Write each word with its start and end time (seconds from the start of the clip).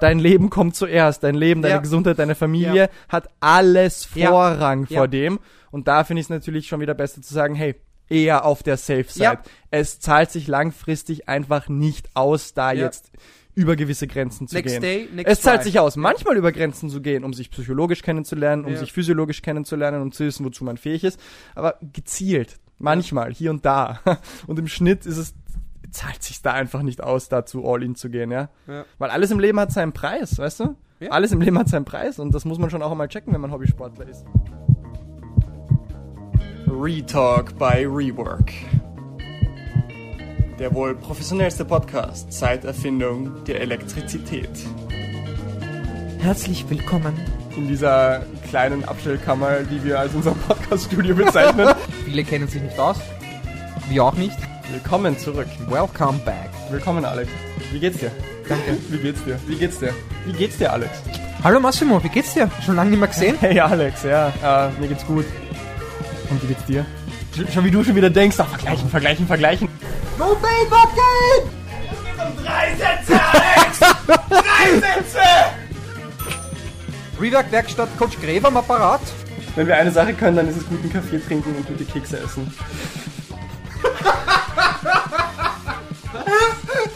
Dein 0.00 0.18
Leben 0.18 0.50
kommt 0.50 0.76
zuerst, 0.76 1.22
dein 1.22 1.34
Leben, 1.34 1.62
deine 1.62 1.74
Ja. 1.76 1.80
Gesundheit, 1.80 2.18
deine 2.18 2.34
Familie 2.34 2.74
Ja. 2.84 2.88
hat 3.08 3.28
alles. 3.40 4.04
Vorrang 4.04 4.86
Ja. 4.88 4.98
vor 4.98 5.08
dem. 5.08 5.38
Und 5.70 5.88
da 5.88 6.04
finde 6.04 6.20
ich 6.20 6.26
es 6.26 6.30
natürlich 6.30 6.68
schon 6.68 6.80
wieder 6.80 6.94
besser 6.94 7.22
zu 7.22 7.32
sagen, 7.32 7.54
hey, 7.54 7.74
eher 8.08 8.44
auf 8.44 8.62
der 8.62 8.76
Safe 8.76 9.06
Side. 9.08 9.38
Es 9.70 9.98
zahlt 10.00 10.30
sich 10.30 10.46
langfristig 10.46 11.28
einfach 11.28 11.68
nicht 11.68 12.08
aus, 12.14 12.54
da 12.54 12.72
jetzt 12.72 13.10
über 13.54 13.74
gewisse 13.74 14.06
Grenzen 14.06 14.46
zu 14.48 14.54
Next 14.54 14.70
gehen. 14.74 14.82
day, 14.82 15.08
next 15.14 15.32
es 15.32 15.40
zahlt 15.40 15.62
try. 15.62 15.70
sich 15.70 15.80
aus, 15.80 15.96
manchmal 15.96 16.36
über 16.36 16.52
Grenzen 16.52 16.90
zu 16.90 17.00
gehen, 17.00 17.24
um 17.24 17.32
sich 17.32 17.50
psychologisch 17.50 18.02
kennenzulernen, 18.02 18.66
um 18.66 18.76
sich 18.76 18.92
physiologisch 18.92 19.40
kennenzulernen, 19.40 20.02
um 20.02 20.12
zu 20.12 20.24
wissen, 20.26 20.44
wozu 20.44 20.62
man 20.62 20.76
fähig 20.76 21.04
ist. 21.04 21.18
Aber 21.54 21.78
gezielt, 21.94 22.58
manchmal, 22.78 23.32
hier 23.32 23.50
und 23.50 23.64
da. 23.64 24.00
Und 24.46 24.58
im 24.58 24.68
Schnitt 24.68 25.06
ist 25.06 25.16
es, 25.16 25.34
zahlt 25.90 26.22
sich 26.22 26.42
da 26.42 26.52
einfach 26.52 26.82
nicht 26.82 27.02
aus, 27.02 27.28
dazu 27.28 27.66
all 27.66 27.82
in 27.82 27.94
zu 27.94 28.10
gehen, 28.10 28.30
ja. 28.30 28.48
Ja. 28.66 28.84
Weil 28.98 29.10
alles 29.10 29.30
im 29.30 29.40
Leben 29.40 29.58
hat 29.60 29.72
seinen 29.72 29.92
Preis, 29.92 30.38
weißt 30.38 30.60
du? 30.60 30.76
Ja. 31.00 31.10
Alles 31.10 31.32
im 31.32 31.40
Leben 31.40 31.58
hat 31.58 31.68
seinen 31.68 31.84
Preis 31.84 32.18
und 32.18 32.34
das 32.34 32.44
muss 32.44 32.58
man 32.58 32.70
schon 32.70 32.82
auch 32.82 32.90
einmal 32.90 33.08
checken, 33.08 33.32
wenn 33.32 33.40
man 33.40 33.52
Hobbysportler 33.52 34.08
ist. 34.08 34.24
Retalk 36.66 37.58
by 37.58 37.84
Rework. 37.86 38.52
Der 40.58 40.74
wohl 40.74 40.94
professionellste 40.94 41.64
Podcast 41.64 42.32
seit 42.32 42.64
Erfindung 42.64 43.44
der 43.44 43.60
Elektrizität. 43.60 44.48
Herzlich 46.18 46.68
willkommen. 46.68 47.14
In 47.56 47.68
dieser 47.68 48.22
kleinen 48.48 48.84
Abstellkammer, 48.84 49.60
die 49.60 49.84
wir 49.84 50.00
als 50.00 50.14
unser 50.14 50.32
Podcast-Studio 50.32 51.14
bezeichnen. 51.14 51.68
Viele 52.04 52.24
kennen 52.24 52.48
sich 52.48 52.62
nicht 52.62 52.78
aus. 52.78 52.98
Wir 53.88 54.04
auch 54.04 54.14
nicht. 54.14 54.36
Willkommen 54.70 55.16
zurück. 55.18 55.46
Welcome 55.68 56.18
back. 56.24 56.50
Willkommen, 56.70 57.04
Alex. 57.04 57.30
Wie 57.72 57.78
geht's 57.78 57.98
dir? 57.98 58.10
Danke. 58.48 58.76
Wie 58.90 58.98
geht's 58.98 59.22
dir? 59.24 59.38
Wie 59.46 59.56
geht's 59.56 59.78
dir? 59.78 59.94
Wie 60.24 60.32
geht's 60.32 60.56
dir, 60.58 60.72
Alex? 60.72 60.90
Hallo 61.44 61.60
Massimo, 61.60 62.02
wie 62.02 62.08
geht's 62.08 62.34
dir? 62.34 62.50
Schon 62.64 62.76
lange 62.76 62.90
nicht 62.90 62.98
mehr 62.98 63.08
gesehen? 63.08 63.36
Hey, 63.40 63.60
Alex, 63.60 64.02
ja, 64.02 64.28
äh, 64.42 64.80
mir 64.80 64.88
geht's 64.88 65.06
gut. 65.06 65.24
Und 66.30 66.42
wie 66.42 66.46
geht's 66.48 66.64
dir? 66.66 66.84
Sch- 67.36 67.52
Schon 67.52 67.64
wie 67.64 67.70
du 67.70 67.84
schon 67.84 67.94
wieder 67.94 68.10
denkst, 68.10 68.36
ach, 68.40 68.48
vergleichen, 68.48 68.88
vergleichen, 68.88 69.26
vergleichen. 69.26 69.68
No 70.18 70.34
pain, 70.34 70.68
but 70.68 70.88
gain! 70.96 72.44
Drei 72.44 72.74
Sätze, 72.74 73.20
Alex! 73.32 73.78
Drei 74.28 74.70
Sätze! 74.80 75.20
Rework 77.20 77.52
Werkstatt 77.52 77.88
Coach 77.98 78.18
Gräber 78.20 78.48
am 78.48 78.56
Apparat. 78.56 79.00
Wenn 79.54 79.66
wir 79.68 79.76
eine 79.76 79.90
Sache 79.90 80.12
können, 80.14 80.36
dann 80.36 80.48
ist 80.48 80.56
es 80.56 80.66
guten 80.68 80.92
Kaffee 80.92 81.18
trinken 81.18 81.54
und 81.54 81.66
gute 81.66 81.84
Kekse 81.84 82.18
essen. 82.18 82.52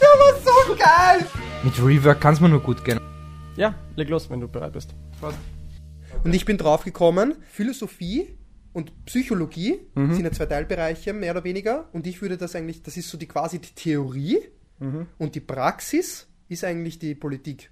Der 0.01 0.13
war 0.19 0.33
so 0.43 0.75
geil! 0.75 1.27
Mit 1.63 1.77
Rework 1.79 2.19
kann's 2.21 2.39
mir 2.41 2.49
nur 2.49 2.61
gut 2.61 2.83
gehen. 2.83 2.99
Ja, 3.55 3.75
leg 3.95 4.09
los, 4.09 4.29
wenn 4.29 4.39
du 4.39 4.47
bereit 4.47 4.73
bist. 4.73 4.93
Und 6.23 6.33
ich 6.33 6.45
bin 6.45 6.57
draufgekommen, 6.57 7.35
Philosophie 7.49 8.35
und 8.73 9.05
Psychologie 9.05 9.79
sind 9.95 10.23
ja 10.23 10.31
zwei 10.31 10.45
Teilbereiche, 10.45 11.13
mehr 11.13 11.31
oder 11.33 11.43
weniger. 11.43 11.89
Und 11.93 12.07
ich 12.07 12.21
würde 12.21 12.37
das 12.37 12.55
eigentlich, 12.55 12.81
das 12.83 12.97
ist 12.97 13.09
so 13.09 13.17
die 13.17 13.27
quasi 13.27 13.59
die 13.59 13.73
Theorie 13.75 14.39
und 15.19 15.35
die 15.35 15.39
Praxis 15.41 16.27
ist 16.47 16.63
eigentlich 16.63 16.97
die 16.99 17.13
Politik. 17.15 17.69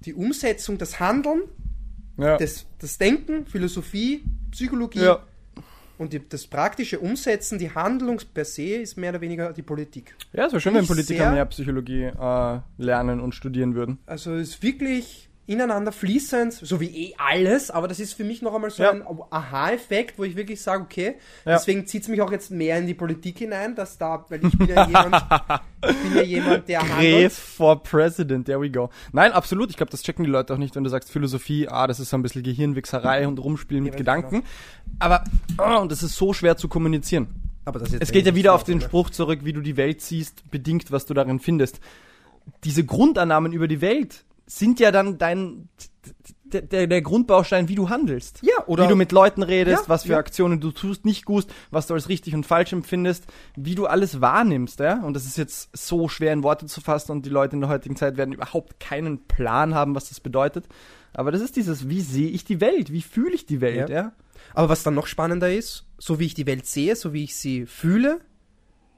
Die 0.00 0.12
Umsetzung, 0.14 0.76
das 0.78 1.00
Handeln, 1.00 1.42
Ja. 2.18 2.36
das, 2.36 2.66
das 2.78 2.98
Denken, 2.98 3.46
Philosophie, 3.46 4.24
Psychologie 4.50 5.00
ja. 5.04 5.22
Und 5.98 6.12
die, 6.12 6.28
das 6.28 6.46
praktische 6.46 6.98
Umsetzen, 6.98 7.58
die 7.58 7.70
Handlung 7.74 8.20
per 8.32 8.44
se 8.44 8.62
ist 8.76 8.96
mehr 8.96 9.10
oder 9.10 9.20
weniger 9.20 9.52
die 9.52 9.62
Politik. 9.62 10.14
Ja, 10.32 10.46
es 10.46 10.52
wäre 10.52 10.60
schön, 10.60 10.74
wenn 10.74 10.82
Ich 10.82 10.88
Politiker 10.88 11.18
sehr- 11.24 11.32
mehr 11.32 11.44
Psychologie 11.46 12.04
äh, 12.04 12.58
lernen 12.78 13.20
und 13.20 13.34
studieren 13.34 13.74
würden. 13.74 13.98
Also 14.06 14.34
es 14.34 14.50
ist 14.50 14.62
wirklich 14.62 15.28
ineinander 15.46 15.92
fließend, 15.92 16.54
so 16.54 16.80
wie 16.80 17.08
eh 17.10 17.14
alles, 17.18 17.70
aber 17.70 17.86
das 17.86 18.00
ist 18.00 18.14
für 18.14 18.24
mich 18.24 18.40
noch 18.40 18.54
einmal 18.54 18.70
so 18.70 18.82
Ja. 18.82 18.92
ein 18.92 19.02
Aha-Effekt, 19.30 20.18
wo 20.18 20.24
ich 20.24 20.36
wirklich 20.36 20.60
sage, 20.62 20.82
okay, 20.84 21.16
Ja. 21.44 21.52
deswegen 21.54 21.86
zieht 21.86 22.02
es 22.02 22.08
mich 22.08 22.22
auch 22.22 22.32
jetzt 22.32 22.50
mehr 22.50 22.78
in 22.78 22.86
die 22.86 22.94
Politik 22.94 23.38
hinein, 23.38 23.74
dass 23.74 23.98
da, 23.98 24.24
weil 24.30 24.44
ich 24.46 24.56
bin 24.56 24.68
ja 24.68 24.86
jemand, 24.88 25.16
ich 25.86 25.96
bin 25.96 26.16
ja 26.16 26.22
jemand, 26.22 26.68
der 26.68 26.80
Gref 26.80 26.90
handelt. 26.90 27.32
for 27.32 27.82
President, 27.82 28.46
there 28.46 28.60
we 28.60 28.70
go. 28.70 28.88
Nein, 29.12 29.32
absolut, 29.32 29.68
ich 29.70 29.76
glaube, 29.76 29.90
das 29.90 30.02
checken 30.02 30.24
die 30.24 30.30
Leute 30.30 30.54
auch 30.54 30.58
nicht, 30.58 30.76
wenn 30.76 30.84
du 30.84 30.88
sagst 30.90 31.10
Philosophie, 31.10 31.68
ah, 31.68 31.86
das 31.86 32.00
ist 32.00 32.08
so 32.10 32.16
ein 32.16 32.22
bisschen 32.22 32.42
Gehirnwichserei 32.42 33.28
und 33.28 33.38
Rumspielen 33.38 33.84
mit 33.84 33.92
Ja, 33.94 33.98
Gedanken. 33.98 34.44
Aber, 34.98 35.24
oh, 35.58 35.80
und 35.80 35.92
das 35.92 36.02
ist 36.02 36.16
so 36.16 36.32
schwer 36.32 36.56
zu 36.56 36.68
kommunizieren. 36.68 37.28
Aber 37.66 37.78
das 37.80 37.92
ist 37.92 38.02
Es 38.02 38.12
geht 38.12 38.26
ja 38.26 38.34
wieder 38.34 38.54
auf 38.54 38.64
den 38.64 38.80
Spruch 38.80 39.10
zurück, 39.10 39.40
wie 39.42 39.52
du 39.52 39.60
die 39.60 39.76
Welt 39.76 40.00
siehst, 40.00 40.50
bedingt, 40.50 40.90
was 40.92 41.04
du 41.06 41.12
darin 41.14 41.38
findest. 41.38 41.80
Diese 42.64 42.84
Grundannahmen 42.84 43.52
über 43.52 43.68
die 43.68 43.80
Welt 43.80 44.24
sind 44.46 44.80
ja 44.80 44.90
dann 44.90 45.18
dein 45.18 45.68
der, 46.44 46.62
der, 46.62 46.86
der 46.86 47.02
Grundbaustein, 47.02 47.68
wie 47.68 47.74
du 47.74 47.88
handelst. 47.88 48.40
Ja, 48.42 48.66
oder- 48.66 48.84
wie 48.84 48.88
du 48.88 48.96
mit 48.96 49.10
Leuten 49.10 49.42
redest, 49.42 49.84
Ja, 49.84 49.88
was 49.88 50.04
für 50.04 50.12
ja. 50.12 50.18
Aktionen 50.18 50.60
du 50.60 50.70
tust, 50.70 51.04
nicht 51.04 51.24
tust, 51.24 51.52
was 51.70 51.86
du 51.88 51.94
als 51.94 52.08
richtig 52.08 52.34
und 52.34 52.46
falsch 52.46 52.72
empfindest, 52.72 53.24
wie 53.56 53.74
du 53.74 53.86
alles 53.86 54.20
wahrnimmst, 54.20 54.78
ja? 54.78 55.02
Und 55.02 55.14
das 55.14 55.24
ist 55.24 55.36
jetzt 55.36 55.76
so 55.76 56.08
schwer 56.08 56.32
in 56.32 56.42
Worte 56.44 56.66
zu 56.66 56.80
fassen 56.80 57.12
und 57.12 57.26
die 57.26 57.30
Leute 57.30 57.56
in 57.56 57.60
der 57.60 57.70
heutigen 57.70 57.96
Zeit 57.96 58.16
werden 58.16 58.32
überhaupt 58.34 58.78
keinen 58.78 59.26
Plan 59.26 59.74
haben, 59.74 59.94
was 59.94 60.10
das 60.10 60.20
bedeutet. 60.20 60.66
Aber 61.12 61.32
das 61.32 61.40
ist 61.40 61.56
dieses, 61.56 61.88
wie 61.88 62.00
sehe 62.00 62.28
ich 62.28 62.44
die 62.44 62.60
Welt? 62.60 62.92
Wie 62.92 63.02
fühle 63.02 63.34
ich 63.34 63.46
die 63.46 63.60
Welt, 63.60 63.88
ja? 63.88 63.96
Ja. 63.96 64.12
Aber 64.52 64.68
was 64.68 64.82
dann 64.82 64.94
noch 64.94 65.06
spannender 65.06 65.52
ist, 65.52 65.86
so 65.98 66.20
wie 66.20 66.26
ich 66.26 66.34
die 66.34 66.46
Welt 66.46 66.66
sehe, 66.66 66.94
so 66.94 67.12
wie 67.12 67.24
ich 67.24 67.34
sie 67.36 67.66
fühle, 67.66 68.20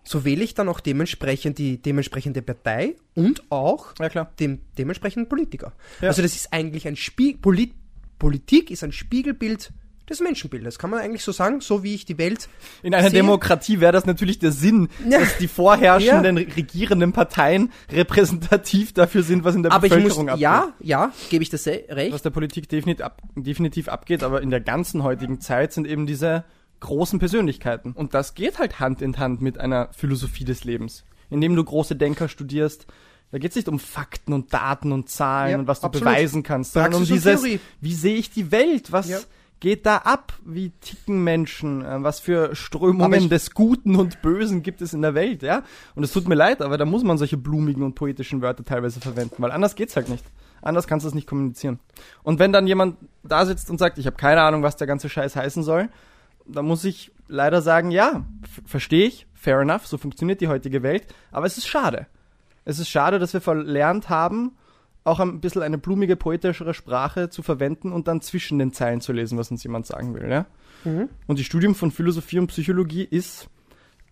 so 0.07 0.25
wähle 0.25 0.45
ich 0.45 0.55
dann 0.55 0.69
auch 0.69 0.81
dementsprechend 0.81 1.59
die 1.59 1.83
dementsprechende 1.83 2.41
Partei 2.43 2.95
und 3.15 3.43
auch 3.51 3.93
Ja, 4.01 4.25
dem 4.39 4.61
dementsprechenden 4.79 5.29
Politiker. 5.29 5.73
Ja. 6.01 6.09
Also 6.09 6.23
das 6.23 6.37
ist 6.37 6.53
eigentlich 6.53 6.87
ein 6.87 6.97
Spiegel, 6.97 7.41
Polit 7.41 7.73
Politik 8.19 8.71
ist 8.71 8.83
ein 8.85 8.93
Spiegelbild 8.93 9.73
des 10.09 10.21
Menschenbildes, 10.21 10.79
kann 10.79 10.91
man 10.91 11.01
eigentlich 11.01 11.25
so 11.25 11.33
sagen, 11.33 11.61
so 11.61 11.83
wie 11.83 11.93
ich 11.97 12.05
die 12.05 12.17
Welt 12.17 12.49
In 12.85 12.95
einer 12.95 13.11
sehe. 13.11 13.19
Demokratie 13.19 13.81
wäre 13.81 13.91
das 13.91 14.07
natürlich 14.07 14.39
der 14.39 14.53
Sinn, 14.53 14.89
Ja. 15.11 15.19
dass 15.19 15.37
die 15.39 15.49
vorherrschenden 15.49 16.39
regierenden 16.39 17.13
Parteien 17.13 17.73
repräsentativ 17.91 18.93
dafür 18.93 19.23
sind, 19.25 19.45
was 19.45 19.55
in 19.57 19.65
der 19.65 19.73
Aber 19.73 19.87
ich 19.87 19.93
muss, 19.93 20.03
Bevölkerung 20.03 20.29
abgeht. 20.31 20.43
ja, 20.43 20.73
ja, 20.81 21.13
gebe 21.29 21.43
ich 21.43 21.51
das 21.51 21.67
recht. 21.67 22.13
Was 22.13 22.23
der 22.23 22.31
Politik 22.31 22.69
definitiv, 22.69 23.05
ab, 23.05 23.21
definitiv 23.35 23.89
abgeht, 23.89 24.23
aber 24.23 24.43
in 24.43 24.51
der 24.51 24.61
ganzen 24.61 25.03
heutigen 25.03 25.41
Zeit 25.41 25.73
sind 25.73 25.87
eben 25.87 26.07
diese 26.07 26.45
großen 26.81 27.19
Persönlichkeiten. 27.19 27.93
Und 27.93 28.15
das 28.15 28.35
geht 28.35 28.59
halt 28.59 28.81
Hand 28.81 29.03
in 29.03 29.19
Hand 29.19 29.41
mit 29.41 29.59
einer 29.59 29.89
Philosophie 29.93 30.45
des 30.45 30.65
Lebens. 30.65 31.05
Indem 31.31 31.57
du 31.57 31.65
große 31.65 31.97
Denker 31.97 32.29
studierst, 32.29 32.87
da 33.33 33.39
geht 33.39 33.51
es 33.51 33.57
nicht 33.57 33.69
um 33.69 33.79
Fakten 33.79 34.33
und 34.33 34.53
Daten 34.55 34.93
und 34.93 35.09
Zahlen 35.11 35.51
Ja, 35.53 35.59
und 35.59 35.67
was 35.67 35.81
du 35.81 35.87
absolut. 35.89 36.09
beweisen 36.09 36.43
kannst, 36.43 36.73
sondern 36.75 36.95
um 36.95 36.99
Praxis 37.01 37.15
dieses, 37.25 37.41
Theorie. 37.43 37.61
wie 37.81 37.95
sehe 37.95 38.15
ich 38.17 38.31
die 38.31 38.53
Welt, 38.53 38.93
was 38.93 39.09
Ja. 39.09 39.19
geht 39.59 39.85
da 39.87 39.97
ab, 39.99 40.35
wie 40.45 40.71
ticken 40.81 41.25
Menschen, 41.25 41.85
äh, 41.85 42.03
was 42.05 42.21
für 42.21 42.55
Strömungen 42.55 43.29
des 43.29 43.53
Guten 43.53 43.97
und 43.97 44.23
Bösen 44.23 44.63
gibt 44.63 44.81
es 44.83 44.93
in 44.93 45.03
der 45.03 45.15
Welt, 45.15 45.43
ja? 45.43 45.65
Und 45.97 46.05
es 46.05 46.13
tut 46.13 46.29
mir 46.29 46.37
leid, 46.37 46.63
aber 46.63 46.79
da 46.79 46.85
muss 46.85 47.03
man 47.03 47.19
solche 47.19 47.37
blumigen 47.37 47.83
und 47.83 47.95
poetischen 47.97 48.43
Wörter 48.43 48.65
teilweise 48.65 49.01
verwenden, 49.01 49.37
weil 49.39 49.51
anders 49.51 49.75
geht's 49.75 49.97
halt 49.97 50.09
nicht. 50.09 50.25
Anders 50.63 50.87
kannst 50.87 51.05
du 51.05 51.09
es 51.09 51.15
nicht 51.15 51.27
kommunizieren. 51.27 51.81
Und 52.23 52.39
wenn 52.39 52.53
dann 52.53 52.67
jemand 52.67 52.97
da 53.25 53.45
sitzt 53.45 53.71
und 53.71 53.79
sagt, 53.79 53.99
ich 53.99 54.07
habe 54.07 54.17
keine 54.17 54.43
Ahnung, 54.43 54.63
was 54.63 54.77
der 54.77 54.87
ganze 54.87 55.09
Scheiß 55.09 55.35
heißen 55.37 55.63
soll, 55.65 55.89
dann 56.49 56.67
muss 56.67 56.85
ich 56.85 57.13
leider 57.29 57.63
sagen, 57.63 57.91
ja, 57.91 58.25
verstehe 58.65 59.07
ich, 59.07 59.27
fair 59.35 59.61
enough, 59.61 59.87
so 59.87 59.99
funktioniert 59.99 60.41
die 60.41 60.49
heutige 60.49 60.83
Welt, 60.83 61.07
aber 61.33 61.47
es 61.47 61.59
ist 61.59 61.67
schade. 61.67 62.07
Es 62.65 62.79
ist 62.79 62.89
schade, 62.89 63.19
dass 63.19 63.33
wir 63.33 63.41
verlernt 63.41 64.09
haben, 64.09 64.57
auch 65.05 65.21
ein 65.21 65.41
bisschen 65.41 65.63
eine 65.63 65.79
blumige, 65.79 66.17
poetischere 66.17 66.75
Sprache 66.75 67.31
zu 67.31 67.43
verwenden 67.43 67.93
und 67.93 68.09
dann 68.09 68.21
zwischen 68.21 68.59
den 68.59 68.73
Zeilen 68.73 69.01
zu 69.01 69.13
lesen, 69.13 69.39
was 69.39 69.51
uns 69.51 69.63
jemand 69.63 69.87
sagen 69.87 70.15
will. 70.15 70.29
Ja? 70.29 70.47
Und 71.27 71.39
die 71.39 71.45
Studium 71.45 71.77
von 71.77 71.93
Philosophie 71.93 72.41
und 72.41 72.49
Psychologie 72.49 73.05
ist 73.05 73.49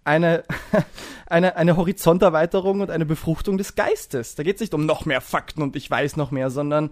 eine, 0.04 0.44
eine, 1.26 1.56
eine 1.56 1.76
Horizonterweiterung 1.76 2.80
und 2.80 2.90
eine 2.90 3.06
Befruchtung 3.06 3.58
des 3.58 3.74
Geistes. 3.74 4.36
Da 4.36 4.44
geht 4.44 4.56
es 4.56 4.60
nicht 4.60 4.74
um 4.74 4.86
noch 4.86 5.04
mehr 5.04 5.20
Fakten 5.20 5.62
und 5.62 5.74
ich 5.74 5.90
weiß 5.90 6.16
noch 6.16 6.30
mehr, 6.30 6.50
sondern 6.50 6.90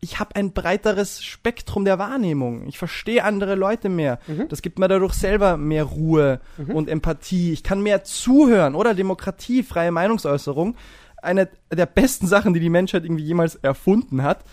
ich 0.00 0.20
habe 0.20 0.36
ein 0.36 0.52
breiteres 0.52 1.22
Spektrum 1.24 1.84
der 1.84 1.98
Wahrnehmung. 1.98 2.66
Ich 2.68 2.78
verstehe 2.78 3.24
andere 3.24 3.54
Leute 3.56 3.88
mehr. 3.88 4.18
Das 4.48 4.62
gibt 4.62 4.78
mir 4.78 4.86
dadurch 4.88 5.14
selber 5.14 5.56
mehr 5.56 5.84
Ruhe 5.84 6.40
und 6.72 6.88
Empathie. 6.88 7.52
Ich 7.52 7.62
kann 7.64 7.82
mehr 7.82 8.04
zuhören 8.04 8.74
oder 8.74 8.94
Demokratie, 8.94 9.62
freie 9.62 9.90
Meinungsäußerung. 9.90 10.76
Eine 11.20 11.48
der 11.72 11.86
besten 11.86 12.28
Sachen, 12.28 12.54
die 12.54 12.60
die 12.60 12.70
Menschheit 12.70 13.04
irgendwie 13.04 13.24
jemals 13.24 13.56
erfunden 13.56 14.22
hat, 14.22 14.44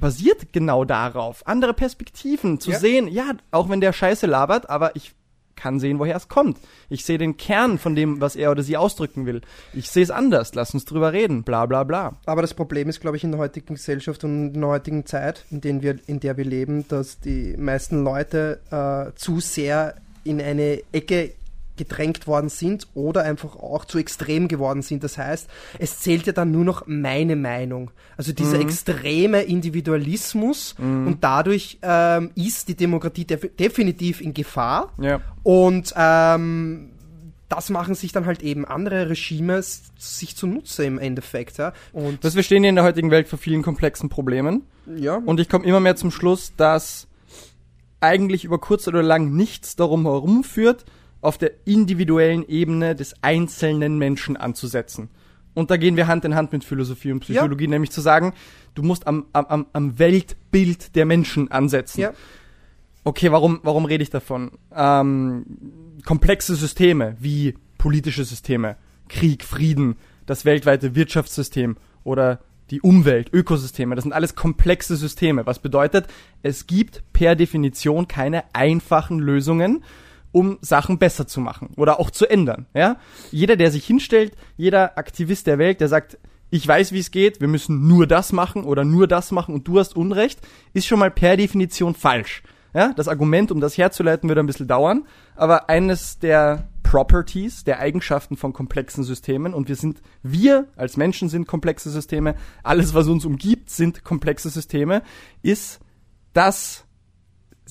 basiert 0.00 0.52
genau 0.52 0.84
darauf. 0.84 1.46
Andere 1.46 1.74
Perspektiven 1.74 2.58
zu 2.58 2.70
Ja. 2.72 2.78
sehen. 2.78 3.08
Ja, 3.08 3.32
auch 3.50 3.68
wenn 3.68 3.80
der 3.80 3.92
Scheiße 3.92 4.26
labert, 4.26 4.68
aber 4.70 4.96
ich 4.96 5.14
kann 5.56 5.80
sehen, 5.80 5.98
woher 5.98 6.16
es 6.16 6.28
kommt. 6.28 6.58
Ich 6.88 7.04
sehe 7.04 7.18
den 7.18 7.36
Kern 7.36 7.78
von 7.78 7.94
dem, 7.94 8.20
was 8.20 8.36
er 8.36 8.50
oder 8.50 8.62
sie 8.62 8.76
ausdrücken 8.76 9.26
will. 9.26 9.40
Ich 9.72 9.90
sehe 9.90 10.02
es 10.02 10.10
anders. 10.10 10.54
Lass 10.54 10.74
uns 10.74 10.84
drüber 10.84 11.12
reden. 11.12 11.42
Bla 11.42 11.66
bla 11.66 11.84
bla. 11.84 12.16
Aber 12.26 12.42
das 12.42 12.54
Problem 12.54 12.88
ist, 12.88 13.00
glaube 13.00 13.16
ich, 13.16 13.24
in 13.24 13.32
der 13.32 13.40
heutigen 13.40 13.74
Gesellschaft 13.74 14.22
und 14.24 14.54
in 14.54 14.60
der 14.60 14.70
heutigen 14.70 15.06
Zeit, 15.06 15.44
in, 15.50 15.60
denen 15.60 15.82
wir, 15.82 15.98
in 16.06 16.20
der 16.20 16.36
wir 16.36 16.44
leben, 16.44 16.86
dass 16.88 17.20
die 17.20 17.56
meisten 17.56 18.04
Leute 18.04 18.60
äh, 18.70 19.16
zu 19.18 19.40
sehr 19.40 19.96
in 20.24 20.40
eine 20.40 20.82
Ecke 20.92 21.32
gedrängt 21.76 22.26
worden 22.26 22.48
sind 22.48 22.86
oder 22.94 23.22
einfach 23.24 23.56
auch 23.56 23.84
zu 23.84 23.98
extrem 23.98 24.48
geworden 24.48 24.82
sind. 24.82 25.04
Das 25.04 25.18
heißt, 25.18 25.48
es 25.78 26.00
zählt 26.00 26.26
ja 26.26 26.32
dann 26.32 26.50
nur 26.50 26.64
noch 26.64 26.84
meine 26.86 27.36
Meinung. 27.36 27.90
Also 28.16 28.32
dieser 28.32 28.56
Mhm. 28.56 28.62
extreme 28.62 29.42
Individualismus 29.42 30.74
und 30.78 31.18
dadurch 31.20 31.78
ähm, 31.82 32.30
ist 32.34 32.68
die 32.68 32.74
Demokratie 32.76 33.24
def 33.24 33.48
definitiv 33.58 34.20
in 34.20 34.34
Gefahr. 34.34 34.92
Ja. 35.00 35.20
Und 35.42 35.92
ähm, 35.96 36.90
das 37.48 37.70
machen 37.70 37.94
sich 37.94 38.10
dann 38.10 38.26
halt 38.26 38.42
eben 38.42 38.64
andere 38.64 39.08
Regime 39.08 39.62
sich 39.62 40.34
zunutze 40.36 40.84
im 40.84 40.98
Endeffekt. 40.98 41.58
Ja. 41.58 41.72
Und 41.92 42.24
Das 42.24 42.34
wir 42.34 42.42
stehen 42.42 42.62
hier 42.62 42.70
in 42.70 42.74
der 42.74 42.84
heutigen 42.84 43.10
Welt 43.12 43.28
vor 43.28 43.38
vielen 43.38 43.62
komplexen 43.62 44.08
Problemen. 44.08 44.62
ja, 44.96 45.14
Und 45.16 45.38
ich 45.38 45.48
komme 45.48 45.64
immer 45.64 45.78
mehr 45.80 45.94
zum 45.96 46.10
Schluss, 46.10 46.54
dass 46.56 47.06
eigentlich 48.00 48.44
über 48.44 48.58
kurz 48.58 48.86
oder 48.88 49.02
lang 49.02 49.32
nichts 49.34 49.76
darum 49.76 50.02
herumführt, 50.02 50.84
auf 51.26 51.38
der 51.38 51.52
individuellen 51.66 52.46
Ebene 52.48 52.94
des 52.94 53.14
einzelnen 53.22 53.98
Menschen 53.98 54.36
anzusetzen. 54.36 55.08
Und 55.54 55.70
da 55.70 55.76
gehen 55.76 55.96
wir 55.96 56.06
Hand 56.06 56.24
in 56.24 56.34
Hand 56.34 56.52
mit 56.52 56.64
Philosophie 56.64 57.12
und 57.12 57.20
Psychologie, 57.20 57.66
nämlich 57.66 57.90
zu 57.90 58.00
sagen, 58.00 58.32
du 58.74 58.82
musst 58.82 59.06
am, 59.06 59.26
am- 59.32 59.46
am, 59.46 59.66
am 59.72 59.98
Weltbild 59.98 60.94
der 60.96 61.06
Menschen 61.06 61.50
ansetzen. 61.50 62.00
ja, 62.00 62.12
Okay, 63.04 63.30
warum, 63.30 63.60
warum 63.62 63.84
rede 63.84 64.02
ich 64.02 64.10
davon? 64.10 64.50
Ähm, 64.74 65.46
komplexe 66.04 66.56
Systeme 66.56 67.16
wie 67.20 67.54
politische 67.78 68.24
Systeme, 68.24 68.76
Krieg, 69.08 69.44
Frieden, 69.44 69.96
das 70.26 70.44
weltweite 70.44 70.94
Wirtschaftssystem 70.96 71.76
oder 72.02 72.40
die 72.70 72.80
Umwelt, 72.80 73.32
Ökosysteme, 73.32 73.94
das 73.94 74.02
sind 74.02 74.12
alles 74.12 74.34
komplexe 74.34 74.96
Systeme. 74.96 75.46
Was 75.46 75.60
bedeutet, 75.60 76.08
es 76.42 76.66
gibt 76.66 77.04
per 77.12 77.36
Definition 77.36 78.08
keine 78.08 78.42
einfachen 78.54 79.20
Lösungen, 79.20 79.84
um 80.36 80.58
Sachen 80.60 80.98
besser 80.98 81.26
zu 81.26 81.40
machen 81.40 81.70
oder 81.78 81.98
auch 81.98 82.10
zu 82.10 82.26
ändern. 82.26 82.66
Ja? 82.74 82.98
Jeder, 83.30 83.56
der 83.56 83.70
sich 83.70 83.86
hinstellt, 83.86 84.36
jeder 84.58 84.98
Aktivist 84.98 85.46
der 85.46 85.56
Welt, 85.56 85.80
der 85.80 85.88
sagt, 85.88 86.18
ich 86.50 86.68
weiß, 86.68 86.92
wie 86.92 86.98
es 86.98 87.10
geht, 87.10 87.40
wir 87.40 87.48
müssen 87.48 87.88
nur 87.88 88.06
das 88.06 88.32
machen 88.32 88.64
oder 88.64 88.84
nur 88.84 89.08
das 89.08 89.32
machen 89.32 89.54
und 89.54 89.66
du 89.66 89.78
hast 89.78 89.96
Unrecht, 89.96 90.38
ist 90.74 90.86
schon 90.86 90.98
mal 90.98 91.10
per 91.10 91.38
Definition 91.38 91.94
falsch. 91.94 92.42
Ja, 92.74 92.92
das 92.92 93.08
Argument, 93.08 93.50
um 93.50 93.62
das 93.62 93.78
herzuleiten, 93.78 94.28
wird 94.28 94.38
ein 94.38 94.44
bisschen 94.44 94.68
dauern, 94.68 95.06
aber 95.36 95.70
eines 95.70 96.18
der 96.18 96.68
Properties, 96.82 97.64
der 97.64 97.78
Eigenschaften 97.78 98.36
von 98.36 98.52
komplexen 98.52 99.04
Systemen, 99.04 99.54
und 99.54 99.68
wir 99.70 99.76
sind, 99.76 100.02
wir 100.22 100.68
als 100.76 100.98
Menschen 100.98 101.30
sind 101.30 101.48
komplexe 101.48 101.88
Systeme, 101.88 102.34
alles, 102.62 102.92
was 102.92 103.06
uns 103.06 103.24
umgibt, 103.24 103.70
sind 103.70 104.04
komplexe 104.04 104.50
Systeme, 104.50 105.02
ist, 105.40 105.80
dass 106.34 106.84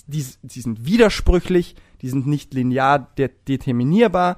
die, 0.07 0.25
die 0.41 0.61
sind 0.61 0.85
widersprüchlich, 0.85 1.75
die 2.05 2.11
sind 2.11 2.27
nicht 2.27 2.53
linear 2.53 2.99
de 2.99 3.31
determinierbar, 3.47 4.37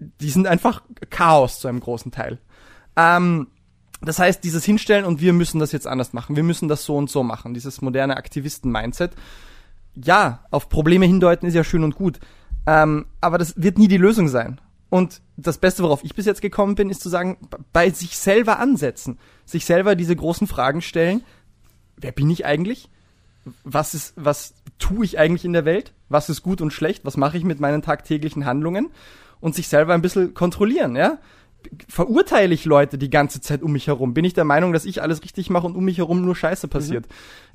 die 0.00 0.28
sind 0.28 0.48
einfach 0.48 0.82
Chaos 1.08 1.60
zu 1.60 1.68
einem 1.68 1.78
großen 1.78 2.10
Teil. 2.10 2.40
Ähm, 2.96 3.46
das 4.02 4.18
heißt, 4.18 4.42
dieses 4.42 4.64
Hinstellen 4.64 5.04
und 5.04 5.20
wir 5.20 5.32
müssen 5.32 5.60
das 5.60 5.70
jetzt 5.70 5.86
anders 5.86 6.12
machen, 6.12 6.34
wir 6.34 6.42
müssen 6.42 6.66
das 6.66 6.84
so 6.84 6.96
und 6.96 7.08
so 7.08 7.22
machen, 7.22 7.54
dieses 7.54 7.80
moderne 7.80 8.16
Aktivisten-Mindset. 8.16 9.12
Ja, 9.94 10.44
auf 10.50 10.68
Probleme 10.68 11.06
hindeuten 11.06 11.46
ist 11.46 11.54
ja 11.54 11.62
schön 11.62 11.84
und 11.84 11.94
gut, 11.94 12.18
ähm, 12.66 13.06
aber 13.20 13.38
das 13.38 13.54
wird 13.56 13.78
nie 13.78 13.86
die 13.86 13.98
Lösung 13.98 14.26
sein. 14.26 14.60
Und 14.90 15.22
das 15.36 15.58
Beste, 15.58 15.84
worauf 15.84 16.02
ich 16.02 16.16
bis 16.16 16.26
jetzt 16.26 16.42
gekommen 16.42 16.74
bin, 16.74 16.90
ist 16.90 17.02
zu 17.02 17.08
sagen, 17.08 17.38
bei 17.72 17.88
sich 17.90 18.18
selber 18.18 18.58
ansetzen, 18.58 19.20
sich 19.44 19.64
selber 19.64 19.94
diese 19.94 20.16
großen 20.16 20.48
Fragen 20.48 20.82
stellen. 20.82 21.22
Wer 21.96 22.10
bin 22.10 22.30
ich 22.30 22.46
eigentlich? 22.46 22.90
Was 23.62 23.94
ist, 23.94 24.12
was 24.16 24.54
tue 24.78 25.04
ich 25.04 25.18
eigentlich 25.18 25.44
in 25.44 25.52
der 25.52 25.64
Welt? 25.64 25.92
Was 26.08 26.28
ist 26.28 26.42
gut 26.42 26.60
und 26.60 26.72
schlecht? 26.72 27.04
Was 27.04 27.16
mache 27.16 27.36
ich 27.36 27.44
mit 27.44 27.60
meinen 27.60 27.82
tagtäglichen 27.82 28.44
Handlungen? 28.44 28.90
Und 29.40 29.54
sich 29.54 29.68
selber 29.68 29.94
ein 29.94 30.02
bisschen 30.02 30.34
kontrollieren, 30.34 30.96
ja? 30.96 31.18
Verurteile 31.88 32.54
ich 32.54 32.64
Leute 32.64 32.96
die 32.96 33.10
ganze 33.10 33.40
Zeit 33.40 33.62
um 33.62 33.72
mich 33.72 33.88
herum? 33.88 34.14
Bin 34.14 34.24
ich 34.24 34.34
der 34.34 34.44
Meinung, 34.44 34.72
dass 34.72 34.84
ich 34.84 35.02
alles 35.02 35.22
richtig 35.22 35.50
mache 35.50 35.66
und 35.66 35.76
um 35.76 35.84
mich 35.84 35.98
herum 35.98 36.24
nur 36.24 36.36
Scheiße 36.36 36.68
passiert? 36.68 37.06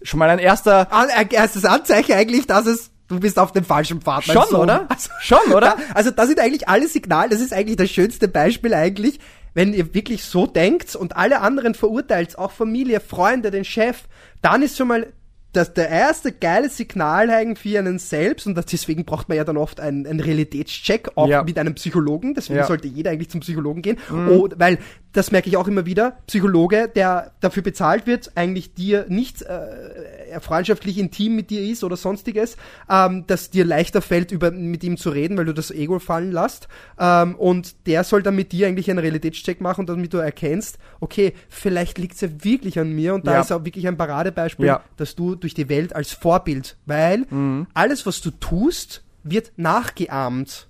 Schon 0.02 0.20
mal 0.20 0.30
ein 0.30 0.40
erster, 0.40 0.92
An, 0.92 1.08
erstes 1.30 1.66
Anzeichen 1.66 2.14
eigentlich, 2.14 2.46
dass 2.46 2.66
es 2.66 2.92
du 3.12 3.20
bist 3.20 3.38
auf 3.38 3.52
dem 3.52 3.66
falschen 3.66 4.02
Pfad. 4.02 4.24
Schon, 4.24 4.44
Sohn. 4.50 4.62
oder? 4.62 4.86
Also, 4.90 5.10
Schon, 5.22 5.54
oder? 5.54 5.76
Also 5.94 6.12
das 6.12 6.28
sind 6.28 6.40
eigentlich 6.40 6.68
alle 6.68 6.88
Signale, 6.88 7.30
das 7.30 7.42
ist 7.42 7.54
eigentlich 7.54 7.78
das 7.78 7.90
schönste 7.90 8.28
Beispiel 8.28 8.74
eigentlich, 8.74 9.20
wenn 9.54 9.74
ihr 9.74 9.94
wirklich 9.94 10.24
so 10.24 10.48
denkt 10.48 10.96
und 10.96 11.16
alle 11.16 11.42
anderen 11.42 11.76
verurteilt, 11.76 12.38
auch 12.38 12.52
Familie, 12.52 13.02
Freunde, 13.02 13.52
den 13.52 13.66
Chef, 13.66 14.04
dann 14.42 14.62
ist 14.62 14.78
schon 14.78 14.88
mal 14.88 15.12
das 15.54 15.74
der 15.74 15.90
erste 15.90 16.32
geile 16.32 16.70
Signal 16.70 17.30
für 17.58 17.80
einen 17.80 18.00
selbst 18.00 18.48
und 18.48 18.56
das, 18.56 18.66
deswegen 18.68 19.04
braucht 19.06 19.28
man 19.30 19.38
ja 19.38 19.44
dann 19.44 19.58
oft 19.58 19.80
einen, 19.80 20.08
einen 20.08 20.20
Realitätscheck 20.20 21.12
auch 21.16 21.28
Ja. 21.28 21.44
mit 21.44 21.58
einem 21.58 21.76
Psychologen, 21.76 22.34
deswegen 22.34 22.60
Ja. 22.60 22.66
sollte 22.66 22.88
jeder 22.88 23.12
eigentlich 23.12 23.30
zum 23.30 23.42
Psychologen 23.42 23.82
gehen, 23.82 23.98
oh, 24.30 24.48
weil 24.56 24.78
das 25.14 25.32
merke 25.32 25.50
ich 25.50 25.58
auch 25.58 25.68
immer 25.68 25.86
wieder, 25.86 26.18
Psychologe, 26.28 26.88
der 26.88 27.32
dafür 27.42 27.64
bezahlt 27.64 28.08
wird, 28.08 28.32
eigentlich 28.36 28.74
dir 28.74 29.06
nicht 29.10 29.42
äh, 29.42 30.40
freundschaftlich 30.40 30.98
intim 30.98 31.36
mit 31.36 31.50
dir 31.50 31.62
ist 31.62 31.84
oder 31.84 31.98
sonstiges, 31.98 32.56
ähm, 32.90 33.26
dass 33.28 33.50
dir 33.50 33.66
leichter 33.66 34.02
fällt, 34.02 34.32
über 34.32 34.52
mit 34.52 34.84
ihm 34.84 34.96
zu 34.96 35.10
reden, 35.10 35.38
weil 35.38 35.46
du 35.46 35.54
das 35.54 35.70
Ego 35.72 36.00
fallen 36.00 36.32
lässt. 36.32 36.70
Ähm, 36.98 37.36
und 37.36 37.88
der 37.88 38.04
soll 38.06 38.24
dann 38.24 38.36
mit 38.36 38.52
dir 38.54 38.68
eigentlich 38.68 38.90
einen 38.90 39.00
Realitätscheck 39.00 39.60
machen, 39.60 39.86
damit 39.86 40.14
du 40.14 40.18
erkennst, 40.18 40.78
okay, 41.02 41.34
vielleicht 41.50 41.98
liegt 41.98 42.16
es 42.16 42.22
ja 42.22 42.30
wirklich 42.44 42.80
an 42.80 42.92
mir 42.94 43.14
und 43.14 43.28
da 43.28 43.34
Ja. 43.34 43.40
ist 43.42 43.52
auch 43.52 43.66
wirklich 43.66 43.88
ein 43.88 43.98
Paradebeispiel, 43.98 44.66
Ja. 44.68 44.82
dass 44.98 45.16
du 45.16 45.36
durch 45.36 45.54
die 45.54 45.68
Welt 45.68 45.94
als 45.96 46.12
Vorbild, 46.14 46.78
weil 46.86 47.26
Mhm. 47.30 47.68
alles, 47.74 48.06
was 48.06 48.22
du 48.22 48.32
tust, 48.32 49.04
wird 49.24 49.52
nachgeahmt. 49.58 50.68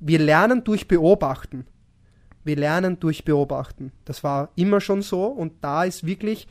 Wir 0.00 0.20
lernen 0.20 0.62
durch 0.64 0.86
Beobachten. 0.86 1.66
Wir 2.48 2.56
lernen 2.56 2.98
durch 2.98 3.24
Beobachten. 3.24 3.92
Das 4.04 4.24
war 4.24 4.48
immer 4.56 4.80
schon 4.80 5.02
so 5.02 5.26
und 5.26 5.52
da 5.62 5.84
ist 5.84 6.04
wirklich, 6.04 6.48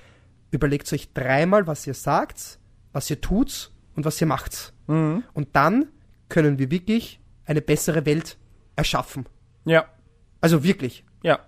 überlegt 0.52 0.92
euch 0.94 1.12
dreimal, 1.14 1.68
was 1.68 1.86
ihr 1.86 1.94
sagt, 1.94 2.60
was 2.94 3.10
ihr 3.10 3.20
tut 3.20 3.72
und 3.98 4.06
was 4.06 4.22
ihr 4.22 4.28
macht. 4.28 4.74
Mhm. 4.88 5.24
Und 5.34 5.50
dann 5.58 5.88
können 6.30 6.58
wir 6.60 6.72
wirklich 6.72 7.20
eine 7.46 7.62
bessere 7.62 8.06
Welt 8.06 8.38
erschaffen. 8.78 9.26
Ja, 9.66 9.86
Also 10.40 10.64
wirklich. 10.64 11.04
ja, 11.24 11.40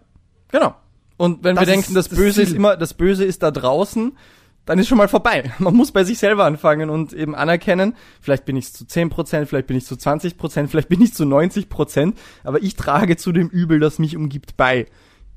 genau. 0.50 0.76
Und 1.18 1.44
wenn 1.44 1.56
Das 1.56 1.62
wir 1.68 1.74
denken, 1.74 1.88
ist 1.90 1.96
das 1.96 2.10
das 2.10 2.18
Böse 2.18 2.42
ist 2.42 2.48
Ziel. 2.50 2.58
immer, 2.58 2.76
das 2.78 2.94
Böse 2.94 3.24
ist 3.26 3.44
da 3.44 3.52
draußen, 3.52 4.18
dann 4.66 4.80
ist 4.80 4.88
schon 4.88 4.98
mal 4.98 5.08
vorbei. 5.08 5.52
Man 5.60 5.76
muss 5.76 5.92
bei 5.92 6.04
sich 6.04 6.20
selber 6.20 6.46
anfangen 6.46 6.90
und 6.90 7.14
eben 7.14 7.36
anerkennen, 7.36 7.96
vielleicht 8.22 8.46
bin 8.46 8.56
ich 8.56 8.74
zu 8.74 8.86
10%, 8.86 9.46
vielleicht 9.46 9.68
bin 9.68 9.78
ich 9.78 9.86
zu 9.86 9.96
20%, 9.96 10.68
vielleicht 10.68 10.90
bin 10.90 11.02
ich 11.02 11.14
zu 11.14 11.24
90%, 11.24 12.14
aber 12.44 12.62
ich 12.62 12.76
trage 12.76 13.18
zu 13.18 13.32
dem 13.32 13.50
Übel, 13.50 13.80
das 13.80 14.00
mich 14.00 14.16
umgibt, 14.16 14.58
bei. 14.58 14.88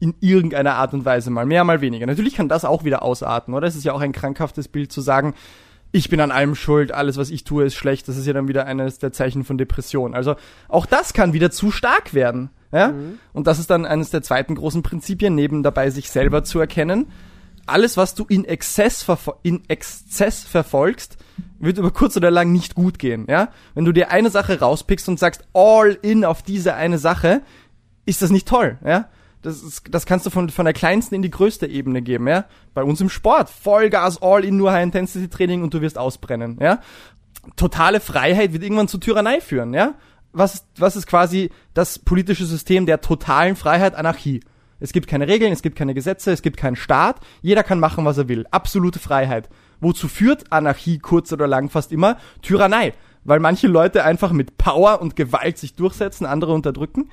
In 0.00 0.14
irgendeiner 0.18 0.74
Art 0.74 0.94
und 0.94 1.04
Weise 1.04 1.30
mal 1.30 1.46
mehr, 1.46 1.62
mal 1.62 1.80
weniger. 1.80 2.06
Natürlich 2.06 2.34
kann 2.34 2.48
das 2.48 2.64
auch 2.64 2.82
wieder 2.82 3.04
ausarten, 3.04 3.54
oder? 3.54 3.68
Es 3.68 3.76
ist 3.76 3.84
ja 3.84 3.92
auch 3.92 4.00
ein 4.00 4.10
krankhaftes 4.10 4.66
Bild 4.66 4.90
zu 4.90 5.00
sagen, 5.00 5.34
ich 5.92 6.08
bin 6.08 6.20
an 6.20 6.32
allem 6.32 6.54
schuld, 6.54 6.90
alles, 6.90 7.18
was 7.18 7.30
ich 7.30 7.44
tue, 7.44 7.64
ist 7.64 7.74
schlecht. 7.74 8.08
Das 8.08 8.16
ist 8.16 8.26
ja 8.26 8.32
dann 8.32 8.48
wieder 8.48 8.66
eines 8.66 8.98
der 8.98 9.12
Zeichen 9.12 9.44
von 9.44 9.58
Depression. 9.58 10.14
Also 10.14 10.34
auch 10.68 10.86
das 10.86 11.12
kann 11.12 11.34
wieder 11.34 11.50
zu 11.50 11.70
stark 11.70 12.14
werden. 12.14 12.50
Ja? 12.72 12.94
Und 13.34 13.46
das 13.46 13.58
ist 13.58 13.68
dann 13.68 13.84
eines 13.84 14.10
der 14.10 14.22
zweiten 14.22 14.54
großen 14.54 14.82
Prinzipien, 14.82 15.34
neben 15.34 15.62
dabei 15.62 15.90
sich 15.90 16.10
selber 16.10 16.42
zu 16.42 16.58
erkennen. 16.58 17.08
Alles, 17.66 17.96
was 17.96 18.14
du 18.14 18.24
in 18.24 18.44
Exzess, 18.44 19.06
in 19.42 19.62
Exzess 19.68 20.42
verfolgst, 20.42 21.16
wird 21.58 21.78
über 21.78 21.92
kurz 21.92 22.16
oder 22.16 22.30
lang 22.30 22.50
nicht 22.52 22.74
gut 22.74 22.98
gehen. 22.98 23.26
Ja? 23.28 23.50
Wenn 23.74 23.84
du 23.84 23.92
dir 23.92 24.10
eine 24.10 24.30
Sache 24.30 24.58
rauspickst 24.58 25.08
und 25.08 25.18
sagst, 25.18 25.44
all 25.52 25.96
in 26.02 26.24
auf 26.24 26.42
diese 26.42 26.74
eine 26.74 26.98
Sache, 26.98 27.42
ist 28.04 28.22
das 28.22 28.30
nicht 28.30 28.48
toll, 28.48 28.78
ja? 28.84 29.08
Das, 29.42 29.60
ist, 29.60 29.86
das 29.90 30.06
kannst 30.06 30.24
du 30.24 30.30
von, 30.30 30.50
von 30.50 30.64
der 30.64 30.74
kleinsten 30.74 31.16
in 31.16 31.22
die 31.22 31.30
größte 31.30 31.66
Ebene 31.66 32.00
geben, 32.00 32.28
ja? 32.28 32.44
Bei 32.74 32.82
uns 32.84 33.00
im 33.00 33.08
Sport, 33.08 33.50
Vollgas, 33.50 34.22
all 34.22 34.44
in, 34.44 34.56
nur 34.56 34.72
High-Intensity-Training 34.72 35.62
und 35.62 35.74
du 35.74 35.80
wirst 35.80 35.98
ausbrennen, 35.98 36.58
ja? 36.60 36.80
Totale 37.56 37.98
Freiheit 37.98 38.52
wird 38.52 38.62
irgendwann 38.62 38.86
zur 38.86 39.00
Tyrannei 39.00 39.40
führen, 39.40 39.74
ja? 39.74 39.94
Was 40.32 40.66
was 40.78 40.96
ist 40.96 41.06
quasi 41.06 41.50
das 41.74 41.98
politische 41.98 42.46
System 42.46 42.86
der 42.86 43.00
totalen 43.00 43.56
Freiheit? 43.56 43.94
Anarchie. 43.94 44.40
Es 44.82 44.92
gibt 44.92 45.06
keine 45.06 45.28
Regeln, 45.28 45.52
es 45.52 45.62
gibt 45.62 45.78
keine 45.78 45.94
Gesetze, 45.94 46.32
es 46.32 46.42
gibt 46.42 46.56
keinen 46.56 46.74
Staat. 46.74 47.20
Jeder 47.40 47.62
kann 47.62 47.78
machen, 47.78 48.04
was 48.04 48.18
er 48.18 48.28
will. 48.28 48.46
Absolute 48.50 48.98
Freiheit. 48.98 49.48
Wozu 49.80 50.08
führt 50.08 50.50
Anarchie 50.50 50.98
kurz 50.98 51.32
oder 51.32 51.46
lang 51.46 51.70
fast 51.70 51.92
immer? 51.92 52.18
Tyrannei. 52.42 52.92
Weil 53.22 53.38
manche 53.38 53.68
Leute 53.68 54.04
einfach 54.04 54.32
mit 54.32 54.58
Power 54.58 55.00
und 55.00 55.14
Gewalt 55.14 55.56
sich 55.56 55.74
durchsetzen, 55.74 56.26
andere 56.26 56.52
unterdrücken. 56.52 57.10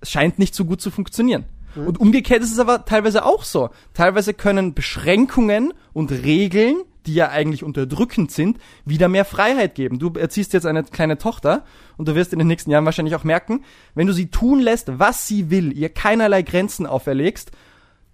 Es 0.00 0.12
scheint 0.12 0.38
nicht 0.38 0.54
so 0.54 0.64
gut 0.64 0.80
zu 0.80 0.92
funktionieren. 0.92 1.46
Und 1.74 2.00
umgekehrt 2.00 2.42
ist 2.42 2.52
es 2.52 2.60
aber 2.60 2.84
teilweise 2.84 3.24
auch 3.24 3.42
so. 3.42 3.70
Teilweise 3.94 4.32
können 4.32 4.74
Beschränkungen 4.74 5.74
und 5.92 6.12
Regeln, 6.12 6.76
die 7.08 7.14
ja 7.14 7.30
eigentlich 7.30 7.64
unterdrückend 7.64 8.30
sind, 8.30 8.58
wieder 8.84 9.08
mehr 9.08 9.24
Freiheit 9.24 9.74
geben. 9.74 9.98
Du 9.98 10.12
erziehst 10.12 10.52
jetzt 10.52 10.66
eine 10.66 10.84
kleine 10.84 11.16
Tochter 11.16 11.64
und 11.96 12.06
du 12.06 12.14
wirst 12.14 12.34
in 12.34 12.38
den 12.38 12.48
nächsten 12.48 12.70
Jahren 12.70 12.84
wahrscheinlich 12.84 13.14
auch 13.14 13.24
merken, 13.24 13.64
wenn 13.94 14.06
du 14.06 14.12
sie 14.12 14.30
tun 14.30 14.60
lässt, 14.60 14.98
was 14.98 15.26
sie 15.26 15.48
will, 15.48 15.72
ihr 15.72 15.88
keinerlei 15.88 16.42
Grenzen 16.42 16.84
auferlegst, 16.84 17.50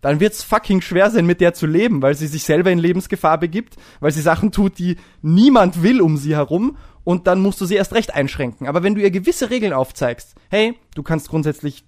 dann 0.01 0.21
wird's 0.21 0.45
fucking 0.45 0.81
schwer 0.81 1.11
sein, 1.11 1.27
mit 1.27 1.41
der 1.41 1.55
zu 1.55 1.67
leben, 1.67 2.03
weil 2.03 2.15
sie 2.15 2.29
sich 2.29 2.45
selber 2.45 2.71
in 2.71 2.79
Lebensgefahr 2.79 3.39
begibt, 3.39 3.75
weil 3.99 4.13
sie 4.13 4.21
Sachen 4.21 4.53
tut, 4.53 4.79
die 4.79 4.97
niemand 5.23 5.83
will 5.83 6.01
um 6.01 6.17
sie 6.17 6.37
herum 6.37 6.77
und 7.03 7.27
dann 7.27 7.41
musst 7.41 7.61
du 7.61 7.67
sie 7.67 7.75
erst 7.75 7.95
recht 7.95 8.15
einschränken. 8.15 8.69
Aber 8.69 8.85
wenn 8.85 8.95
du 8.95 9.01
ihr 9.01 9.11
gewisse 9.11 9.51
Regeln 9.51 9.73
aufzeigst, 9.73 10.37
hey, 10.51 10.79
du 10.95 11.03
kannst 11.03 11.31
grundsätzlich 11.31 11.85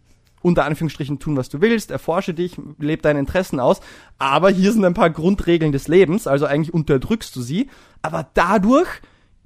unter 0.46 0.64
Anführungsstrichen 0.64 1.18
tun, 1.18 1.36
was 1.36 1.48
du 1.48 1.60
willst, 1.60 1.90
erforsche 1.90 2.32
dich, 2.32 2.56
lebe 2.78 3.02
deine 3.02 3.18
Interessen 3.18 3.58
aus, 3.58 3.80
aber 4.18 4.50
hier 4.50 4.72
sind 4.72 4.84
ein 4.84 4.94
paar 4.94 5.10
Grundregeln 5.10 5.72
des 5.72 5.88
Lebens, 5.88 6.28
also 6.28 6.46
eigentlich 6.46 6.72
unterdrückst 6.72 7.34
du 7.34 7.42
sie, 7.42 7.68
aber 8.00 8.28
dadurch 8.34 8.88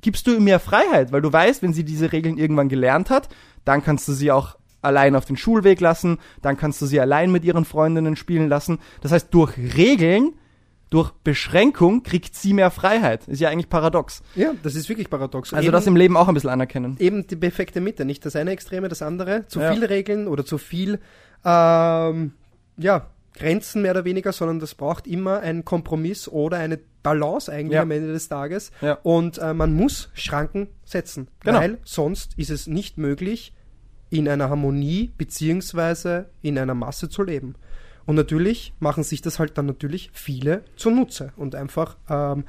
gibst 0.03 0.27
du 0.27 0.35
ihr 0.35 0.41
mehr 0.41 0.61
Freiheit, 0.61 1.11
weil 1.11 1.23
du 1.23 1.33
weißt, 1.33 1.63
wenn 1.63 1.73
sie 1.73 1.85
diese 1.85 2.13
Regeln 2.13 2.37
irgendwann 2.37 2.69
gelernt 2.69 3.09
hat, 3.09 3.31
dann 3.65 3.83
kannst 3.83 4.07
du 4.09 4.13
sie 4.13 4.31
auch 4.31 4.57
allein 4.83 5.17
auf 5.17 5.25
den 5.25 5.39
Schulweg 5.39 5.81
lassen, 5.81 6.19
dann 6.43 6.59
kannst 6.59 6.83
du 6.83 6.87
sie 6.87 7.01
allein 7.01 7.33
mit 7.33 7.45
ihren 7.45 7.65
Freundinnen 7.65 8.17
spielen 8.17 8.49
lassen. 8.49 8.79
Das 9.01 9.13
heißt, 9.13 9.29
durch 9.33 9.57
Regeln, 9.57 10.35
durch 10.91 11.11
Beschränkung 11.25 12.03
kriegt 12.03 12.35
sie 12.35 12.53
mehr 12.53 12.71
Freiheit. 12.71 13.27
Ist 13.29 13.41
ja 13.41 13.49
eigentlich 13.49 13.69
paradox. 13.69 14.23
Ja, 14.35 14.53
das 14.63 14.75
ist 14.75 14.89
wirklich 14.89 15.09
paradox. 15.09 15.55
Also 15.55 15.65
eben, 15.67 15.73
das 15.73 15.87
im 15.87 15.95
Leben 15.97 16.17
auch 16.17 16.27
ein 16.29 16.35
bisschen 16.35 16.51
anerkennen. 16.51 16.97
eben 16.99 17.27
die 17.27 17.37
perfekte 17.37 17.81
Mitte, 17.81 18.05
nicht 18.05 18.27
das 18.27 18.35
eine 18.37 18.51
Extreme, 18.51 18.89
das 18.89 19.01
andere. 19.01 19.47
Zu 19.47 19.61
Ja. 19.61 19.73
viel 19.73 19.85
Regeln 19.85 20.27
oder 20.29 20.45
zu 20.45 20.59
viel, 20.59 20.99
ähm, 21.45 22.33
ja, 22.77 23.07
Grenzen 23.35 23.83
mehr 23.83 23.93
oder 23.93 24.05
weniger, 24.05 24.33
sondern 24.33 24.59
das 24.59 24.75
braucht 24.75 25.07
immer 25.07 25.41
einen 25.41 25.65
Kompromiss 25.65 26.27
oder 26.29 26.59
eine 26.59 26.79
Balance 27.03 27.51
eigentlich 27.51 27.77
Ja. 27.77 27.83
am 27.83 27.91
Ende 27.93 28.13
des 28.13 28.29
Tages. 28.29 28.73
Ja. 28.83 28.95
Und 29.03 29.39
äh, 29.39 29.55
man 29.55 29.73
muss 29.73 30.11
Schranken 30.15 30.69
setzen, 30.85 31.29
Genau. 31.45 31.61
weil 31.61 31.79
sonst 31.85 32.33
ist 32.37 32.51
es 32.51 32.67
nicht 32.67 32.99
möglich, 32.99 33.55
in 34.11 34.29
einer 34.29 34.51
Harmonie 34.51 35.13
beziehungsweise 35.17 36.31
in 36.43 36.59
einer 36.59 36.75
Masse 36.75 37.09
zu 37.09 37.23
leben. 37.23 37.55
Und 38.11 38.17
natürlich 38.17 38.73
machen 38.81 39.05
sich 39.05 39.23
das 39.23 39.39
halt 39.39 39.57
dann 39.57 39.67
natürlich 39.67 40.11
viele 40.13 40.65
zunutze 40.75 41.33
und 41.37 41.55
einfach, 41.55 41.97
ähm, 42.09 42.43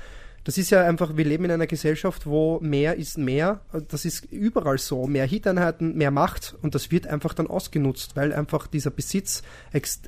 das 0.44 0.58
ist 0.58 0.72
ja 0.72 0.84
einfach, 0.84 1.18
wir 1.18 1.24
leben 1.24 1.46
in 1.46 1.51
einer 1.51 1.68
Gesellschaft, 1.68 2.25
wo 2.25 2.60
mehr 2.62 2.96
ist 2.96 3.20
mehr. 3.20 3.62
Das 3.89 4.03
ist 4.03 4.25
überall 4.32 4.80
so. 4.80 5.06
Mehr 5.06 5.27
Hiteinheiten, 5.27 5.96
mehr 5.96 6.10
Macht 6.10 6.58
und 6.63 6.74
das 6.74 6.89
wird 6.89 7.06
einfach 7.06 7.36
dann 7.36 7.46
ausgenutzt, 7.46 8.15
weil 8.15 8.34
einfach 8.34 8.65
dieser 8.65 8.89
Besitz 8.89 9.44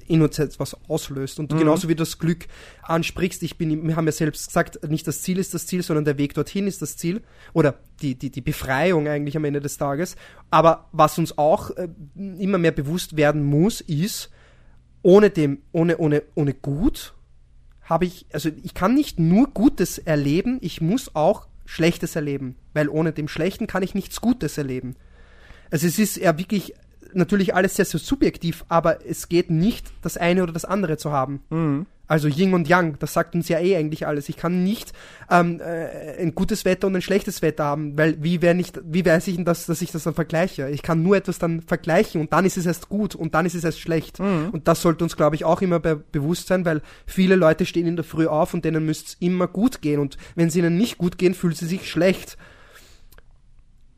in 0.07 0.23
uns 0.23 0.39
etwas 0.39 0.75
auslöst. 0.89 1.37
Und 1.37 1.55
genauso 1.55 1.87
wie 1.87 1.93
du 1.93 2.01
das 2.01 2.17
Glück 2.17 2.47
ansprichst, 2.81 3.43
ich 3.43 3.55
bin, 3.55 3.87
wir 3.87 3.95
haben 3.95 4.07
ja 4.07 4.11
selbst 4.11 4.47
gesagt, 4.47 4.89
nicht 4.89 5.05
das 5.05 5.21
Ziel 5.21 5.37
ist 5.37 5.53
das 5.53 5.67
Ziel, 5.67 5.83
sondern 5.83 6.03
der 6.03 6.17
Weg 6.17 6.33
dorthin 6.33 6.65
ist 6.65 6.81
das 6.81 6.97
Ziel. 6.97 7.21
Oder 7.53 7.75
die, 8.01 8.15
die, 8.15 8.31
die 8.31 8.41
Befreiung 8.41 9.07
eigentlich 9.07 9.37
am 9.37 9.45
Ende 9.45 9.61
des 9.61 9.77
Tages. 9.77 10.15
Aber 10.49 10.89
was 10.93 11.19
uns 11.19 11.37
auch 11.37 11.69
äh, 11.77 11.89
immer 12.15 12.57
mehr 12.57 12.71
bewusst 12.71 13.17
werden 13.17 13.43
muss, 13.43 13.81
ist, 13.81 14.31
ohne 15.03 15.29
dem, 15.29 15.59
ohne, 15.71 15.97
ohne, 15.97 16.23
ohne 16.33 16.53
Gut 16.53 17.13
habe 17.83 18.05
ich, 18.05 18.25
also 18.33 18.49
ich 18.63 18.73
kann 18.73 18.95
nicht 18.95 19.19
nur 19.19 19.49
Gutes 19.49 19.97
erleben, 19.97 20.57
ich 20.61 20.81
muss 20.81 21.15
auch 21.15 21.47
Schlechtes 21.65 22.15
erleben, 22.15 22.55
weil 22.73 22.89
ohne 22.89 23.11
dem 23.11 23.27
Schlechten 23.27 23.67
kann 23.67 23.83
ich 23.83 23.93
nichts 23.93 24.21
Gutes 24.21 24.57
erleben. 24.57 24.95
Also 25.69 25.87
es 25.87 25.99
ist 25.99 26.17
ja 26.17 26.37
wirklich 26.37 26.73
natürlich 27.15 27.55
alles 27.55 27.75
sehr, 27.75 27.85
sehr 27.85 27.99
subjektiv, 27.99 28.65
aber 28.69 29.05
es 29.05 29.29
geht 29.29 29.49
nicht, 29.49 29.91
das 30.01 30.17
eine 30.17 30.43
oder 30.43 30.53
das 30.53 30.65
andere 30.65 30.97
zu 30.97 31.11
haben. 31.11 31.41
Also 32.05 32.27
Yin 32.27 32.53
und 32.53 32.67
Yang, 32.67 32.97
das 32.99 33.13
sagt 33.13 33.33
uns 33.33 33.47
ja 33.47 33.59
eh 33.59 33.77
eigentlich 33.77 34.05
alles. 34.05 34.27
Ich 34.27 34.35
kann 34.35 34.63
nicht 34.63 34.91
ähm, 35.31 35.61
äh, 35.61 36.21
ein 36.21 36.35
gutes 36.35 36.65
Wetter 36.65 36.87
und 36.87 36.95
ein 36.95 37.01
schlechtes 37.01 37.41
Wetter 37.41 37.63
haben, 37.63 37.97
weil 37.97 38.21
wie, 38.21 38.41
wär 38.41 38.53
nicht, 38.53 38.79
wie 38.83 39.05
weiß 39.05 39.27
ich 39.29 39.37
denn, 39.37 39.45
das, 39.45 39.65
dass 39.65 39.81
ich 39.81 39.91
das 39.91 40.03
dann 40.03 40.13
vergleiche? 40.13 40.69
Ich 40.69 40.83
kann 40.83 41.01
nur 41.01 41.15
etwas 41.15 41.39
dann 41.39 41.61
vergleichen 41.61 42.19
und 42.19 42.33
dann 42.33 42.45
ist 42.45 42.57
es 42.57 42.65
erst 42.65 42.89
gut 42.89 43.15
und 43.15 43.33
dann 43.33 43.45
ist 43.45 43.55
es 43.55 43.63
erst 43.63 43.79
schlecht. 43.79 44.19
Und 44.51 44.67
das 44.67 44.81
sollte 44.81 45.05
uns, 45.05 45.15
glaube 45.15 45.37
ich, 45.37 45.45
auch 45.45 45.61
immer 45.61 45.79
be 45.79 45.95
bewusst 45.95 46.47
sein, 46.47 46.65
weil 46.65 46.81
viele 47.05 47.35
Leute 47.35 47.65
stehen 47.65 47.87
in 47.87 47.95
der 47.95 48.05
Früh 48.05 48.27
auf 48.27 48.53
und 48.53 48.65
denen 48.65 48.85
müsste 48.85 49.07
es 49.07 49.17
immer 49.19 49.47
gut 49.47 49.81
gehen 49.81 49.99
und 49.99 50.17
wenn 50.35 50.49
es 50.49 50.55
ihnen 50.55 50.77
nicht 50.77 50.97
gut 50.97 51.17
gehen, 51.17 51.33
fühlen 51.33 51.55
sie 51.55 51.67
sich 51.67 51.89
schlecht. 51.89 52.37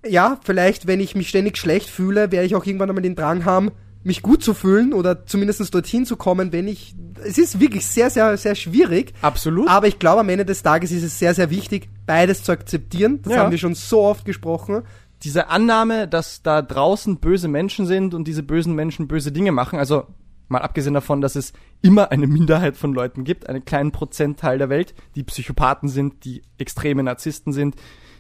Ja, 0.08 0.40
vielleicht, 0.44 0.88
wenn 0.88 1.00
ich 1.00 1.16
mich 1.16 1.30
ständig 1.30 1.58
schlecht 1.58 1.90
fühle, 1.90 2.32
werde 2.32 2.46
ich 2.46 2.56
auch 2.56 2.66
irgendwann 2.66 2.90
einmal 2.90 3.02
den 3.02 3.16
Drang 3.16 3.46
haben, 3.46 3.72
mich 4.04 4.22
gut 4.22 4.44
zu 4.44 4.54
fühlen 4.54 4.94
oder 4.94 5.26
zumindest 5.26 5.74
dorthin 5.74 6.06
zu 6.06 6.16
kommen, 6.16 6.52
wenn 6.52 6.68
ich. 6.68 6.96
Es 7.24 7.38
ist 7.38 7.60
wirklich 7.60 7.88
sehr, 7.88 8.10
sehr, 8.12 8.38
sehr 8.38 8.54
schwierig. 8.56 9.14
Absolut. 9.22 9.68
Aber 9.68 9.88
ich 9.88 9.98
glaube, 9.98 10.20
am 10.22 10.30
Ende 10.30 10.46
des 10.46 10.62
Tages 10.62 10.92
ist 10.92 11.04
es 11.04 11.18
sehr, 11.18 11.34
sehr 11.34 11.50
wichtig, 11.50 11.90
beides 12.06 12.44
zu 12.44 12.52
akzeptieren. 12.52 13.22
Das 13.24 13.34
Ja. 13.34 13.40
haben 13.40 13.52
wir 13.52 13.58
schon 13.58 13.74
so 13.76 14.02
oft 14.04 14.26
gesprochen. 14.26 14.84
diese 15.24 15.48
Annahme, 15.48 16.08
dass 16.08 16.44
da 16.44 16.62
draußen 16.62 17.18
böse 17.18 17.48
Menschen 17.48 17.88
sind 17.88 18.14
und 18.14 18.28
diese 18.28 18.44
bösen 18.44 18.76
Menschen 18.76 19.08
böse 19.08 19.32
Dinge 19.32 19.52
machen, 19.54 19.80
also 19.80 20.04
mal 20.50 20.62
abgesehen 20.62 20.94
davon, 20.94 21.20
dass 21.22 21.36
es 21.36 21.54
immer 21.82 22.12
eine 22.12 22.28
Minderheit 22.28 22.78
von 22.78 22.94
Leuten 22.94 23.24
gibt, 23.24 23.50
einen 23.50 23.66
kleinen 23.66 23.92
Prozentteil 23.92 24.60
der 24.60 24.70
Welt, 24.70 24.94
die 25.16 25.24
Psychopathen 25.24 25.90
sind, 25.90 26.26
die 26.26 26.44
extreme 26.60 27.02
Narzissten 27.02 27.54
sind, 27.54 27.76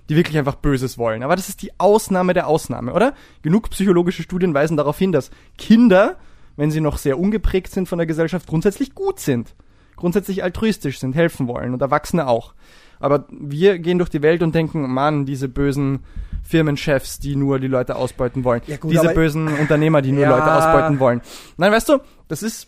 die 0.10 0.16
wirklich 0.16 0.38
einfach 0.38 0.56
Böses 0.56 0.98
wollen. 0.98 1.24
Aber 1.24 1.36
das 1.36 1.50
ist 1.50 1.62
die 1.62 1.72
Ausnahme 1.80 2.34
der 2.34 2.48
Ausnahme, 2.48 2.94
oder? 2.94 3.14
Genug 3.42 3.70
psychologische 3.72 4.24
Studien 4.24 4.54
weisen 4.54 4.78
darauf 4.78 4.98
hin, 4.98 5.12
dass 5.12 5.32
Kinder, 5.58 6.18
wenn 6.56 6.72
sie 6.72 6.82
noch 6.82 6.98
sehr 6.98 7.20
ungeprägt 7.20 7.72
sind 7.72 7.88
von 7.90 7.98
der 7.98 8.06
Gesellschaft, 8.06 8.48
grundsätzlich 8.48 8.94
gut 8.94 9.20
sind. 9.20 9.56
Grundsätzlich 9.96 10.44
altruistisch 10.44 11.00
sind, 11.00 11.16
helfen 11.16 11.48
wollen 11.48 11.74
und 11.74 11.82
Erwachsene 11.82 12.28
auch. 12.28 12.54
Aber 13.00 13.26
wir 13.30 13.80
gehen 13.80 13.98
durch 13.98 14.10
die 14.10 14.22
Welt 14.22 14.42
und 14.42 14.56
denken, 14.56 14.92
Mann, 14.94 15.26
diese 15.26 15.50
bösen 15.50 16.00
Firmenchefs, 16.44 17.20
die 17.20 17.36
nur 17.36 17.60
die 17.60 17.68
Leute 17.68 17.96
ausbeuten 17.96 18.44
wollen. 18.44 18.62
Ja 18.68 18.78
gut, 18.78 18.92
diese 18.92 19.10
bösen 19.14 19.48
Unternehmer, 19.48 20.02
die 20.02 20.12
nur 20.12 20.24
Ja. 20.26 20.30
Leute 20.30 20.54
ausbeuten 20.54 21.00
wollen. 21.00 21.22
Nein, 21.58 21.72
weißt 21.72 21.90
du, 21.90 22.00
das 22.28 22.44
ist 22.44 22.68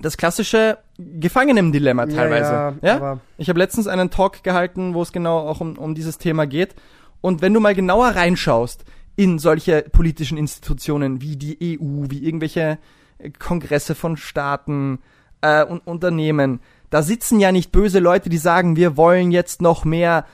das 0.00 0.16
klassische 0.16 0.78
Gefangenendilemma 0.98 2.06
teilweise. 2.06 2.52
Ja, 2.52 2.74
Ja, 2.82 3.20
ich 3.38 3.48
habe 3.48 3.58
letztens 3.58 3.86
einen 3.86 4.10
Talk 4.10 4.42
gehalten, 4.42 4.94
wo 4.94 5.02
es 5.02 5.12
genau 5.12 5.38
auch 5.38 5.60
um, 5.60 5.78
um 5.78 5.94
dieses 5.94 6.18
Thema 6.18 6.46
geht. 6.46 6.74
Und 7.20 7.42
wenn 7.42 7.54
du 7.54 7.60
mal 7.60 7.74
genauer 7.74 8.08
reinschaust 8.08 8.84
in 9.16 9.38
solche 9.38 9.82
politischen 9.82 10.36
Institutionen 10.36 11.20
wie 11.20 11.36
die 11.36 11.78
EU, 11.80 12.06
wie 12.10 12.24
irgendwelche 12.24 12.78
äh, 13.18 13.30
Kongresse 13.30 13.94
von 13.94 14.16
Staaten 14.16 14.98
äh, 15.40 15.64
und 15.64 15.86
Unternehmen, 15.86 16.60
da 16.90 17.02
sitzen 17.02 17.40
ja 17.40 17.50
nicht 17.50 17.72
böse 17.72 17.98
Leute, 17.98 18.28
die 18.28 18.38
sagen, 18.38 18.76
wir 18.76 18.96
wollen 18.96 19.30
jetzt 19.30 19.62
noch 19.62 19.84
mehr 19.84 20.26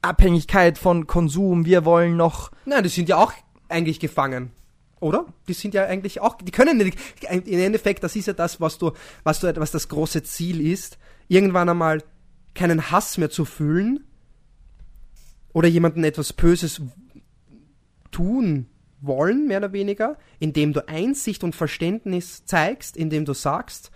Abhängigkeit 0.00 0.78
von 0.78 1.06
Konsum, 1.06 1.64
wir 1.64 1.84
wollen 1.84 2.16
noch 2.16 2.50
Nein, 2.64 2.82
die 2.82 2.88
sind 2.88 3.08
ja 3.08 3.18
auch 3.18 3.32
eigentlich 3.68 4.00
gefangen. 4.00 4.50
Oder? 5.02 5.26
Die 5.48 5.52
sind 5.52 5.74
ja 5.74 5.86
eigentlich 5.86 6.20
auch, 6.20 6.36
die 6.36 6.52
können 6.52 6.78
nicht, 6.78 6.96
im 7.28 7.58
Endeffekt, 7.58 8.04
das 8.04 8.14
ist 8.14 8.26
ja 8.26 8.32
das, 8.34 8.60
was 8.60 8.78
du, 8.78 8.92
was 9.24 9.40
du, 9.40 9.54
was 9.56 9.72
das 9.72 9.88
große 9.88 10.22
Ziel 10.22 10.60
ist, 10.60 10.96
irgendwann 11.26 11.68
einmal 11.68 12.04
keinen 12.54 12.92
Hass 12.92 13.18
mehr 13.18 13.28
zu 13.28 13.44
fühlen 13.44 14.06
oder 15.52 15.66
jemandem 15.66 16.04
etwas 16.04 16.32
Böses 16.32 16.80
tun 18.12 18.66
wollen, 19.00 19.48
mehr 19.48 19.58
oder 19.58 19.72
weniger, 19.72 20.18
indem 20.38 20.72
du 20.72 20.88
Einsicht 20.88 21.42
und 21.42 21.56
Verständnis 21.56 22.44
zeigst, 22.44 22.96
indem 22.96 23.24
du 23.24 23.34
sagst, 23.34 23.90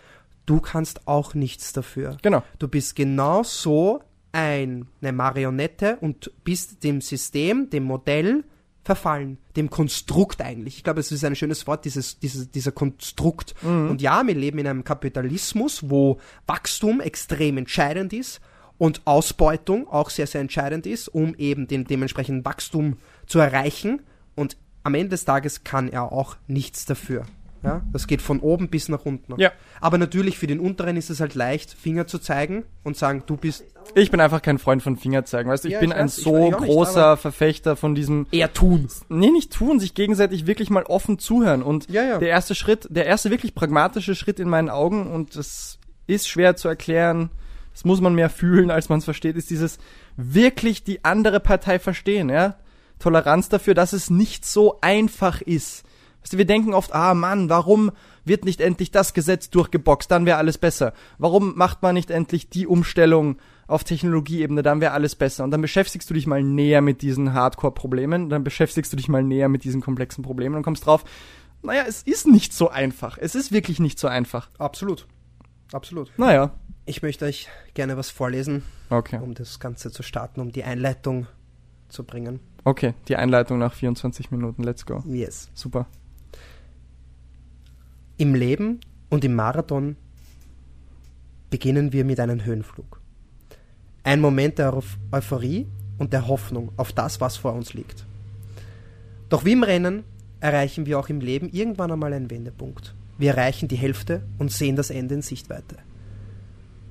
du 0.44 0.60
kannst 0.60 1.06
auch 1.06 1.34
nichts 1.34 1.72
dafür. 1.72 2.16
Genau. 2.20 2.42
Du 2.58 2.66
bist 2.66 2.96
genauso 2.96 4.02
ein, 4.32 4.88
eine 5.00 5.12
Marionette 5.12 5.98
und 6.00 6.32
bist 6.42 6.82
dem 6.82 7.00
System, 7.00 7.70
dem 7.70 7.84
Modell 7.84 8.42
verfallen, 8.87 9.38
dem 9.57 9.69
Konstrukt 9.69 10.40
eigentlich. 10.40 10.78
Ich 10.78 10.85
glaube, 10.85 11.00
es 11.00 11.11
ist 11.11 11.25
ein 11.25 11.35
schönes 11.35 11.66
Wort, 11.66 11.85
dieses, 11.85 12.19
dieses, 12.21 12.50
dieser 12.50 12.73
Konstrukt. 12.73 13.55
Und 13.90 14.00
ja, 14.00 14.25
wir 14.26 14.35
leben 14.35 14.59
in 14.59 14.66
einem 14.66 14.85
Kapitalismus, 14.85 15.90
wo 15.90 16.19
Wachstum 16.47 17.00
extrem 17.00 17.59
entscheidend 17.59 18.12
ist 18.12 18.40
und 18.78 19.02
Ausbeutung 19.05 19.88
auch 19.88 20.09
sehr, 20.09 20.28
sehr 20.28 20.40
entscheidend 20.40 20.87
ist, 20.87 21.09
um 21.09 21.35
eben 21.35 21.66
den 21.66 21.85
dementsprechenden 21.85 22.45
Wachstum 22.45 22.97
zu 23.26 23.40
erreichen. 23.40 24.02
Und 24.37 24.57
am 24.85 24.95
Ende 24.95 25.11
des 25.11 25.25
Tages 25.25 25.64
kann 25.64 25.88
er 25.88 26.12
auch 26.12 26.37
nichts 26.47 26.87
dafür. 26.87 27.26
Ja, 27.66 27.82
das 27.92 28.06
geht 28.06 28.23
von 28.23 28.40
oben 28.40 28.68
bis 28.68 28.88
nach 28.88 29.04
unten. 29.04 29.35
Ja. 29.40 29.52
Aber 29.80 29.99
natürlich 29.99 30.38
für 30.38 30.46
den 30.46 30.61
Unteren 30.61 30.96
ist 30.96 31.11
es 31.11 31.20
halt 31.20 31.35
leicht, 31.35 31.73
Finger 31.73 32.06
zu 32.06 32.18
zeigen 32.18 32.64
und 32.85 32.96
sagen, 32.96 33.25
du 33.26 33.37
bist 33.37 33.64
Ich 33.94 34.11
bin 34.11 34.20
einfach 34.20 34.40
kein 34.42 34.58
Freund 34.58 34.82
von 34.82 34.96
Fingerzeigen, 34.96 35.50
weißt 35.50 35.64
du, 35.64 35.68
ich 35.68 35.75
Ja, 35.75 35.80
bin 35.80 35.90
ich 35.90 35.96
ein 35.96 36.06
weiß, 36.06 36.16
so 36.16 36.46
nicht, 36.46 36.58
großer 36.58 37.16
Verfechter 37.16 37.76
von 37.76 37.94
diesem 37.94 38.26
eher 38.30 38.52
tun. 38.52 38.88
nee, 39.08 39.30
nicht 39.30 39.52
tun, 39.52 39.80
sich 39.80 39.94
gegenseitig 39.94 40.46
wirklich 40.46 40.70
mal 40.70 40.85
offen 40.85 41.18
zuhören 41.18 41.62
und 41.62 41.88
Ja, 41.90 42.02
ja. 42.04 42.18
der 42.18 42.28
erste 42.28 42.54
Schritt, 42.54 42.87
der 42.90 43.06
erste 43.06 43.30
wirklich 43.30 43.54
pragmatische 43.54 44.14
Schritt 44.14 44.40
in 44.40 44.49
meinen 44.49 44.70
Augen 44.70 45.06
und 45.12 45.37
das 45.37 45.78
ist 46.06 46.28
schwer 46.28 46.56
zu 46.56 46.68
erklären, 46.68 47.30
das 47.73 47.85
muss 47.85 48.00
man 48.00 48.14
mehr 48.14 48.30
fühlen, 48.30 48.70
als 48.70 48.88
man 48.88 49.00
es 49.00 49.04
versteht, 49.04 49.37
ist 49.37 49.50
dieses 49.50 49.78
wirklich 50.16 50.85
die 50.85 51.04
andere 51.04 51.40
Partei 51.40 51.78
verstehen, 51.78 52.30
ja? 52.30 52.56
Toleranz 52.99 53.50
dafür, 53.50 53.75
dass 53.75 53.92
es 53.92 54.08
nicht 54.08 54.46
so 54.46 54.78
einfach 54.80 55.42
ist. 55.42 55.85
Weißt 56.26 56.33
du, 56.33 56.38
wir 56.38 56.45
denken 56.45 56.75
oft, 56.75 56.92
ah 56.92 57.14
Mann, 57.14 57.49
warum 57.49 57.92
wird 58.25 58.45
nicht 58.45 58.61
endlich 58.61 58.90
das 58.90 59.14
Gesetz 59.14 59.49
durchgeboxt, 59.49 60.11
dann 60.11 60.26
wäre 60.26 60.38
alles 60.38 60.59
besser. 60.59 60.92
Warum 61.18 61.56
macht 61.56 61.83
man 61.83 61.95
nicht 61.95 62.11
endlich 62.11 62.50
die 62.50 62.66
Umstellung 62.66 63.38
auf 63.68 63.85
Technologieebene, 63.85 64.64
dann 64.64 64.80
wäre 64.80 64.90
alles 64.90 65.14
besser. 65.14 65.45
Und 65.45 65.52
dann 65.52 65.62
beschäftigst 65.62 66.11
du 66.11 66.14
dich 66.14 66.26
mal 66.26 66.42
näher 66.42 66.80
mit 66.80 67.00
diesen 67.00 67.33
Hardcore-Problemen, 67.33 68.28
dann 68.28 68.42
beschäftigst 68.42 68.92
du 68.92 68.97
dich 68.97 69.06
mal 69.06 69.23
näher 69.23 69.49
mit 69.49 69.62
diesen 69.62 69.80
komplexen 69.80 70.25
Problemen 70.25 70.56
und 70.56 70.64
kommst 70.64 70.85
drauf, 70.85 71.04
naja, 71.62 71.85
es 71.87 72.02
ist 72.02 72.26
nicht 72.26 72.52
so 72.52 72.71
einfach. 72.71 73.18
Es 73.21 73.37
ist 73.37 73.52
wirklich 73.52 73.78
nicht 73.78 74.00
so 74.00 74.09
einfach. 74.09 74.50
Absolut. 74.59 75.06
absolut. 75.73 76.11
Naja, 76.16 76.50
Ich 76.87 77.02
möchte 77.02 77.25
euch 77.25 77.47
gerne 77.75 77.97
was 77.97 78.11
vorlesen, 78.11 78.64
okay. 78.90 79.21
um 79.23 79.35
das 79.35 79.61
Ganze 79.61 79.92
zu 79.92 80.02
starten, 80.02 80.40
um 80.40 80.50
die 80.50 80.64
Einleitung 80.64 81.28
zu 81.88 82.02
bringen. 82.02 82.40
Okay, 82.64 82.95
die 83.06 83.14
Einleitung 83.14 83.59
nach 83.59 83.75
24 83.75 84.33
Minuten. 84.33 84.64
Let's 84.64 84.87
go. 84.87 85.04
Yes. 85.06 85.50
Super. 85.54 85.87
Im 88.18 88.35
Leben 88.35 88.80
und 89.11 89.25
im 89.25 89.35
Marathon 89.35 89.96
beginnen 91.50 91.92
wir 91.92 92.04
mit 92.04 92.18
einem 92.18 92.44
Höhenflug. 92.44 93.00
Ein 94.04 94.20
Moment 94.20 94.58
der 94.58 94.73
Euph- 94.73 94.96
Euphorie 95.12 95.66
und 95.99 96.12
der 96.12 96.26
Hoffnung 96.26 96.73
auf 96.76 96.92
das, 96.92 97.20
was 97.20 97.37
vor 97.37 97.52
uns 97.52 97.75
liegt. 97.75 98.06
Doch 99.28 99.44
wie 99.44 99.52
im 99.52 99.62
Rennen 99.62 100.04
erreichen 100.40 100.87
wir 100.87 100.99
auch 100.99 101.08
im 101.08 101.20
Leben 101.20 101.50
irgendwann 101.50 101.92
einmal 101.92 102.12
einen 102.12 102.30
Wendepunkt. 102.30 102.94
Wir 103.18 103.32
erreichen 103.32 103.68
die 103.68 103.76
Hälfte 103.76 104.23
und 104.38 104.50
sehen 104.50 104.76
das 104.76 104.90
Ende 104.90 105.14
in 105.14 105.23
Sichtweite. 105.23 105.76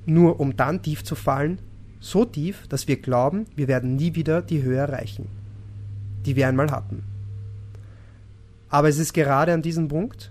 Nur 0.04 0.38
um 0.38 0.56
dann 0.56 0.82
tief 0.82 1.02
zu 1.02 1.16
fallen, 1.16 1.58
so 1.98 2.24
tief, 2.24 2.68
dass 2.68 2.86
wir 2.86 3.00
glauben, 3.00 3.46
wir 3.56 3.66
werden 3.66 3.96
nie 3.96 4.14
wieder 4.14 4.42
die 4.42 4.62
Höhe 4.62 4.78
erreichen, 4.78 5.26
die 6.24 6.36
wir 6.36 6.46
einmal 6.46 6.70
hatten. 6.70 7.02
Aber 8.68 8.88
es 8.88 8.98
ist 8.98 9.12
gerade 9.12 9.52
an 9.52 9.62
diesem 9.62 9.88
Punkt, 9.88 10.30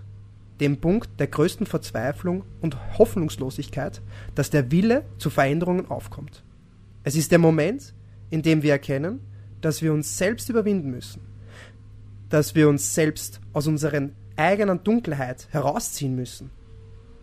dem 0.60 0.80
Punkt 0.80 1.20
der 1.20 1.26
größten 1.26 1.66
Verzweiflung 1.66 2.44
und 2.60 2.98
Hoffnungslosigkeit, 2.98 4.00
dass 4.34 4.50
der 4.50 4.70
Wille 4.70 5.04
zu 5.18 5.30
Veränderungen 5.30 5.90
aufkommt. 5.90 6.42
Es 7.04 7.14
ist 7.14 7.30
der 7.30 7.38
Moment, 7.38 7.94
in 8.30 8.42
dem 8.42 8.62
wir 8.62 8.72
erkennen, 8.72 9.20
dass 9.60 9.82
wir 9.82 9.92
uns 9.92 10.16
selbst 10.18 10.48
überwinden 10.48 10.90
müssen, 10.90 11.20
dass 12.28 12.54
wir 12.54 12.68
uns 12.68 12.94
selbst 12.94 13.40
aus 13.52 13.66
unserer 13.66 14.08
eigenen 14.36 14.82
Dunkelheit 14.82 15.48
herausziehen 15.50 16.14
müssen. 16.14 16.50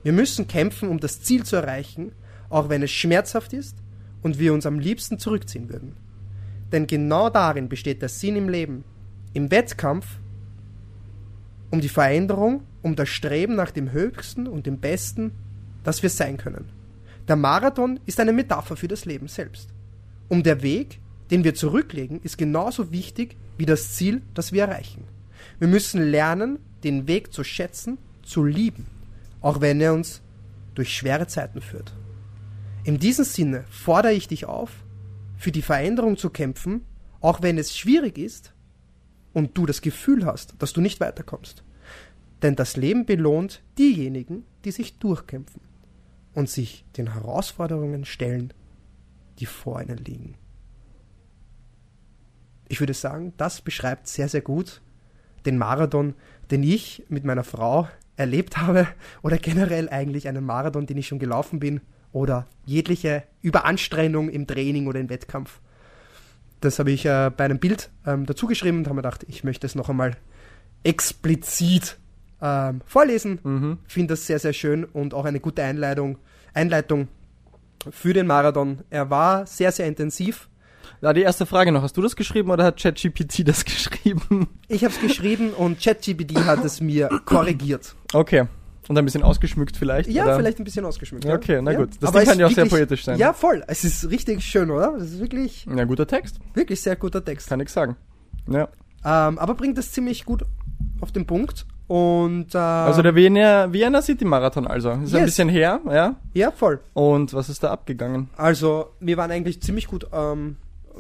Wir 0.03 0.13
müssen 0.13 0.47
kämpfen, 0.47 0.89
um 0.89 0.99
das 0.99 1.21
Ziel 1.21 1.43
zu 1.43 1.55
erreichen, 1.55 2.11
auch 2.49 2.69
wenn 2.69 2.83
es 2.83 2.91
schmerzhaft 2.91 3.53
ist 3.53 3.77
und 4.21 4.39
wir 4.39 4.53
uns 4.53 4.65
am 4.65 4.79
liebsten 4.79 5.19
zurückziehen 5.19 5.69
würden. 5.69 5.95
Denn 6.71 6.87
genau 6.87 7.29
darin 7.29 7.69
besteht 7.69 8.01
der 8.01 8.09
Sinn 8.09 8.35
im 8.35 8.49
Leben. 8.49 8.83
Im 9.33 9.51
Wettkampf 9.51 10.05
um 11.73 11.81
die 11.81 11.89
Veränderung, 11.89 12.61
um 12.83 12.95
das 12.95 13.09
Streben 13.09 13.55
nach 13.55 13.71
dem 13.71 13.91
Höchsten 13.91 14.45
und 14.45 14.67
dem 14.67 14.77
Besten, 14.77 15.31
das 15.83 16.03
wir 16.03 16.11
sein 16.11 16.37
können. 16.37 16.69
Der 17.27 17.35
Marathon 17.35 17.99
ist 18.05 18.19
eine 18.19 18.31
Metapher 18.31 18.75
für 18.75 18.87
das 18.87 19.05
Leben 19.05 19.27
selbst. 19.27 19.69
Um 20.29 20.43
der 20.43 20.61
Weg, 20.61 20.99
den 21.31 21.43
wir 21.43 21.55
zurücklegen, 21.55 22.21
ist 22.21 22.37
genauso 22.37 22.91
wichtig 22.91 23.37
wie 23.57 23.65
das 23.65 23.93
Ziel, 23.93 24.21
das 24.35 24.51
wir 24.51 24.65
erreichen. 24.65 25.05
Wir 25.57 25.67
müssen 25.67 26.03
lernen, 26.03 26.59
den 26.83 27.07
Weg 27.07 27.33
zu 27.33 27.43
schätzen, 27.43 27.97
zu 28.21 28.43
lieben, 28.43 28.85
auch 29.41 29.59
wenn 29.59 29.81
er 29.81 29.95
uns 29.95 30.21
durch 30.75 30.95
schwere 30.95 31.25
Zeiten 31.25 31.59
führt. 31.59 31.91
In 32.83 32.99
diesem 32.99 33.25
Sinne 33.25 33.63
fordere 33.71 34.13
ich 34.13 34.27
dich 34.27 34.45
auf, 34.45 34.69
für 35.37 35.51
die 35.51 35.63
Veränderung 35.63 36.17
zu 36.17 36.29
kämpfen, 36.29 36.85
auch 37.19 37.41
wenn 37.41 37.57
es 37.57 37.75
schwierig 37.75 38.19
ist 38.19 38.52
und 39.33 39.57
du 39.57 39.65
das 39.65 39.81
Gefühl 39.81 40.25
hast, 40.25 40.55
dass 40.59 40.73
du 40.73 40.81
nicht 40.81 40.99
weiterkommst. 40.99 41.63
Denn 42.41 42.55
das 42.55 42.75
Leben 42.75 43.05
belohnt 43.05 43.63
diejenigen, 43.77 44.45
die 44.65 44.71
sich 44.71 44.99
durchkämpfen 44.99 45.61
und 46.33 46.49
sich 46.49 46.85
den 46.97 47.13
Herausforderungen 47.13 48.05
stellen, 48.05 48.53
die 49.39 49.45
vor 49.45 49.81
ihnen 49.81 49.97
liegen. 49.97 50.35
Ich 52.67 52.79
würde 52.79 52.93
sagen, 52.93 53.33
das 53.37 53.61
beschreibt 53.61 54.07
sehr, 54.07 54.29
sehr 54.29 54.41
gut 54.41 54.81
den 55.45 55.57
Marathon, 55.57 56.15
den 56.51 56.63
ich 56.63 57.03
mit 57.09 57.23
meiner 57.23 57.43
Frau 57.43 57.87
erlebt 58.15 58.57
habe 58.57 58.87
oder 59.21 59.37
generell 59.37 59.89
eigentlich 59.89 60.27
einen 60.27 60.45
Marathon, 60.45 60.85
den 60.85 60.97
ich 60.97 61.07
schon 61.07 61.19
gelaufen 61.19 61.59
bin 61.59 61.81
oder 62.11 62.47
jegliche 62.65 63.23
Überanstrengung 63.41 64.29
im 64.29 64.47
Training 64.47 64.87
oder 64.87 64.99
im 64.99 65.09
Wettkampf. 65.09 65.59
Das 66.63 66.79
habe 66.79 66.91
ich 66.91 67.05
äh, 67.05 67.29
bei 67.35 67.43
einem 67.43 67.59
Bild 67.59 67.89
ähm, 68.05 68.25
dazu 68.25 68.47
geschrieben 68.47 68.79
und 68.79 68.85
habe 68.85 68.95
mir 68.95 69.01
gedacht, 69.01 69.25
ich 69.27 69.43
möchte 69.43 69.67
es 69.67 69.75
noch 69.75 69.89
einmal 69.89 70.15
explizit 70.83 71.97
ähm, 72.41 72.81
vorlesen. 72.85 73.39
Mhm. 73.43 73.77
Finde 73.85 74.13
das 74.13 74.27
sehr, 74.27 74.39
sehr 74.39 74.53
schön 74.53 74.85
und 74.85 75.13
auch 75.13 75.25
eine 75.25 75.41
gute 75.41 75.61
Einleitung, 75.63 76.17
Einleitung 76.53 77.09
für 77.89 78.13
den 78.13 78.27
Marathon. 78.27 78.79
Er 78.89 79.09
war 79.09 79.45
sehr, 79.45 79.73
sehr 79.73 79.87
intensiv. 79.87 80.47
Ja, 81.01 81.11
die 81.11 81.21
erste 81.21 81.45
Frage 81.45 81.73
noch. 81.73 81.81
Hast 81.81 81.97
du 81.97 82.01
das 82.01 82.15
geschrieben 82.15 82.49
oder 82.49 82.63
hat 82.63 82.81
ChatGPT 82.81 83.45
das 83.45 83.65
geschrieben? 83.65 84.47
Ich 84.69 84.85
habe 84.85 84.93
es 84.93 85.01
geschrieben 85.01 85.49
und 85.51 85.81
ChatGPT 85.81 86.45
hat 86.45 86.63
es 86.63 86.79
mir 86.79 87.09
korrigiert. 87.25 87.93
Okay. 88.13 88.45
Und 88.89 88.97
ein 88.97 89.05
bisschen 89.05 89.23
ausgeschmückt 89.23 89.77
vielleicht? 89.77 90.09
Ja, 90.09 90.23
oder? 90.25 90.35
vielleicht 90.37 90.59
ein 90.59 90.63
bisschen 90.63 90.85
ausgeschmückt. 90.85 91.25
Ja, 91.25 91.35
okay, 91.35 91.61
na 91.61 91.73
gut. 91.73 91.89
Das 91.99 92.09
Aber 92.09 92.19
Ding 92.19 92.29
kann 92.29 92.39
ja 92.39 92.45
auch 92.47 92.49
sehr 92.49 92.57
wirklich- 92.65 92.71
poetisch 92.81 93.05
sein. 93.05 93.17
Ja, 93.17 93.33
voll. 93.33 93.63
Es 93.67 93.83
ist 93.83 94.09
richtig 94.09 94.43
schön, 94.43 94.69
oder? 94.71 94.93
Das 94.97 95.03
ist 95.11 95.19
wirklich, 95.19 95.65
Ja, 95.73 95.83
guter 95.85 96.05
Text. 96.07 96.39
wirklich 96.53 96.81
sehr 96.81 96.95
guter 96.95 97.23
Text. 97.23 97.47
Kann 97.49 97.59
ich 97.59 97.69
sagen. 97.69 97.95
Ja. 98.49 98.67
Ähm, 99.05 99.37
aber 99.39 99.53
bringt 99.55 99.77
das 99.77 99.91
ziemlich 99.91 100.25
gut 100.25 100.43
auf 101.01 101.11
den 101.11 101.25
Punkt. 101.25 101.65
Und 101.87 102.55
äh, 102.55 102.57
Also 102.57 103.01
der 103.01 103.13
Vienna, 103.15 103.71
Vienna 103.71 104.01
City 104.01 104.23
Marathon 104.25 104.65
also. 104.67 104.91
Ist 104.91 105.13
ein 105.13 105.19
Yes. 105.19 105.25
bisschen 105.25 105.49
her, 105.49 105.81
ja. 105.89 106.15
ja, 106.33 106.51
voll. 106.51 106.79
Und 106.93 107.33
was 107.33 107.49
ist 107.49 107.61
da 107.63 107.71
abgegangen? 107.71 108.29
Also, 108.37 108.91
wir 109.01 109.17
waren 109.17 109.29
eigentlich 109.31 109.61
ziemlich 109.61 109.87
gut, 109.87 110.07
ähm, 110.13 110.55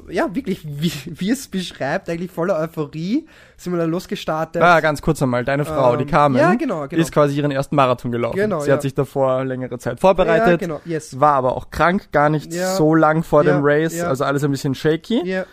ja, 0.09 0.33
wirklich, 0.35 0.65
wie, 0.65 0.91
wie 1.05 1.29
es 1.31 1.47
beschreibt, 1.47 2.09
eigentlich 2.09 2.31
voller 2.31 2.57
Euphorie, 2.59 3.27
sind 3.57 3.73
wir 3.73 3.79
dann 3.79 3.89
losgestartet. 3.91 4.61
Ah, 4.61 4.79
ganz 4.79 5.01
kurz 5.01 5.21
einmal. 5.21 5.45
Deine 5.45 5.65
Frau, 5.65 5.93
Ähm, 5.93 5.99
die 5.99 6.05
Carmen, 6.05 6.35
ja, 6.37 6.53
genau, 6.55 6.87
genau. 6.87 7.01
ist 7.01 7.11
quasi 7.11 7.35
ihren 7.37 7.51
ersten 7.51 7.75
Marathon 7.75 8.11
gelaufen. 8.11 8.35
Genau, 8.37 8.59
Sie 8.61 8.69
ja. 8.69 8.73
hat 8.75 8.81
sich 8.81 8.93
davor 8.93 9.45
längere 9.45 9.77
Zeit 9.79 9.99
vorbereitet. 9.99 10.47
Ja, 10.47 10.57
genau, 10.57 10.81
yes. 10.85 11.19
War 11.19 11.33
aber 11.33 11.55
auch 11.55 11.69
krank, 11.71 12.09
gar 12.11 12.29
nicht 12.29 12.53
Ja. 12.53 12.75
so 12.75 12.95
lang 12.95 13.23
vor 13.23 13.43
Ja, 13.43 13.53
dem 13.53 13.61
Race. 13.63 13.95
ja. 13.95 14.07
Also 14.07 14.23
alles 14.23 14.43
ein 14.43 14.51
bisschen 14.51 14.75
shaky. 14.75 15.21
Ja, 15.25 15.45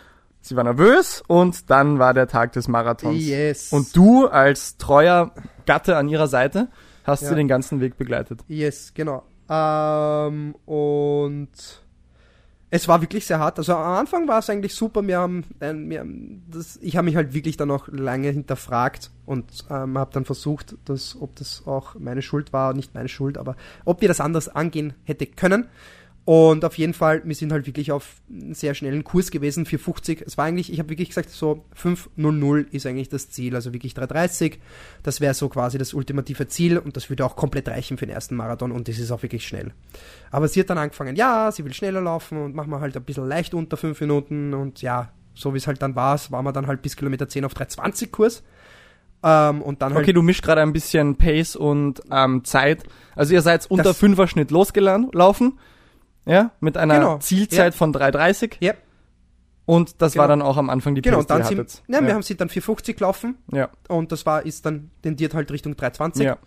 Sie 0.42 0.56
war 0.56 0.64
nervös 0.64 1.22
und 1.26 1.68
dann 1.70 1.98
war 1.98 2.14
der 2.14 2.26
Tag 2.26 2.52
des 2.52 2.66
Marathons. 2.66 3.18
yes. 3.22 3.72
Und 3.72 3.94
du 3.94 4.26
als 4.26 4.78
treuer 4.78 5.32
Gatte 5.66 5.96
an 5.98 6.08
ihrer 6.08 6.28
Seite 6.28 6.68
hast 7.04 7.22
Ja. 7.22 7.28
sie 7.28 7.34
den 7.34 7.46
ganzen 7.46 7.80
Weg 7.80 7.98
begleitet. 7.98 8.40
Yes, 8.48 8.92
genau. 8.94 9.22
Ähm, 9.50 10.54
und 10.64 11.48
es 12.70 12.86
war 12.86 13.00
wirklich 13.00 13.26
sehr 13.26 13.40
hart. 13.40 13.58
Also 13.58 13.74
am 13.74 13.98
Anfang 13.98 14.28
war 14.28 14.38
es 14.38 14.48
eigentlich 14.48 14.74
super. 14.74 15.06
Wir 15.06 15.18
haben, 15.18 15.44
äh, 15.58 15.74
wir 15.74 16.00
haben 16.00 16.42
das, 16.50 16.78
ich 16.80 16.96
habe 16.96 17.06
mich 17.06 17.16
halt 17.16 17.34
wirklich 17.34 17.56
dann 17.56 17.70
auch 17.70 17.88
lange 17.88 18.30
hinterfragt 18.30 19.10
und 19.26 19.44
ähm, 19.68 19.98
habe 19.98 20.12
dann 20.12 20.24
versucht, 20.24 20.76
dass, 20.84 21.16
ob 21.20 21.34
das 21.36 21.64
auch 21.66 21.96
meine 21.98 22.22
Schuld 22.22 22.52
war, 22.52 22.72
nicht 22.74 22.94
meine 22.94 23.08
Schuld, 23.08 23.38
aber 23.38 23.56
ob 23.84 24.00
wir 24.00 24.08
das 24.08 24.20
anders 24.20 24.48
angehen 24.48 24.94
hätte 25.04 25.26
können. 25.26 25.66
Und 26.26 26.64
auf 26.64 26.76
jeden 26.78 26.92
Fall, 26.94 27.22
wir 27.24 27.34
sind 27.34 27.50
halt 27.50 27.66
wirklich 27.66 27.90
auf 27.92 28.20
einen 28.30 28.54
sehr 28.54 28.74
schnellen 28.74 29.02
Kurs 29.04 29.30
gewesen, 29.30 29.64
450. 29.66 30.22
Es 30.26 30.38
war 30.38 30.44
eigentlich, 30.44 30.72
ich 30.72 30.78
habe 30.78 30.90
wirklich 30.90 31.08
gesagt, 31.08 31.30
so 31.30 31.64
5.00 31.76 32.66
ist 32.70 32.86
eigentlich 32.86 33.08
das 33.08 33.30
Ziel, 33.30 33.54
also 33.54 33.72
wirklich 33.72 33.94
3.30. 33.94 34.58
Das 35.02 35.20
wäre 35.20 35.34
so 35.34 35.48
quasi 35.48 35.78
das 35.78 35.92
ultimative 35.94 36.46
Ziel 36.46 36.78
und 36.78 36.96
das 36.96 37.08
würde 37.10 37.24
auch 37.24 37.36
komplett 37.36 37.68
reichen 37.68 37.96
für 37.98 38.06
den 38.06 38.14
ersten 38.14 38.36
Marathon 38.36 38.70
und 38.70 38.86
das 38.86 38.98
ist 38.98 39.10
auch 39.10 39.22
wirklich 39.22 39.46
schnell. 39.46 39.72
Aber 40.30 40.46
sie 40.46 40.60
hat 40.60 40.70
dann 40.70 40.78
angefangen, 40.78 41.16
ja, 41.16 41.50
sie 41.50 41.64
will 41.64 41.72
schneller 41.72 42.00
laufen 42.02 42.38
und 42.38 42.54
machen 42.54 42.70
wir 42.70 42.80
halt 42.80 42.96
ein 42.96 43.02
bisschen 43.02 43.26
leicht 43.26 43.54
unter 43.54 43.76
5 43.76 44.00
Minuten 44.00 44.54
und 44.54 44.82
ja, 44.82 45.10
so 45.34 45.52
wie 45.54 45.58
es 45.58 45.66
halt 45.66 45.80
dann 45.82 45.96
war, 45.96 46.20
waren 46.30 46.44
wir 46.44 46.52
dann 46.52 46.66
halt 46.66 46.82
bis 46.82 46.96
Kilometer 46.96 47.28
10 47.28 47.44
auf 47.46 47.54
3.20 47.54 48.10
Kurs. 48.10 48.42
Ähm, 49.22 49.62
und 49.62 49.82
dann 49.82 49.94
halt 49.94 50.04
Okay, 50.04 50.12
du 50.12 50.22
mischst 50.22 50.42
gerade 50.42 50.60
ein 50.62 50.72
bisschen 50.72 51.16
Pace 51.16 51.56
und 51.56 52.00
ähm, 52.10 52.44
Zeit. 52.44 52.84
Also 53.16 53.34
ihr 53.34 53.42
seid 53.42 53.66
unter 53.70 53.84
Das- 53.84 53.98
Fünfer-Schnitt 53.98 54.50
losgelaufen. 54.50 55.58
Ja, 56.30 56.52
mit 56.60 56.76
einer 56.76 56.94
Genau, 56.94 57.18
Zielzeit 57.18 57.72
ja. 57.74 57.76
von 57.78 57.92
3,30. 57.92 58.52
Ja. 58.60 58.74
Und 59.66 60.00
das 60.02 60.12
Genau. 60.12 60.22
war 60.22 60.28
dann 60.28 60.42
auch 60.42 60.56
am 60.56 60.70
Anfang 60.70 60.94
die 60.94 61.02
Genau, 61.02 61.18
und 61.18 61.30
dann 61.30 61.46
die 61.46 61.54
ja, 61.92 62.04
wir 62.04 62.14
haben 62.14 62.22
sie 62.22 62.36
dann 62.36 62.48
450 62.48 62.96
gelaufen 62.96 63.36
ja. 63.52 63.68
und 63.88 64.10
das 64.10 64.26
war, 64.26 64.44
ist 64.44 64.66
dann 64.66 64.90
tendiert 65.02 65.34
halt 65.34 65.50
Richtung 65.50 65.76
320. 65.76 66.24
ja. 66.24 66.38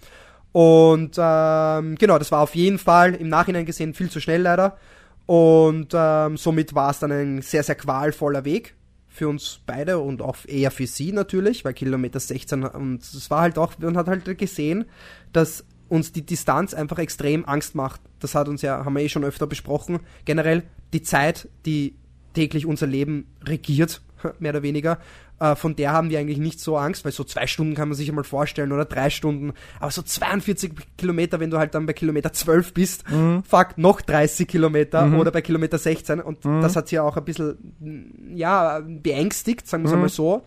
Und 0.51 1.15
ähm, 1.17 1.95
genau, 1.95 2.19
das 2.19 2.31
war 2.31 2.41
auf 2.41 2.53
jeden 2.55 2.77
Fall 2.79 3.15
im 3.15 3.27
Nachhinein 3.29 3.65
gesehen 3.65 3.93
viel 3.93 4.09
zu 4.09 4.19
schnell 4.19 4.41
leider. 4.41 4.77
Und 5.25 5.89
ähm, 5.93 6.37
somit 6.37 6.75
war 6.75 6.91
es 6.91 6.99
dann 6.99 7.11
ein 7.11 7.41
sehr, 7.41 7.63
sehr 7.63 7.75
qualvoller 7.75 8.45
Weg 8.45 8.75
für 9.07 9.29
uns 9.29 9.59
beide 9.65 9.99
und 9.99 10.21
auch 10.21 10.37
eher 10.47 10.71
für 10.71 10.85
sie 10.87 11.11
natürlich, 11.11 11.63
weil 11.63 11.73
Kilometer 11.73 12.19
16 12.19 12.63
und 12.65 13.01
es 13.03 13.29
war 13.29 13.41
halt 13.41 13.57
auch, 13.57 13.73
man 13.79 13.95
hat 13.95 14.07
halt 14.07 14.37
gesehen, 14.37 14.85
dass 15.31 15.63
uns 15.93 16.11
die 16.11 16.25
Distanz 16.25 16.73
einfach 16.73 16.97
extrem 16.97 17.45
Angst 17.45 17.75
macht. 17.75 18.01
Das 18.19 18.33
hat 18.33 18.47
uns 18.49 18.63
ja, 18.63 18.83
haben 18.83 18.95
wir 18.95 19.03
eh 19.03 19.09
schon 19.09 19.23
öfter 19.23 19.45
besprochen. 19.45 19.99
Generell 20.25 20.63
die 20.91 21.03
Zeit, 21.03 21.47
die 21.67 21.93
täglich 22.33 22.65
unser 22.65 22.87
Leben 22.87 23.27
regiert, 23.45 24.01
mehr 24.39 24.53
oder 24.53 24.63
weniger, 24.63 24.97
äh, 25.39 25.55
von 25.55 25.75
der 25.75 25.91
haben 25.91 26.09
wir 26.09 26.17
eigentlich 26.17 26.39
nicht 26.39 26.59
so 26.59 26.77
Angst, 26.77 27.05
weil 27.05 27.11
so 27.11 27.23
zwei 27.23 27.45
Stunden 27.45 27.75
kann 27.75 27.89
man 27.89 27.95
sich 27.95 28.09
einmal 28.09 28.23
vorstellen 28.23 28.71
oder 28.71 28.85
drei 28.85 29.11
Stunden, 29.11 29.53
aber 29.79 29.91
so 29.91 30.01
42 30.01 30.73
Kilometer, 30.97 31.39
wenn 31.39 31.51
du 31.51 31.59
halt 31.59 31.75
dann 31.75 31.85
bei 31.85 31.93
Kilometer 31.93 32.33
12 32.33 32.73
bist, 32.73 33.03
fuck, 33.47 33.77
noch 33.77 34.01
30 34.01 34.47
Kilometer 34.47 35.15
oder 35.19 35.29
bei 35.29 35.43
Kilometer 35.43 35.77
16 35.77 36.21
und 36.21 36.43
das 36.43 36.75
hat 36.75 36.87
sie 36.87 36.99
auch 36.99 37.17
ein 37.17 37.25
bisschen, 37.25 38.33
ja, 38.33 38.81
beängstigt, 38.83 39.67
sagen 39.67 39.83
wir 39.83 39.89
es 39.89 39.93
einmal 39.93 40.09
so. 40.09 40.43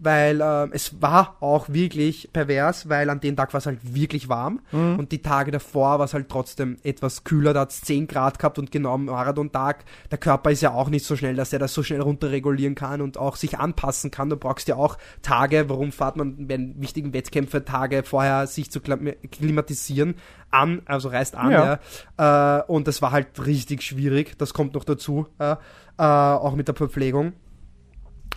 Weil 0.00 0.40
äh, 0.40 0.68
es 0.72 1.02
war 1.02 1.36
auch 1.40 1.68
wirklich 1.68 2.30
pervers, 2.32 2.88
weil 2.88 3.10
an 3.10 3.20
dem 3.20 3.36
Tag 3.36 3.52
war 3.52 3.58
es 3.58 3.66
halt 3.66 3.80
wirklich 3.94 4.28
warm 4.28 4.60
und 4.72 5.12
die 5.12 5.22
Tage 5.22 5.50
davor 5.50 5.98
war 5.98 6.04
es 6.04 6.14
halt 6.14 6.28
trotzdem 6.28 6.76
etwas 6.82 7.24
kühler, 7.24 7.52
da 7.52 7.60
hat 7.60 7.70
es 7.72 7.80
10 7.82 8.06
Grad 8.06 8.38
gehabt 8.38 8.58
und 8.58 8.70
genau 8.70 8.94
am 8.94 9.06
Marathon-Tag, 9.06 9.84
der 10.10 10.18
Körper 10.18 10.50
ist 10.50 10.62
ja 10.62 10.72
auch 10.72 10.88
nicht 10.88 11.04
so 11.04 11.16
schnell, 11.16 11.34
dass 11.34 11.52
er 11.52 11.58
das 11.58 11.74
so 11.74 11.82
schnell 11.82 12.00
runterregulieren 12.00 12.74
kann 12.74 13.00
und 13.00 13.18
auch 13.18 13.36
sich 13.36 13.58
anpassen 13.58 14.10
kann. 14.10 14.30
Du 14.30 14.36
brauchst 14.36 14.68
ja 14.68 14.76
auch 14.76 14.98
Tage, 15.22 15.68
warum 15.68 15.90
fährt 15.92 16.16
man 16.16 16.46
bei 16.46 16.58
wichtigen 16.76 17.12
Wettkämpfe 17.12 17.64
Tage 17.64 18.02
vorher 18.04 18.46
sich 18.46 18.70
zu 18.70 18.80
klim- 18.80 19.14
klimatisieren 19.30 20.14
an, 20.50 20.82
also 20.86 21.08
reist 21.08 21.34
an, 21.34 21.50
Ja. 21.50 21.78
ja. 22.18 22.58
Äh, 22.60 22.62
und 22.66 22.86
das 22.88 23.02
war 23.02 23.10
halt 23.12 23.44
richtig 23.44 23.82
schwierig, 23.82 24.36
das 24.38 24.54
kommt 24.54 24.74
noch 24.74 24.84
dazu, 24.84 25.26
äh, 25.38 25.56
auch 25.98 26.54
mit 26.54 26.68
der 26.68 26.74
Verpflegung. 26.74 27.32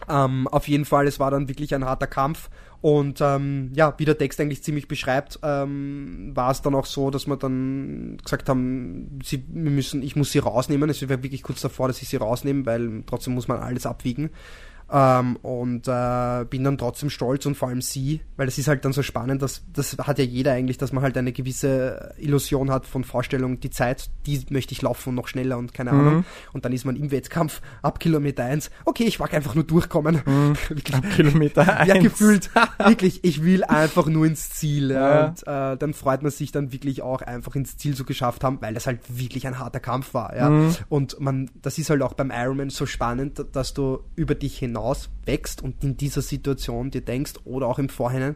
Ähm, 0.10 0.48
auf 0.48 0.68
jeden 0.68 0.86
Fall, 0.86 1.08
es 1.08 1.20
war 1.20 1.32
dann 1.32 1.48
wirklich 1.48 1.74
ein 1.76 1.86
harter 1.86 2.08
Kampf. 2.08 2.50
Und 2.82 3.22
ähm, 3.22 3.70
ja, 3.76 3.94
wie 3.98 4.06
der 4.06 4.18
Text 4.18 4.42
eigentlich 4.42 4.64
ziemlich 4.64 4.88
beschreibt, 4.88 5.40
ähm, 5.44 6.32
war 6.34 6.50
es 6.50 6.64
dann 6.64 6.74
auch 6.74 6.88
so, 6.88 7.12
dass 7.12 7.28
wir 7.28 7.38
dann 7.38 8.18
gesagt 8.24 8.50
haben, 8.50 9.20
sie, 9.24 9.44
wir 9.48 9.70
müssen, 9.70 10.02
ich 10.02 10.16
muss 10.16 10.32
sie 10.32 10.40
rausnehmen. 10.40 10.90
Es 10.90 11.08
war 11.08 11.22
wirklich 11.22 11.44
kurz 11.44 11.62
davor, 11.62 11.88
dass 11.88 12.02
ich 12.02 12.10
sie 12.10 12.18
rausnehme, 12.18 12.66
weil 12.66 13.04
trotzdem 13.06 13.36
muss 13.36 13.48
man 13.48 13.60
alles 13.60 13.86
abwiegen. 13.86 14.32
Ähm, 14.94 15.38
und 15.38 15.88
äh, 15.88 16.46
bin 16.50 16.66
dann 16.66 16.78
trotzdem 16.78 17.10
stolz 17.10 17.46
und 17.46 17.56
vor 17.56 17.70
allem 17.70 17.82
sie, 17.82 18.20
weil 18.36 18.46
das 18.46 18.58
ist 18.58 18.68
halt 18.68 18.84
dann 18.84 18.92
so 18.92 19.04
spannend, 19.04 19.42
dass 19.42 19.64
das 19.72 19.96
hat 20.00 20.20
ja 20.20 20.26
jeder 20.26 20.52
eigentlich, 20.52 20.78
dass 20.78 20.92
man 20.92 21.02
halt 21.02 21.18
eine 21.18 21.32
gewisse 21.32 22.14
Illusion 22.18 22.70
hat 22.70 22.86
von 22.86 23.06
Vorstellung, 23.06 23.62
die 23.62 23.70
Zeit, 23.70 24.10
die 24.26 24.44
möchte 24.50 24.74
ich 24.74 24.82
laufen 24.82 25.10
und 25.10 25.16
noch 25.16 25.30
schneller 25.30 25.58
und 25.58 25.74
keine 25.74 25.92
Ahnung. 25.92 26.26
Und 26.52 26.66
dann 26.66 26.74
ist 26.74 26.84
man 26.84 26.98
im 26.98 27.10
Wettkampf 27.10 27.62
ab 27.82 28.00
Kilometer 28.02 28.44
eins. 28.44 28.70
okay, 28.84 29.06
ich 29.06 29.18
mag 29.20 29.34
einfach 29.34 29.56
nur 29.56 29.64
durchkommen. 29.64 30.22
Wirklich. 30.68 31.02
Kilometer 31.16 31.64
Ja, 31.86 31.94
eins. 31.96 32.04
gefühlt. 32.04 32.50
wirklich, 32.80 33.24
ich 33.24 33.44
will 33.46 33.64
einfach 33.64 34.08
nur 34.08 34.26
ins 34.26 34.50
Ziel. 34.50 34.92
Ja. 34.92 35.10
Ja. 35.10 35.26
Und 35.28 35.48
äh, 35.48 35.78
dann 35.78 35.94
freut 35.94 36.22
man 36.22 36.32
sich 36.32 36.52
dann 36.52 36.74
wirklich 36.74 37.02
auch 37.02 37.22
einfach 37.22 37.56
ins 37.56 37.78
Ziel 37.78 37.96
so 37.96 38.04
geschafft 38.04 38.44
haben, 38.44 38.58
weil 38.62 38.74
das 38.74 38.88
halt 38.88 39.00
wirklich 39.08 39.48
ein 39.48 39.58
harter 39.58 39.80
Kampf 39.80 40.14
war. 40.14 40.36
Ja. 40.36 40.50
Mhm. 40.50 40.76
Und 40.90 41.20
man, 41.22 41.50
das 41.62 41.78
ist 41.78 41.90
halt 41.90 42.02
auch 42.02 42.14
beim 42.14 42.30
Ironman 42.30 42.70
so 42.70 42.86
spannend, 42.86 43.46
dass 43.54 43.74
du 43.74 44.00
über 44.16 44.36
dich 44.36 44.58
hinaus 44.58 44.81
wächst 45.26 45.62
und 45.62 45.84
in 45.84 45.98
dieser 45.98 46.22
Situation 46.22 46.92
dir 46.92 47.02
denkst 47.02 47.34
oder 47.46 47.68
auch 47.68 47.80
im 47.80 47.90
Vorhinein, 47.90 48.36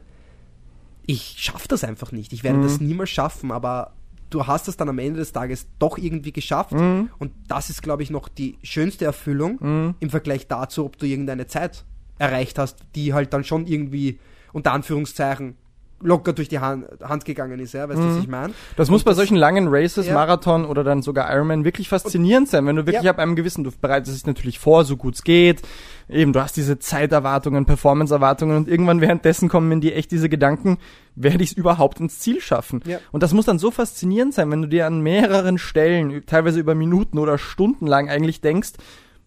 ich 1.05 1.35
schaffe 1.37 1.67
das 1.67 1.83
einfach 1.83 2.11
nicht. 2.11 2.33
Ich 2.33 2.43
werde 2.43 2.61
das 2.61 2.79
niemals 2.79 3.09
schaffen, 3.11 3.51
aber 3.51 3.93
du 4.31 4.47
hast 4.47 4.67
es 4.67 4.75
dann 4.75 4.89
am 4.89 4.97
Ende 4.99 5.19
des 5.19 5.31
Tages 5.33 5.67
doch 5.79 5.97
irgendwie 5.97 6.31
geschafft. 6.31 6.71
Und 6.73 7.31
das 7.47 7.69
ist, 7.69 7.83
glaube 7.83 8.01
ich, 8.03 8.09
noch 8.09 8.27
die 8.27 8.57
schönste 8.63 9.05
Erfüllung 9.05 9.93
im 9.99 10.09
Vergleich 10.09 10.47
dazu, 10.47 10.85
ob 10.85 10.97
du 10.97 11.05
irgendeine 11.05 11.47
Zeit 11.47 11.85
erreicht 12.17 12.57
hast, 12.57 12.79
die 12.95 13.13
halt 13.13 13.33
dann 13.33 13.43
schon 13.43 13.67
irgendwie 13.67 14.19
unter 14.53 14.71
Anführungszeichen 14.71 15.55
locker 16.01 16.33
durch 16.33 16.49
die 16.49 16.59
Hand, 16.59 16.85
Hand 17.01 17.23
gegangen 17.25 17.59
ist, 17.59 17.73
ja, 17.73 17.87
weißt 17.87 17.99
du, 18.01 18.07
was 18.07 18.17
ich 18.17 18.27
meine? 18.27 18.53
Das 18.75 18.89
muss 18.89 19.03
bei 19.03 19.13
solchen 19.13 19.37
langen 19.37 19.67
Races, 19.69 20.07
Ja. 20.07 20.13
Marathon 20.13 20.65
oder 20.65 20.83
dann 20.83 21.01
sogar 21.01 21.33
Ironman 21.33 21.63
wirklich 21.63 21.87
faszinierend 21.89 22.49
sein, 22.49 22.65
wenn 22.65 22.75
du 22.75 22.85
wirklich 22.85 23.03
Ja. 23.03 23.11
ab 23.11 23.19
einem 23.19 23.35
gewissen, 23.35 23.63
du 23.63 23.71
bereitest 23.71 24.15
dich 24.15 24.25
natürlich 24.25 24.59
vor, 24.59 24.83
so 24.83 24.97
gut 24.97 25.15
es 25.15 25.23
geht. 25.23 25.61
Eben, 26.07 26.33
du 26.33 26.41
hast 26.41 26.55
diese 26.55 26.77
Zeiterwartungen, 26.77 27.65
Performance-Erwartungen 27.65 28.57
und 28.57 28.67
irgendwann 28.67 29.01
währenddessen 29.01 29.49
kommen 29.49 29.71
in 29.71 29.81
dir 29.81 29.95
echt 29.95 30.11
diese 30.11 30.29
Gedanken, 30.29 30.77
werde 31.15 31.43
ich 31.43 31.51
es 31.51 31.57
überhaupt 31.57 31.99
ins 31.99 32.19
Ziel 32.19 32.41
schaffen? 32.41 32.81
Ja. 32.85 32.99
Und 33.11 33.23
das 33.23 33.33
muss 33.33 33.45
dann 33.45 33.59
so 33.59 33.71
faszinierend 33.71 34.33
sein, 34.33 34.51
wenn 34.51 34.61
du 34.61 34.67
dir 34.67 34.85
an 34.85 35.01
mehreren 35.01 35.57
Stellen, 35.57 36.25
teilweise 36.25 36.59
über 36.59 36.75
Minuten 36.75 37.17
oder 37.17 37.37
Stunden 37.37 37.87
lang 37.87 38.09
eigentlich 38.09 38.41
denkst, 38.41 38.73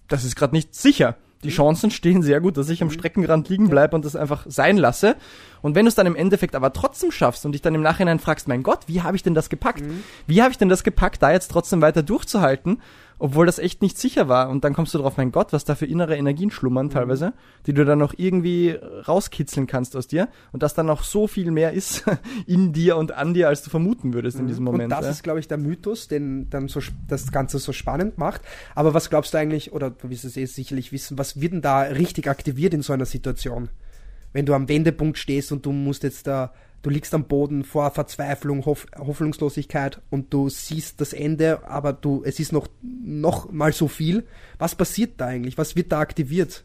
das 0.07 0.25
ist 0.25 0.37
gerade 0.37 0.55
nicht 0.55 0.75
sicher. 0.75 1.17
Die 1.45 1.51
Chancen 1.51 1.93
stehen 1.93 2.23
sehr 2.23 2.41
gut, 2.41 2.57
dass 2.57 2.69
ich 2.69 2.83
am 2.83 2.91
Streckenrand 2.91 3.49
liegen 3.49 3.69
bleibe 3.69 3.95
und 3.95 4.05
das 4.05 4.17
einfach 4.17 4.45
sein 4.49 4.77
lasse. 4.77 5.15
Und 5.63 5.77
wenn 5.77 5.85
du 5.85 5.89
es 5.89 5.95
dann 5.95 6.07
im 6.07 6.17
Endeffekt 6.17 6.57
aber 6.57 6.73
trotzdem 6.73 7.13
schaffst 7.13 7.47
und 7.47 7.53
dich 7.53 7.63
dann 7.63 7.77
im 7.77 7.83
Nachhinein 7.83 8.19
fragst, 8.19 8.49
mein 8.49 8.65
Gott, 8.65 8.81
wie 8.89 9.03
habe 9.03 9.17
ich 9.17 9.23
denn 9.23 9.35
das 9.35 9.49
gepackt? 9.49 9.85
Wie 10.27 10.43
habe 10.43 10.51
ich 10.51 10.59
denn 10.59 10.69
das 10.69 10.83
gepackt, 10.83 11.23
da 11.23 11.31
jetzt 11.31 11.51
trotzdem 11.53 11.81
weiter 11.81 12.03
durchzuhalten, 12.03 12.83
obwohl 13.19 13.47
das 13.47 13.59
echt 13.59 13.83
nicht 13.83 13.99
sicher 13.99 14.29
war? 14.29 14.49
Und 14.49 14.65
dann 14.65 14.75
kommst 14.75 14.95
du 14.95 14.99
drauf, 14.99 15.17
mein 15.17 15.33
Gott, 15.33 15.53
was 15.53 15.65
da 15.65 15.75
für 15.75 15.87
innere 15.87 16.17
Energien 16.17 16.51
schlummern 16.51 16.91
teilweise, 16.91 17.33
die 17.67 17.73
du 17.73 17.85
dann 17.85 17.99
noch 17.99 18.15
irgendwie 18.17 18.79
rauskitzeln 19.07 19.67
kannst 19.67 19.97
aus 19.97 20.07
dir 20.07 20.29
und 20.53 20.63
das 20.63 20.75
dann 20.75 20.87
noch 20.87 21.03
so 21.03 21.27
viel 21.27 21.51
mehr 21.51 21.73
ist 21.73 22.05
in 22.47 22.73
dir 22.73 22.97
und 22.97 23.13
an 23.13 23.35
dir, 23.35 23.49
als 23.49 23.63
du 23.63 23.71
vermuten 23.71 24.15
würdest 24.15 24.39
in 24.39 24.47
diesem 24.47 24.65
Moment. 24.65 24.85
Und 24.85 24.91
das 24.91 25.05
ja. 25.05 25.11
ist, 25.11 25.23
glaube 25.23 25.41
ich, 25.41 25.49
der 25.49 25.59
Mythos, 25.59 26.09
den 26.09 26.49
dann 26.51 26.69
so, 26.69 26.81
das 27.07 27.33
Ganze 27.33 27.59
so 27.59 27.73
spannend 27.73 28.19
macht. 28.19 28.43
Aber 28.75 28.95
was 28.95 29.11
glaubst 29.11 29.35
du 29.35 29.39
eigentlich, 29.39 29.73
oder 29.73 29.91
du 29.91 30.11
wirst 30.11 30.25
es 30.25 30.37
eh 30.37 30.47
sicherlich 30.47 30.93
wissen, 30.93 31.19
was 31.19 31.41
wird 31.41 31.53
denn 31.53 31.63
da 31.63 31.83
richtig 31.83 32.29
aktiviert 32.29 32.75
in 32.75 32.83
so 32.83 32.93
einer 32.93 33.07
Situation? 33.07 33.69
Wenn 34.33 34.47
du 34.47 34.55
am 34.55 34.69
Wendepunkt 34.69 35.19
stehst 35.19 35.53
und 35.53 35.65
du 35.65 35.73
musst 35.73 36.03
jetzt 36.03 36.27
da, 36.27 36.53
du 36.83 36.91
liegst 36.91 37.13
am 37.15 37.25
Boden 37.25 37.65
vor 37.65 37.91
Verzweiflung, 37.91 38.65
Hoff, 38.67 38.87
Hoffnungslosigkeit 38.97 40.01
und 40.11 40.33
du 40.33 40.49
siehst 40.49 41.01
das 41.01 41.13
Ende, 41.13 41.69
aber 41.69 41.93
du, 41.93 42.23
es 42.25 42.39
ist 42.41 42.53
noch, 42.53 42.69
noch 42.83 43.51
mal 43.51 43.73
so 43.73 43.89
viel. 43.89 44.25
Was 44.59 44.75
passiert 44.75 45.21
da 45.21 45.27
eigentlich? 45.27 45.59
Was 45.59 45.77
wird 45.77 45.93
da 45.93 46.01
aktiviert? 46.01 46.65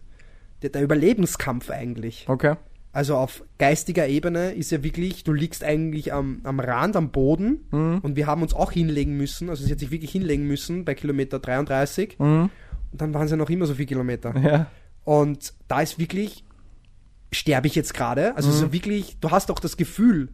Der, 0.62 0.70
der 0.70 0.84
Überlebenskampf 0.84 1.70
eigentlich. 1.72 2.26
Okay. 2.30 2.56
Also 2.92 3.18
auf 3.18 3.44
geistiger 3.58 4.08
Ebene 4.08 4.52
ist 4.52 4.72
ja 4.72 4.84
wirklich, 4.84 5.24
du 5.24 5.34
liegst 5.34 5.64
eigentlich 5.64 6.14
am, 6.14 6.42
am 6.44 6.60
Rand, 6.60 6.96
am 6.96 7.10
Boden 7.10 7.66
Mhm. 7.72 8.00
und 8.04 8.16
wir 8.16 8.28
haben 8.28 8.44
uns 8.44 8.54
auch 8.54 8.72
hinlegen 8.72 9.18
müssen, 9.18 9.50
also 9.50 9.66
sie 9.66 9.72
hat 9.72 9.80
sich 9.80 9.90
wirklich 9.90 10.12
hinlegen 10.12 10.46
müssen 10.48 10.86
bei 10.86 10.94
Kilometer 10.94 11.40
33 11.40 12.20
Mhm. 12.20 12.52
und 12.92 13.02
dann 13.02 13.14
waren 13.16 13.26
es 13.26 13.32
ja 13.32 13.38
noch 13.38 13.50
immer 13.50 13.66
so 13.66 13.74
viele 13.74 13.88
Kilometer. 13.88 14.38
Ja. 14.40 14.68
Und 15.06 15.54
da 15.68 15.82
ist 15.82 15.98
wirklich, 15.98 16.46
sterbe 17.34 17.68
ich 17.68 17.76
jetzt 17.76 17.94
gerade? 17.94 18.36
Also 18.36 18.50
Mhm. 18.50 18.54
so 18.54 18.74
wirklich, 18.74 19.18
du 19.20 19.32
hast 19.32 19.52
auch 19.52 19.60
das 19.60 19.78
Gefühl, 19.78 20.30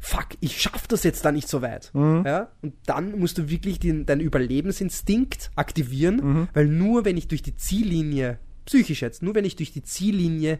fuck, 0.00 0.26
ich 0.40 0.60
schaff 0.60 0.86
das 0.86 1.02
jetzt 1.04 1.24
da 1.24 1.32
nicht 1.32 1.48
so 1.48 1.60
weit. 1.62 1.90
Mhm. 1.94 2.22
Ja? 2.24 2.48
Und 2.62 2.74
dann 2.86 3.18
musst 3.18 3.38
du 3.38 3.48
wirklich 3.50 3.80
den, 3.80 4.06
deinen 4.06 4.20
Überlebensinstinkt 4.20 5.50
aktivieren, 5.56 6.16
Mhm. 6.16 6.48
weil 6.54 6.66
nur 6.66 7.04
wenn 7.04 7.16
ich 7.16 7.28
durch 7.28 7.42
die 7.42 7.56
Ziellinie, 7.56 8.38
psychisch 8.64 9.02
jetzt, 9.02 9.22
nur 9.22 9.34
wenn 9.34 9.44
ich 9.44 9.56
durch 9.56 9.72
die 9.72 9.82
Ziellinie 9.82 10.58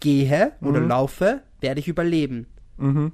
gehe 0.00 0.52
oder 0.60 0.80
laufe, 0.80 1.42
werde 1.60 1.80
ich 1.80 1.88
überleben. 1.88 2.46
Mhm. 2.76 3.12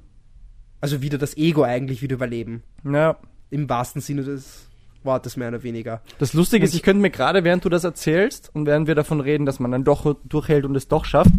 Also 0.81 1.00
wieder 1.00 1.16
das 1.16 1.37
Ego 1.38 1.62
eigentlich 1.62 2.03
wieder 2.03 2.14
überleben. 2.16 2.62
Ja. 2.85 3.16
Im 3.50 3.68
wahrsten 3.70 4.03
Sinne 4.03 4.22
des 4.22 4.68
Wortes 5.03 5.37
mehr 5.37 5.48
oder 5.48 5.62
weniger. 5.62 6.03
Das 6.18 6.35
Lustige 6.35 6.64
ist, 6.64 6.72
Und- 6.72 6.77
ich 6.77 6.83
könnte 6.83 7.00
mir 7.00 7.11
gerade, 7.11 7.44
während 7.44 7.64
du 7.64 7.68
das 7.70 7.85
erzählst 7.85 8.50
und 8.55 8.66
während 8.66 8.87
wir 8.87 8.94
davon 8.94 9.20
reden, 9.20 9.46
dass 9.46 9.61
man 9.61 9.70
dann 9.70 9.85
doch 9.85 10.14
durchhält 10.24 10.64
und 10.66 10.74
es 10.77 10.88
doch 10.88 11.05
schafft, 11.05 11.31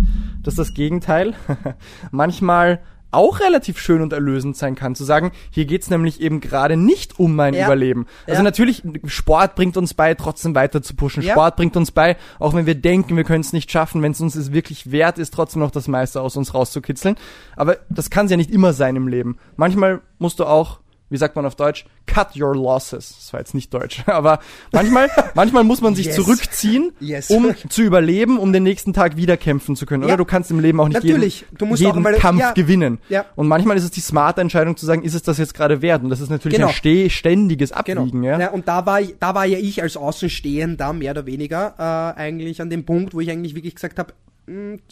dass 0.45 0.55
das 0.55 0.73
Gegenteil 0.73 1.33
manchmal 2.11 2.79
auch 3.11 3.39
relativ 3.39 3.79
schön 3.79 4.01
und 4.01 4.11
erlösend 4.11 4.57
sein 4.57 4.75
kann, 4.75 4.93
zu 4.93 5.05
sagen, 5.05 5.31
hier 5.49 5.65
geht's 5.65 5.89
nämlich 5.89 6.19
eben 6.19 6.41
gerade 6.41 6.75
nicht 6.75 7.17
um 7.17 7.33
mein 7.33 7.53
Ja. 7.53 7.65
Überleben. 7.65 8.07
Also 8.27 8.39
Ja. 8.39 8.43
natürlich, 8.43 8.83
Sport 9.05 9.55
bringt 9.55 9.77
uns 9.77 9.93
bei, 9.93 10.13
trotzdem 10.15 10.53
weiter 10.53 10.81
zu 10.81 10.95
pushen. 10.95 11.23
Ja. 11.23 11.31
Sport 11.31 11.55
bringt 11.55 11.77
uns 11.77 11.91
bei, 11.91 12.17
auch 12.39 12.53
wenn 12.53 12.65
wir 12.65 12.75
denken, 12.75 13.15
wir 13.15 13.23
können 13.23 13.39
es 13.41 13.53
nicht 13.53 13.71
schaffen, 13.71 14.01
wenn 14.01 14.11
es 14.11 14.19
uns 14.19 14.35
es 14.35 14.51
wirklich 14.51 14.91
wert 14.91 15.17
ist, 15.17 15.33
trotzdem 15.33 15.61
noch 15.61 15.71
das 15.71 15.87
meiste 15.87 16.19
aus 16.19 16.35
uns 16.35 16.53
rauszukitzeln. 16.53 17.15
Aber 17.55 17.77
das 17.89 18.09
kann 18.09 18.27
ja 18.27 18.35
nicht 18.35 18.51
immer 18.51 18.73
sein 18.73 18.97
im 18.97 19.07
Leben. 19.07 19.37
Manchmal 19.55 20.01
musst 20.19 20.39
du 20.41 20.45
auch 20.45 20.79
wie 21.09 21.17
sagt 21.17 21.35
man 21.35 21.45
auf 21.45 21.55
Deutsch, 21.55 21.85
cut 22.07 22.35
your 22.35 22.55
losses. 22.55 23.15
Das 23.19 23.31
war 23.33 23.39
jetzt 23.39 23.53
nicht 23.53 23.73
Deutsch, 23.73 24.03
aber 24.07 24.39
manchmal, 24.71 25.09
manchmal 25.35 25.63
muss 25.63 25.81
man 25.81 25.93
sich 25.95 26.07
Yes. 26.07 26.15
zurückziehen, 26.15 26.91
Yes. 26.99 27.29
um 27.29 27.53
zu 27.69 27.83
überleben, 27.83 28.39
um 28.39 28.51
den 28.53 28.63
nächsten 28.63 28.91
Tag 28.93 29.15
wieder 29.15 29.37
kämpfen 29.37 29.75
zu 29.75 29.85
können. 29.85 30.03
Oder 30.03 30.13
Ja. 30.13 30.17
du 30.17 30.25
kannst 30.25 30.49
im 30.51 30.59
Leben 30.59 30.79
auch 30.79 30.87
nicht 30.87 30.95
Natürlich. 31.03 31.41
jeden, 31.41 31.57
Du 31.57 31.65
musst 31.67 31.81
jeden 31.81 32.01
mal- 32.01 32.13
Kampf 32.15 32.39
ja. 32.41 32.51
gewinnen. 32.53 32.99
Ja. 33.09 33.25
Und 33.35 33.47
manchmal 33.47 33.77
ist 33.77 33.83
es 33.83 33.91
die 33.91 34.01
smarte 34.01 34.41
Entscheidung 34.41 34.75
zu 34.77 34.85
sagen, 34.85 35.03
ist 35.03 35.13
es 35.13 35.21
das 35.23 35.37
jetzt 35.37 35.53
gerade 35.53 35.81
wert? 35.81 36.03
Und 36.03 36.09
das 36.09 36.21
ist 36.21 36.29
natürlich 36.29 36.57
Genau. 36.57 36.69
ein 36.69 37.09
ständiges 37.09 37.71
Abwiegen. 37.71 38.21
Genau. 38.23 38.39
Ja? 38.39 38.49
und 38.49 38.67
da 38.67 38.85
war, 38.85 38.99
da 39.01 39.35
war 39.35 39.45
ja 39.45 39.57
ich 39.59 39.81
als 39.81 39.97
Außenstehender 39.97 40.93
mehr 40.93 41.11
oder 41.11 41.25
weniger 41.25 41.75
äh, 42.17 42.19
eigentlich 42.19 42.61
an 42.61 42.69
dem 42.69 42.85
Punkt, 42.85 43.13
wo 43.13 43.19
ich 43.19 43.29
eigentlich 43.29 43.53
wirklich 43.55 43.75
gesagt 43.75 43.99
habe, 43.99 44.13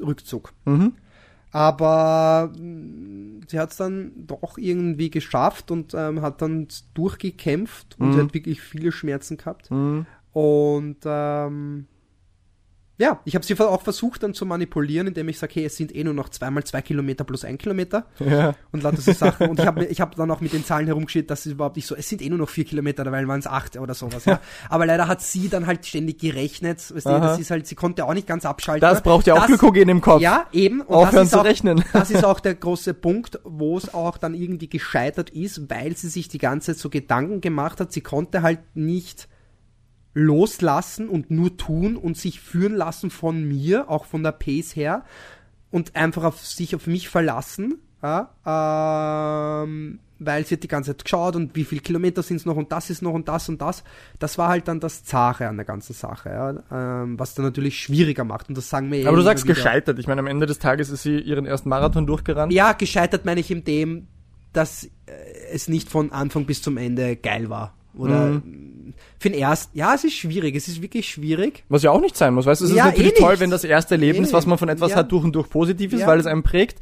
Rückzug. 0.01 0.53
Mhm. 0.65 0.93
Aber 1.53 2.51
mh, 2.57 3.45
sie 3.47 3.59
hat 3.59 3.71
es 3.71 3.77
dann 3.77 4.11
doch 4.27 4.57
irgendwie 4.57 5.11
geschafft 5.11 5.69
und 5.69 5.93
ähm, 5.93 6.21
hat 6.21 6.41
dann 6.41 6.67
durchgekämpft 6.95 7.95
und 7.99 8.13
sie 8.13 8.19
hat 8.19 8.33
wirklich 8.33 8.59
viele 8.59 8.91
Schmerzen 8.91 9.37
gehabt. 9.37 9.69
Mhm. 9.69 10.07
Und 10.33 10.97
ähm, 11.05 11.85
ja, 12.99 13.19
ich 13.25 13.33
habe 13.33 13.43
sie 13.43 13.59
auch 13.59 13.81
versucht 13.81 14.21
dann 14.21 14.33
zu 14.35 14.45
manipulieren, 14.45 15.07
indem 15.07 15.27
ich 15.27 15.39
sage, 15.39 15.53
hey, 15.55 15.65
es 15.65 15.75
sind 15.75 15.95
eh 15.95 16.03
nur 16.03 16.13
noch 16.13 16.29
zweimal 16.29 16.63
zwei 16.63 16.81
Kilometer 16.83 17.23
plus 17.23 17.43
ein 17.43 17.57
Kilometer 17.57 18.05
Ja. 18.19 18.53
und 18.71 18.83
lauter 18.83 19.01
so 19.01 19.11
Sachen. 19.13 19.49
Und 19.49 19.59
ich 19.59 19.65
habe 19.65 19.85
ich 19.85 19.99
hab 19.99 20.15
dann 20.15 20.29
auch 20.29 20.41
mit 20.41 20.53
den 20.53 20.63
Zahlen 20.63 20.85
herumgeschickt, 20.85 21.29
dass 21.31 21.45
es 21.47 21.53
überhaupt 21.53 21.75
nicht 21.75 21.87
so, 21.87 21.95
es 21.95 22.07
sind 22.07 22.21
eh 22.21 22.29
nur 22.29 22.37
noch 22.37 22.49
vier 22.49 22.65
Kilometer, 22.65 23.03
dabei 23.03 23.27
waren 23.27 23.39
es 23.39 23.47
acht 23.47 23.77
oder 23.77 23.95
sowas. 23.95 24.25
Ja. 24.25 24.39
Aber 24.69 24.85
leider 24.85 25.07
hat 25.07 25.21
sie 25.21 25.49
dann 25.49 25.65
halt 25.65 25.85
ständig 25.85 26.19
gerechnet. 26.19 26.77
Weißt 26.93 27.05
du, 27.07 27.09
das 27.09 27.39
ist 27.39 27.49
halt, 27.49 27.65
sie 27.65 27.75
konnte 27.75 28.05
auch 28.05 28.13
nicht 28.13 28.27
ganz 28.27 28.45
abschalten. 28.45 28.81
Das 28.87 29.01
braucht 29.01 29.25
ja 29.25 29.33
auch 29.33 29.37
Das- 29.39 29.47
Glykogen 29.47 29.89
im 29.89 29.99
Kopf. 30.01 30.21
Ja, 30.21 30.45
eben. 30.51 30.81
Und 30.81 30.95
Aufhören 30.95 31.27
zu 31.27 31.39
auch, 31.39 31.45
rechnen. 31.45 31.83
Das 31.93 32.11
ist 32.11 32.23
auch 32.23 32.39
der 32.39 32.53
große 32.55 32.93
Punkt, 32.93 33.39
wo 33.43 33.75
es 33.77 33.91
auch 33.93 34.17
dann 34.19 34.35
irgendwie 34.35 34.69
gescheitert 34.69 35.31
ist, 35.31 35.69
weil 35.69 35.97
sie 35.97 36.09
sich 36.09 36.27
die 36.27 36.37
ganze 36.37 36.73
Zeit 36.73 36.77
so 36.79 36.89
Gedanken 36.91 37.41
gemacht 37.41 37.79
hat. 37.79 37.91
Sie 37.91 38.01
konnte 38.01 38.43
halt 38.43 38.59
nicht 38.75 39.27
loslassen 40.13 41.09
und 41.09 41.31
nur 41.31 41.57
tun 41.57 41.95
und 41.97 42.17
sich 42.17 42.39
führen 42.39 42.75
lassen 42.75 43.09
von 43.09 43.43
mir, 43.47 43.89
auch 43.89 44.05
von 44.05 44.23
der 44.23 44.31
Pace 44.33 44.75
her. 44.75 45.03
und 45.71 45.95
einfach 45.95 46.23
auf 46.23 46.45
sich 46.45 46.75
auf 46.75 46.85
mich 46.85 47.09
verlassen, 47.09 47.79
ja, 48.03 48.29
ähm, 49.63 49.99
weil 50.19 50.45
sie 50.45 50.53
hat 50.55 50.61
die 50.63 50.67
ganze 50.67 50.91
Zeit 50.91 51.03
geschaut 51.03 51.35
und 51.35 51.55
wie 51.55 51.63
viele 51.63 51.81
Kilometer 51.81 52.21
sind 52.21 52.37
es 52.37 52.45
noch 52.45 52.55
und 52.55 52.71
das 52.71 52.91
ist 52.91 53.01
noch 53.01 53.13
und 53.13 53.27
das 53.27 53.49
und 53.49 53.59
das. 53.59 53.83
Das 54.19 54.37
war 54.37 54.49
halt 54.49 54.67
dann 54.67 54.79
das 54.79 55.03
Zare 55.03 55.47
an 55.47 55.55
der 55.57 55.65
ganzen 55.65 55.93
Sache, 55.93 56.29
ja, 56.29 57.03
ähm, 57.03 57.17
was 57.17 57.33
dann 57.33 57.45
natürlich 57.45 57.79
schwieriger 57.79 58.23
macht 58.23 58.49
und 58.49 58.57
das 58.57 58.69
sagen 58.69 58.91
wir 58.91 58.99
eh 58.99 59.07
Aber 59.07 59.17
du 59.17 59.23
sagst 59.23 59.45
wieder. 59.45 59.55
gescheitert. 59.55 59.97
Ich 59.97 60.05
meine, 60.05 60.19
am 60.19 60.27
Ende 60.27 60.45
des 60.45 60.59
Tages 60.59 60.89
ist 60.91 61.01
sie 61.01 61.17
ihren 61.19 61.47
ersten 61.47 61.69
Marathon 61.69 62.05
durchgerannt. 62.05 62.53
Ja, 62.53 62.73
gescheitert 62.73 63.25
meine 63.25 63.39
ich 63.39 63.49
in 63.49 63.63
dem, 63.63 64.05
dass 64.53 64.83
äh, 64.83 64.89
es 65.51 65.67
nicht 65.67 65.89
von 65.89 66.11
Anfang 66.11 66.45
bis 66.45 66.61
zum 66.61 66.77
Ende 66.77 67.15
geil 67.15 67.49
war. 67.49 67.73
Oder 67.95 68.25
Mhm. 68.31 68.93
für 69.19 69.29
den 69.29 69.39
ersten, 69.39 69.77
ja, 69.77 69.93
es 69.93 70.03
ist 70.03 70.13
schwierig, 70.13 70.55
es 70.55 70.67
ist 70.67 70.81
wirklich 70.81 71.07
schwierig. 71.09 71.63
Was 71.69 71.83
ja 71.83 71.91
auch 71.91 72.01
nicht 72.01 72.17
sein 72.17 72.33
muss. 72.33 72.45
Weißt 72.45 72.61
du, 72.61 72.65
es 72.65 72.71
ist 72.71 72.77
Ja, 72.77 72.85
natürlich 72.85 73.13
eh 73.13 73.19
toll, 73.19 73.39
wenn 73.39 73.49
das 73.49 73.63
erste 73.63 73.95
Erlebnis, 73.95 74.29
Eh 74.29 74.33
was 74.33 74.45
man 74.45 74.57
von 74.57 74.69
etwas 74.69 74.91
ja. 74.91 74.97
hat, 74.97 75.11
durch 75.11 75.23
und 75.23 75.33
durch 75.35 75.49
positiv 75.49 75.93
ist, 75.93 76.01
Ja. 76.01 76.07
weil 76.07 76.19
es 76.19 76.25
einem 76.25 76.43
prägt. 76.43 76.79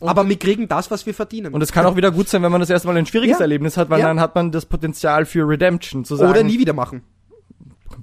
Und- 0.00 0.08
aber 0.08 0.28
wir 0.28 0.38
kriegen 0.38 0.68
das, 0.68 0.90
was 0.90 1.06
wir 1.06 1.14
verdienen. 1.14 1.54
Und 1.54 1.62
es 1.62 1.72
kann 1.72 1.86
auch 1.86 1.96
wieder 1.96 2.10
gut 2.10 2.28
sein, 2.28 2.42
wenn 2.42 2.52
man 2.52 2.60
das 2.60 2.68
erste 2.68 2.86
Mal 2.88 2.96
ein 2.98 3.06
schwieriges. 3.06 3.40
Erlebnis 3.40 3.76
hat, 3.78 3.88
weil 3.88 4.02
dann 4.02 4.20
hat 4.20 4.34
man 4.34 4.52
das 4.52 4.66
Potenzial 4.66 5.24
für 5.24 5.48
Redemption 5.48 6.04
zu 6.04 6.16
sagen. 6.16 6.30
Oder 6.32 6.42
nie 6.42 6.58
wieder 6.58 6.74
machen. 6.74 7.02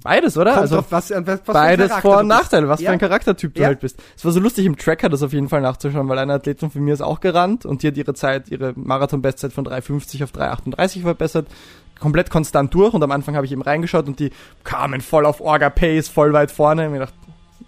Beides, 0.02 0.36
oder? 0.36 0.50
Kommt 0.52 0.62
also 0.62 0.76
drauf, 0.76 0.86
was, 0.90 1.10
was, 1.10 1.26
was 1.26 1.40
beides 1.42 1.92
Vor- 1.98 2.18
und. 2.20 2.26
Nachteile, 2.28 2.68
was 2.68 2.80
Ja. 2.80 2.88
für 2.88 2.92
ein 2.94 2.98
Charaktertyp 2.98 3.54
du 3.54 3.60
Ja. 3.60 3.68
halt 3.68 3.80
bist. 3.80 4.02
Es 4.16 4.24
war 4.24 4.32
so 4.32 4.40
lustig 4.40 4.66
im 4.66 4.76
Tracker 4.76 5.08
das 5.08 5.22
auf 5.22 5.32
jeden 5.32 5.48
Fall 5.48 5.60
nachzuschauen, 5.60 6.08
weil 6.08 6.18
eine 6.18 6.34
Athletin 6.34 6.70
von 6.70 6.82
mir 6.82 6.94
ist 6.94 7.00
auch 7.00 7.20
gerannt 7.20 7.64
und 7.64 7.82
die 7.82 7.88
hat 7.88 7.96
ihre 7.96 8.14
Zeit, 8.14 8.48
ihre 8.50 8.72
Marathon-Bestzeit 8.76 9.52
von 9.52 9.64
3,50 9.64 10.24
auf 10.24 10.32
3,38 10.32 11.02
verbessert. 11.02 11.46
Komplett 12.00 12.28
konstant 12.28 12.74
durch 12.74 12.92
und 12.92 13.02
am 13.02 13.12
Anfang 13.12 13.36
habe 13.36 13.46
ich 13.46 13.52
eben 13.52 13.62
reingeschaut 13.62 14.06
und 14.08 14.18
die 14.18 14.30
kamen 14.64 15.00
voll 15.00 15.26
auf 15.26 15.40
Orga-Pace, 15.40 16.08
voll 16.08 16.32
weit 16.32 16.50
vorne. 16.50 16.86
Und 16.86 16.92
mir 16.92 16.98
gedacht, 16.98 17.14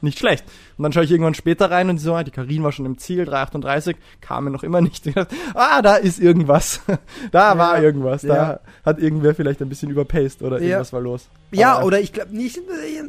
nicht 0.00 0.18
schlecht. 0.18 0.44
Und 0.78 0.82
dann 0.82 0.92
schaue 0.92 1.04
ich 1.04 1.10
irgendwann 1.10 1.32
später 1.34 1.70
rein 1.70 1.88
und 1.88 1.96
so, 1.98 2.14
ah, 2.14 2.22
die 2.22 2.30
Karin 2.30 2.62
war 2.62 2.70
schon 2.70 2.84
im 2.84 2.98
Ziel, 2.98 3.22
3,38, 3.26 3.96
kamen 4.20 4.52
noch 4.52 4.62
immer 4.62 4.80
nicht. 4.82 5.06
Ah, 5.54 5.80
da 5.80 5.96
ist 5.96 6.18
irgendwas. 6.20 6.80
da 7.32 7.56
war 7.56 7.82
irgendwas. 7.82 8.22
Da 8.22 8.34
Ja. 8.36 8.60
hat 8.84 8.98
irgendwer 8.98 9.34
vielleicht 9.34 9.62
ein 9.62 9.68
bisschen 9.70 9.88
überpaced 9.90 10.42
oder 10.42 10.58
Ja. 10.58 10.64
irgendwas 10.66 10.92
war 10.92 11.00
los. 11.00 11.28
Ja, 11.50 11.76
Aber- 11.76 11.86
oder 11.86 12.00
ich 12.00 12.12
glaube 12.12 12.36
nicht, 12.36 12.60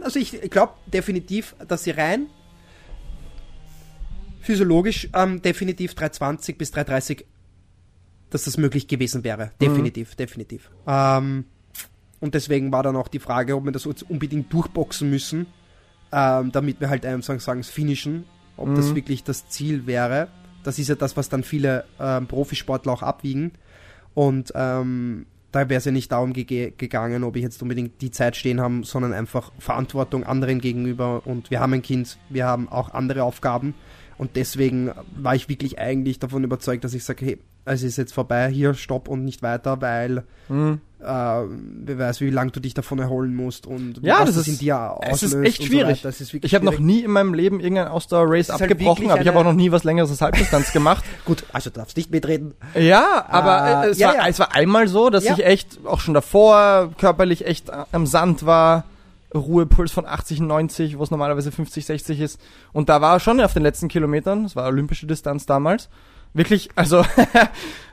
also 0.01 0.17
ich 0.19 0.39
glaube 0.49 0.73
definitiv, 0.87 1.55
dass 1.67 1.83
sie 1.83 1.91
rein 1.91 2.27
physiologisch 4.41 5.09
ähm, 5.13 5.41
definitiv 5.41 5.93
320 5.95 6.57
bis 6.57 6.71
330, 6.71 7.25
dass 8.29 8.45
das 8.45 8.57
möglich 8.57 8.87
gewesen 8.87 9.23
wäre. 9.23 9.51
Definitiv, 9.61 10.15
definitiv. 10.15 10.69
Ähm, 10.87 11.45
und 12.19 12.33
deswegen 12.33 12.71
war 12.71 12.83
dann 12.83 12.95
auch 12.95 13.09
die 13.09 13.19
Frage, 13.19 13.55
ob 13.55 13.65
wir 13.65 13.71
das 13.71 13.85
unbedingt 13.85 14.51
durchboxen 14.53 15.09
müssen, 15.09 15.47
ähm, 16.11 16.51
damit 16.51 16.79
wir 16.79 16.89
halt 16.89 17.05
einfach 17.05 17.39
sagen, 17.39 17.59
es 17.59 17.69
finishen, 17.69 18.25
ob 18.55 18.73
das 18.75 18.95
wirklich 18.95 19.23
das 19.23 19.49
Ziel 19.49 19.85
wäre. 19.85 20.29
Das 20.63 20.79
ist 20.79 20.87
ja 20.87 20.95
das, 20.95 21.15
was 21.15 21.29
dann 21.29 21.43
viele 21.43 21.85
ähm, 21.99 22.27
Profisportler 22.27 22.91
auch 22.91 23.03
abwiegen. 23.03 23.51
Und 24.13 24.51
ähm, 24.55 25.27
da 25.51 25.69
wäre 25.69 25.77
es 25.77 25.85
ja 25.85 25.91
nicht 25.91 26.11
darum 26.11 26.33
gege- 26.33 26.73
gegangen, 26.75 27.23
ob 27.23 27.35
ich 27.35 27.43
jetzt 27.43 27.61
unbedingt 27.61 28.01
die 28.01 28.11
Zeit 28.11 28.35
stehen 28.35 28.59
haben, 28.59 28.83
sondern 28.83 29.13
einfach 29.13 29.51
Verantwortung 29.59 30.23
anderen 30.23 30.59
gegenüber. 30.59 31.21
Und 31.25 31.51
wir 31.51 31.59
haben 31.59 31.73
ein 31.73 31.81
Kind, 31.81 32.17
wir 32.29 32.45
haben 32.45 32.67
auch 32.67 32.93
andere 32.93 33.23
Aufgaben. 33.23 33.75
Und 34.17 34.35
deswegen 34.35 34.91
war 35.15 35.35
ich 35.35 35.47
wirklich 35.49 35.77
eigentlich 35.79 36.17
davon 36.19 36.43
überzeugt, 36.43 36.83
dass 36.83 36.93
ich 36.93 37.03
sage, 37.03 37.25
hey, 37.25 37.37
es 37.65 37.83
ist 37.83 37.97
jetzt 37.97 38.13
vorbei, 38.13 38.49
hier 38.49 38.73
stopp 38.73 39.07
und 39.09 39.23
nicht 39.25 39.43
weiter, 39.43 39.81
weil 39.81 40.23
Mhm. 40.49 40.79
äh, 41.01 41.03
wer 41.05 41.99
weiß, 41.99 42.21
wie 42.21 42.29
lange 42.29 42.49
du 42.51 42.59
dich 42.61 42.73
davon 42.73 42.97
erholen 42.97 43.35
musst 43.35 43.67
und 43.67 43.99
Ja, 44.01 44.23
das 44.25 44.47
in 44.47 44.53
ist- 44.53 44.61
dir 44.61 44.97
Es 45.01 45.21
ist 45.21 45.33
auslöst 45.35 45.47
echt 45.47 45.57
so 45.61 45.67
schwierig. 45.67 46.01
Das 46.01 46.21
ist 46.21 46.33
ich 46.33 46.55
habe 46.55 46.65
noch 46.65 46.79
nie 46.79 47.01
in 47.01 47.11
meinem 47.11 47.33
Leben 47.33 47.59
irgendein 47.59 47.89
Ausdauer-Race 47.89 48.49
halt 48.49 48.61
abgebrochen, 48.61 49.11
aber 49.11 49.21
ich 49.21 49.27
habe 49.27 49.37
auch 49.37 49.43
noch 49.43 49.53
nie 49.53 49.71
was 49.71 49.83
längeres 49.83 50.09
als 50.09 50.21
Halbdistanz 50.21 50.71
gemacht. 50.71 51.03
Gut, 51.25 51.43
also 51.53 51.69
du 51.69 51.75
darfst 51.79 51.97
nicht 51.97 52.09
mitreden. 52.09 52.53
Ja, 52.73 53.25
aber 53.29 53.83
Äh, 53.83 53.87
äh, 53.87 53.91
es, 53.91 53.97
ja, 53.99 54.07
war, 54.07 54.15
ja. 54.15 54.27
es 54.27 54.39
war 54.39 54.55
einmal 54.55 54.87
so, 54.87 55.09
dass 55.09 55.25
ich 55.25 55.45
echt 55.45 55.79
auch 55.85 55.99
schon 55.99 56.13
davor 56.13 56.91
körperlich 56.97 57.45
echt 57.45 57.69
am 57.91 58.07
Sand 58.07 58.45
war. 58.45 58.85
Ruhepuls 59.37 59.91
von 59.91 60.05
80, 60.05 60.39
90, 60.41 60.97
wo 60.97 61.03
es 61.03 61.11
normalerweise 61.11 61.51
50, 61.51 61.85
60 61.85 62.19
ist. 62.19 62.41
Und 62.73 62.89
da 62.89 63.01
war 63.01 63.19
schon 63.19 63.39
auf 63.41 63.53
den 63.53 63.63
letzten 63.63 63.87
Kilometern, 63.87 64.43
das 64.43 64.55
war 64.55 64.67
olympische 64.67 65.07
Distanz 65.07 65.45
damals, 65.45 65.89
wirklich, 66.33 66.69
also 66.75 67.05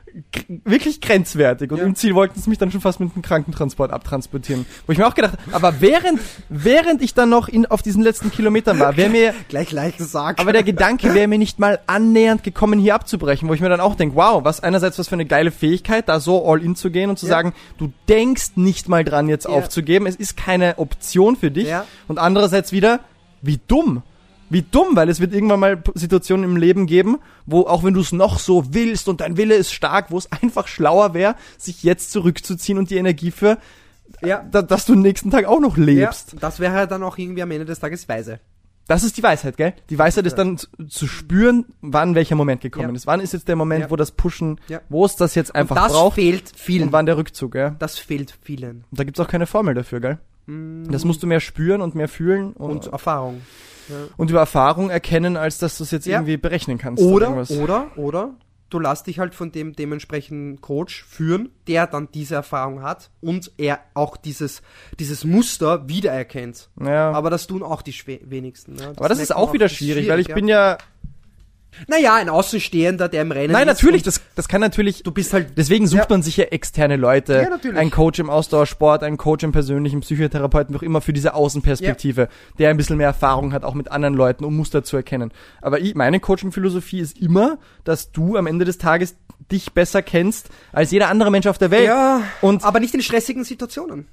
wirklich 0.63 1.01
grenzwertig. 1.01 1.71
Und 1.71 1.77
Ja. 1.79 1.83
im 1.85 1.95
Ziel 1.95 2.15
wollten 2.15 2.39
sie 2.39 2.49
mich 2.49 2.57
dann 2.59 2.71
schon 2.71 2.81
fast 2.81 2.99
mit 2.99 3.11
einem 3.13 3.21
Krankentransport 3.21 3.91
abtransportieren. 3.91 4.65
Wo 4.85 4.91
ich 4.91 4.97
mir 4.97 5.07
auch 5.07 5.13
gedacht 5.15 5.37
aber 5.51 5.81
während, 5.81 6.19
während 6.49 7.01
ich 7.01 7.13
dann 7.13 7.29
noch 7.29 7.47
in, 7.47 7.65
auf 7.65 7.81
diesen 7.81 8.01
letzten 8.01 8.31
Kilometern 8.31 8.79
war, 8.79 8.95
wäre 8.97 9.09
mir 9.09 9.33
Gleich 9.49 9.71
leichten 9.71 10.05
Sarg. 10.05 10.39
aber 10.39 10.53
der 10.53 10.63
Gedanke 10.63 11.13
wäre 11.13 11.27
mir 11.27 11.37
nicht 11.37 11.59
mal 11.59 11.79
annähernd 11.87 12.43
gekommen, 12.43 12.79
hier 12.79 12.95
abzubrechen, 12.95 13.49
wo 13.49 13.53
ich 13.53 13.61
mir 13.61 13.69
dann 13.69 13.81
auch 13.81 13.95
denke, 13.95 14.15
wow, 14.15 14.43
was 14.43 14.61
einerseits 14.61 14.97
was 14.99 15.07
für 15.09 15.15
eine 15.15 15.25
geile 15.25 15.51
Fähigkeit, 15.51 16.07
da 16.07 16.19
so 16.19 16.47
all 16.49 16.61
in 16.63 16.75
zu 16.75 16.91
gehen 16.91 17.09
und 17.09 17.19
zu 17.19 17.25
Ja. 17.25 17.31
sagen, 17.31 17.53
du 17.77 17.91
denkst 18.07 18.51
nicht 18.55 18.87
mal 18.89 19.03
dran, 19.03 19.27
jetzt 19.29 19.45
Ja. 19.45 19.51
aufzugeben, 19.51 20.07
es 20.07 20.15
ist 20.15 20.37
keine 20.37 20.77
Option 20.77 21.35
für 21.35 21.51
dich. 21.51 21.67
Ja. 21.67 21.85
Und 22.07 22.19
andererseits 22.19 22.71
wieder, 22.71 22.99
wie 23.41 23.59
dumm. 23.67 24.01
Wie 24.49 24.61
dumm, 24.61 24.95
weil 24.95 25.09
es 25.09 25.19
wird 25.19 25.33
irgendwann 25.33 25.59
mal 25.59 25.81
Situationen 25.95 26.45
im 26.45 26.55
Leben 26.57 26.85
geben, 26.85 27.17
wo 27.45 27.61
auch 27.61 27.83
wenn 27.83 27.93
du 27.95 28.01
es 28.01 28.11
noch 28.11 28.37
so 28.39 28.73
willst 28.73 29.07
und 29.09 29.21
dein 29.21 29.37
Wille 29.37 29.55
ist 29.55 29.73
stark, 29.73 30.11
wo 30.11 30.17
es 30.17 30.31
einfach 30.31 30.67
schlauer 30.67 31.13
wäre, 31.13 31.35
sich 31.57 31.81
jetzt 31.83 32.11
zurückzuziehen 32.11 32.77
und 32.77 32.89
die 32.91 32.97
Energie 32.97 33.31
für, 33.31 33.57
ja. 34.21 34.45
da, 34.51 34.61
dass 34.61 34.85
du 34.85 34.93
den 34.93 35.01
nächsten 35.01 35.31
Tag 35.31 35.45
auch 35.45 35.59
noch 35.59 35.77
lebst. 35.77 36.33
Ja, 36.33 36.39
das 36.39 36.59
wäre 36.59 36.87
dann 36.87 37.01
auch 37.03 37.17
irgendwie 37.17 37.41
am 37.41 37.49
Ende 37.51 37.65
des 37.65 37.79
Tages 37.79 38.07
weise. 38.07 38.39
Das 38.87 39.03
ist 39.03 39.17
die 39.17 39.23
Weisheit, 39.23 39.57
gell? 39.57 39.73
Die 39.89 39.97
Weisheit 39.97 40.27
ist 40.27 40.35
dann 40.35 40.59
zu, 40.59 40.67
zu 40.87 41.07
spüren, 41.07 41.65
wann 41.81 42.13
welcher 42.13 42.35
Moment 42.35 42.61
gekommen 42.61 42.89
Ja. 42.89 42.95
ist. 42.95 43.07
Wann 43.07 43.19
ist 43.19 43.33
jetzt 43.33 43.47
der 43.47 43.55
Moment, 43.55 43.85
Ja. 43.85 43.89
wo 43.89 43.95
das 43.95 44.11
Pushen, 44.11 44.59
Ja. 44.67 44.79
wo 44.89 45.05
es 45.05 45.15
das 45.15 45.33
jetzt 45.33 45.55
einfach 45.55 45.75
das 45.75 45.91
braucht 45.91 46.15
fehlt 46.15 46.51
vielen. 46.55 46.83
und 46.89 46.91
wann 46.93 47.07
der 47.07 47.17
Rückzug, 47.17 47.55
ja? 47.55 47.71
Das 47.79 47.97
fehlt 47.97 48.37
vielen. 48.43 48.83
Und 48.91 48.99
da 48.99 49.03
gibt's 49.03 49.19
auch 49.19 49.27
keine 49.27 49.47
Formel 49.47 49.73
dafür, 49.73 50.01
gell? 50.01 50.19
Das 50.87 51.03
musst 51.03 51.23
du 51.23 51.27
mehr 51.27 51.39
spüren 51.39 51.81
und 51.81 51.95
mehr 51.95 52.07
fühlen 52.07 52.53
und, 52.53 52.85
Und 52.85 52.93
und, 53.89 53.95
Erfahrung. 53.95 54.29
über 54.29 54.39
Erfahrung 54.39 54.89
erkennen, 54.89 55.37
als 55.37 55.57
dass 55.57 55.77
du 55.77 55.83
es 55.83 55.91
jetzt 55.91 56.05
Ja. 56.05 56.17
irgendwie 56.17 56.37
berechnen 56.37 56.77
kannst. 56.77 57.03
Oder, 57.03 57.27
irgendwas. 57.27 57.51
oder, 57.51 57.87
oder, 57.97 58.33
du 58.69 58.79
lass 58.79 59.03
dich 59.03 59.19
halt 59.19 59.35
von 59.35 59.51
dem 59.51 59.73
dementsprechenden 59.73 60.59
Coach 60.61 61.03
führen, 61.05 61.49
der 61.67 61.87
dann 61.87 62.09
diese 62.13 62.35
Erfahrung 62.35 62.81
hat 62.81 63.09
und 63.21 63.51
er 63.57 63.79
auch 63.93 64.17
dieses, 64.17 64.61
dieses 64.99 65.23
Muster 65.23 65.87
wiedererkennt. 65.87 66.69
Ja. 66.81 67.09
Aber, 67.09 67.17
Aber 67.17 67.29
das 67.29 67.47
tun 67.47 67.63
auch 67.63 67.81
die 67.81 67.93
wenigsten. 68.23 68.75
Ja. 68.77 68.93
das 68.93 69.19
ist 69.19 69.35
auch 69.35 69.53
wieder 69.53 69.67
ist 69.67 69.75
schwierig, 69.75 70.09
weil 70.09 70.19
ich 70.19 70.27
ja. 70.27 70.35
bin 70.35 70.47
ja. 70.47 70.77
Naja, 71.87 72.15
ein 72.15 72.29
Außenstehender, 72.29 73.09
der 73.09 73.21
im 73.21 73.31
Rennen 73.31 73.53
Nein, 73.53 73.67
ist 73.67 73.75
natürlich, 73.81 74.01
und 74.01 74.07
das, 74.07 74.21
das 74.35 74.47
kann 74.47 74.61
natürlich. 74.61 75.03
Du 75.03 75.11
bist 75.11 75.33
halt. 75.33 75.57
Deswegen 75.57 75.87
sucht 75.87 76.01
Ja. 76.03 76.07
man 76.09 76.23
sich 76.23 76.37
ja 76.37 76.45
externe 76.45 76.95
Leute. 76.95 77.33
Ja, 77.35 77.49
natürlich. 77.49 77.77
Ein 77.77 77.91
Coach 77.91 78.19
im 78.19 78.29
Ausdauersport, 78.29 79.03
ein 79.03 79.17
Coach 79.17 79.43
im 79.43 79.51
persönlichen 79.51 79.99
Psychotherapeuten, 80.01 80.73
wie 80.73 80.79
auch 80.79 80.83
immer 80.83 81.01
für 81.01 81.13
diese 81.13 81.33
Außenperspektive, 81.33 82.29
der 82.59 82.69
ein 82.69 82.77
bisschen 82.77 82.97
mehr 82.97 83.07
Erfahrung 83.07 83.53
hat, 83.53 83.63
auch 83.63 83.73
mit 83.73 83.91
anderen 83.91 84.13
Leuten, 84.15 84.45
um 84.45 84.55
Muster 84.55 84.83
zu 84.83 84.95
erkennen. 84.97 85.31
Aber 85.61 85.79
ich, 85.79 85.95
meine 85.95 86.19
Coaching-Philosophie 86.19 86.99
ist 86.99 87.17
immer, 87.19 87.57
dass 87.83 88.11
du 88.11 88.37
am 88.37 88.47
Ende 88.47 88.65
des 88.65 88.77
Tages 88.77 89.15
dich 89.51 89.73
besser 89.73 90.01
kennst 90.01 90.49
als 90.71 90.91
jeder 90.91 91.09
andere 91.09 91.29
Mensch 91.31 91.45
auf 91.47 91.57
der 91.57 91.71
Welt. 91.71 91.85
Ja, 91.85 92.21
Und 92.41 92.63
aber 92.63 92.79
nicht 92.79 92.93
in 92.93 93.01
stressigen 93.01 93.43
Situationen. 93.43 94.07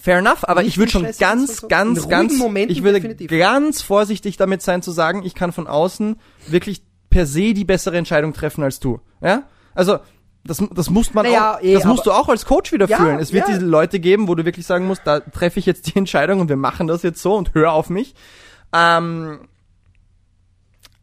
fair 0.00 0.18
enough, 0.18 0.42
aber 0.48 0.62
Nicht 0.62 0.70
ich 0.72 0.78
würde 0.78 0.90
schon 0.90 1.06
ganz, 1.20 1.68
ganz, 1.68 2.08
ganz, 2.08 2.36
Momenten 2.38 2.74
ich 2.76 2.82
würde 2.82 3.00
definitiv. 3.00 3.30
ganz 3.30 3.82
vorsichtig 3.82 4.36
damit 4.36 4.62
sein 4.62 4.82
zu 4.82 4.90
sagen, 4.90 5.22
ich 5.24 5.34
kann 5.36 5.52
von 5.52 5.68
außen 5.68 6.16
wirklich 6.48 6.82
per 7.14 7.26
se 7.26 7.54
die 7.54 7.64
bessere 7.64 7.96
Entscheidung 7.96 8.32
treffen 8.32 8.64
als 8.64 8.80
du. 8.80 9.00
Ja? 9.20 9.44
Also, 9.72 9.98
das, 10.42 10.60
das 10.74 10.90
muss 10.90 11.14
man 11.14 11.24
Naja, 11.24 11.54
auch, 11.54 11.62
eh, 11.62 11.74
das 11.74 11.84
musst 11.84 12.04
du 12.06 12.10
auch 12.10 12.28
als 12.28 12.44
Coach 12.44 12.72
wieder 12.72 12.88
Ja, 12.88 12.96
fühlen. 12.96 13.20
Es 13.20 13.32
wird 13.32 13.46
ja. 13.46 13.54
diese 13.54 13.64
Leute 13.64 14.00
geben, 14.00 14.26
wo 14.26 14.34
du 14.34 14.44
wirklich 14.44 14.66
sagen 14.66 14.88
musst, 14.88 15.02
da 15.04 15.20
treffe 15.20 15.60
ich 15.60 15.64
jetzt 15.64 15.86
die 15.86 15.96
Entscheidung 15.96 16.40
und 16.40 16.48
wir 16.48 16.56
machen 16.56 16.88
das 16.88 17.04
jetzt 17.04 17.22
so 17.22 17.36
und 17.36 17.54
hör 17.54 17.72
auf 17.72 17.88
mich. 17.88 18.16
Ähm, 18.72 19.46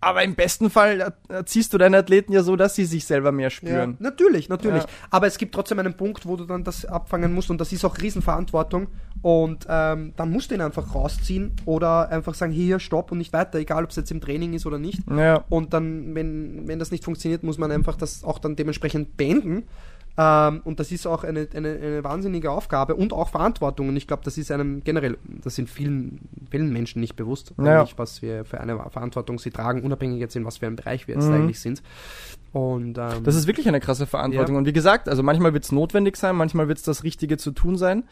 aber 0.01 0.23
im 0.23 0.35
besten 0.35 0.69
Fall 0.69 1.13
erziehst 1.29 1.73
du 1.73 1.77
deine 1.77 1.99
Athleten 1.99 2.33
ja 2.33 2.43
so, 2.43 2.57
dass 2.57 2.75
sie 2.75 2.83
sich 2.83 3.05
selber 3.05 3.31
mehr 3.31 3.51
spüren. 3.51 3.91
Ja, 3.91 4.09
natürlich, 4.09 4.49
natürlich. 4.49 4.83
Ja. 4.83 4.89
Aber 5.11 5.27
es 5.27 5.37
gibt 5.37 5.55
trotzdem 5.55 5.79
einen 5.79 5.95
Punkt, 5.95 6.25
wo 6.25 6.35
du 6.35 6.43
dann 6.43 6.65
das 6.65 6.83
abfangen 6.83 7.33
musst 7.33 7.49
und 7.49 7.61
das 7.61 7.71
ist 7.71 7.85
auch 7.85 7.97
Riesenverantwortung. 7.99 8.89
Und 9.21 9.67
ähm, 9.69 10.13
dann 10.15 10.31
musst 10.31 10.49
du 10.49 10.55
ihn 10.55 10.61
einfach 10.61 10.95
rausziehen 10.95 11.51
oder 11.65 12.09
einfach 12.09 12.33
sagen, 12.33 12.51
hier, 12.51 12.79
stopp 12.79 13.11
und 13.11 13.19
nicht 13.19 13.33
weiter, 13.33 13.59
egal 13.59 13.83
ob 13.83 13.91
es 13.91 13.95
jetzt 13.95 14.09
im 14.11 14.19
Training 14.19 14.53
ist 14.53 14.65
oder 14.65 14.79
nicht. 14.79 14.99
Ja. 15.15 15.43
Und 15.49 15.73
dann, 15.73 16.15
wenn, 16.15 16.67
wenn 16.67 16.79
das 16.79 16.89
nicht 16.91 17.03
funktioniert, 17.03 17.43
muss 17.43 17.59
man 17.59 17.71
einfach 17.71 17.95
das 17.95 18.23
auch 18.23 18.39
dann 18.39 18.55
dementsprechend 18.55 19.17
beenden. 19.17 19.63
Ähm, 20.17 20.61
und 20.65 20.79
das 20.79 20.91
ist 20.91 21.05
auch 21.07 21.23
eine, 21.23 21.47
eine, 21.55 21.69
eine 21.69 22.03
wahnsinnige 22.03 22.51
Aufgabe 22.51 22.95
und 22.95 23.13
auch 23.13 23.29
Verantwortung. 23.29 23.89
Und 23.89 23.95
ich 23.95 24.07
glaube, 24.07 24.23
das 24.25 24.37
ist 24.39 24.51
einem 24.51 24.83
generell, 24.83 25.17
das 25.43 25.55
sind 25.55 25.69
vielen, 25.69 26.19
vielen 26.49 26.73
Menschen 26.73 26.99
nicht 26.99 27.15
bewusst, 27.15 27.53
Naja. 27.57 27.79
eigentlich, 27.81 27.97
was 27.99 28.21
wir 28.23 28.43
für 28.43 28.59
eine 28.59 28.77
Verantwortung 28.89 29.37
sie 29.39 29.51
tragen, 29.51 29.83
unabhängig 29.83 30.19
jetzt 30.19 30.35
in 30.35 30.43
was 30.45 30.57
für 30.57 30.65
einem 30.67 30.75
Bereich 30.77 31.07
wir 31.07 31.15
jetzt 31.15 31.27
Mhm. 31.27 31.33
eigentlich 31.35 31.59
sind. 31.59 31.81
Und 32.51 32.97
ähm, 32.97 33.23
Das 33.23 33.35
ist 33.35 33.47
wirklich 33.47 33.67
eine 33.67 33.79
krasse 33.79 34.05
Verantwortung. 34.05 34.55
Ja. 34.55 34.59
Und 34.59 34.65
wie 34.65 34.73
gesagt, 34.73 35.07
also 35.07 35.23
manchmal 35.23 35.53
wird 35.53 35.63
es 35.63 35.71
notwendig 35.71 36.17
sein, 36.17 36.35
manchmal 36.35 36.67
wird 36.67 36.79
es 36.79 36.83
das 36.83 37.03
Richtige 37.03 37.37
zu 37.37 37.51
tun 37.51 37.77
sein. 37.77 38.03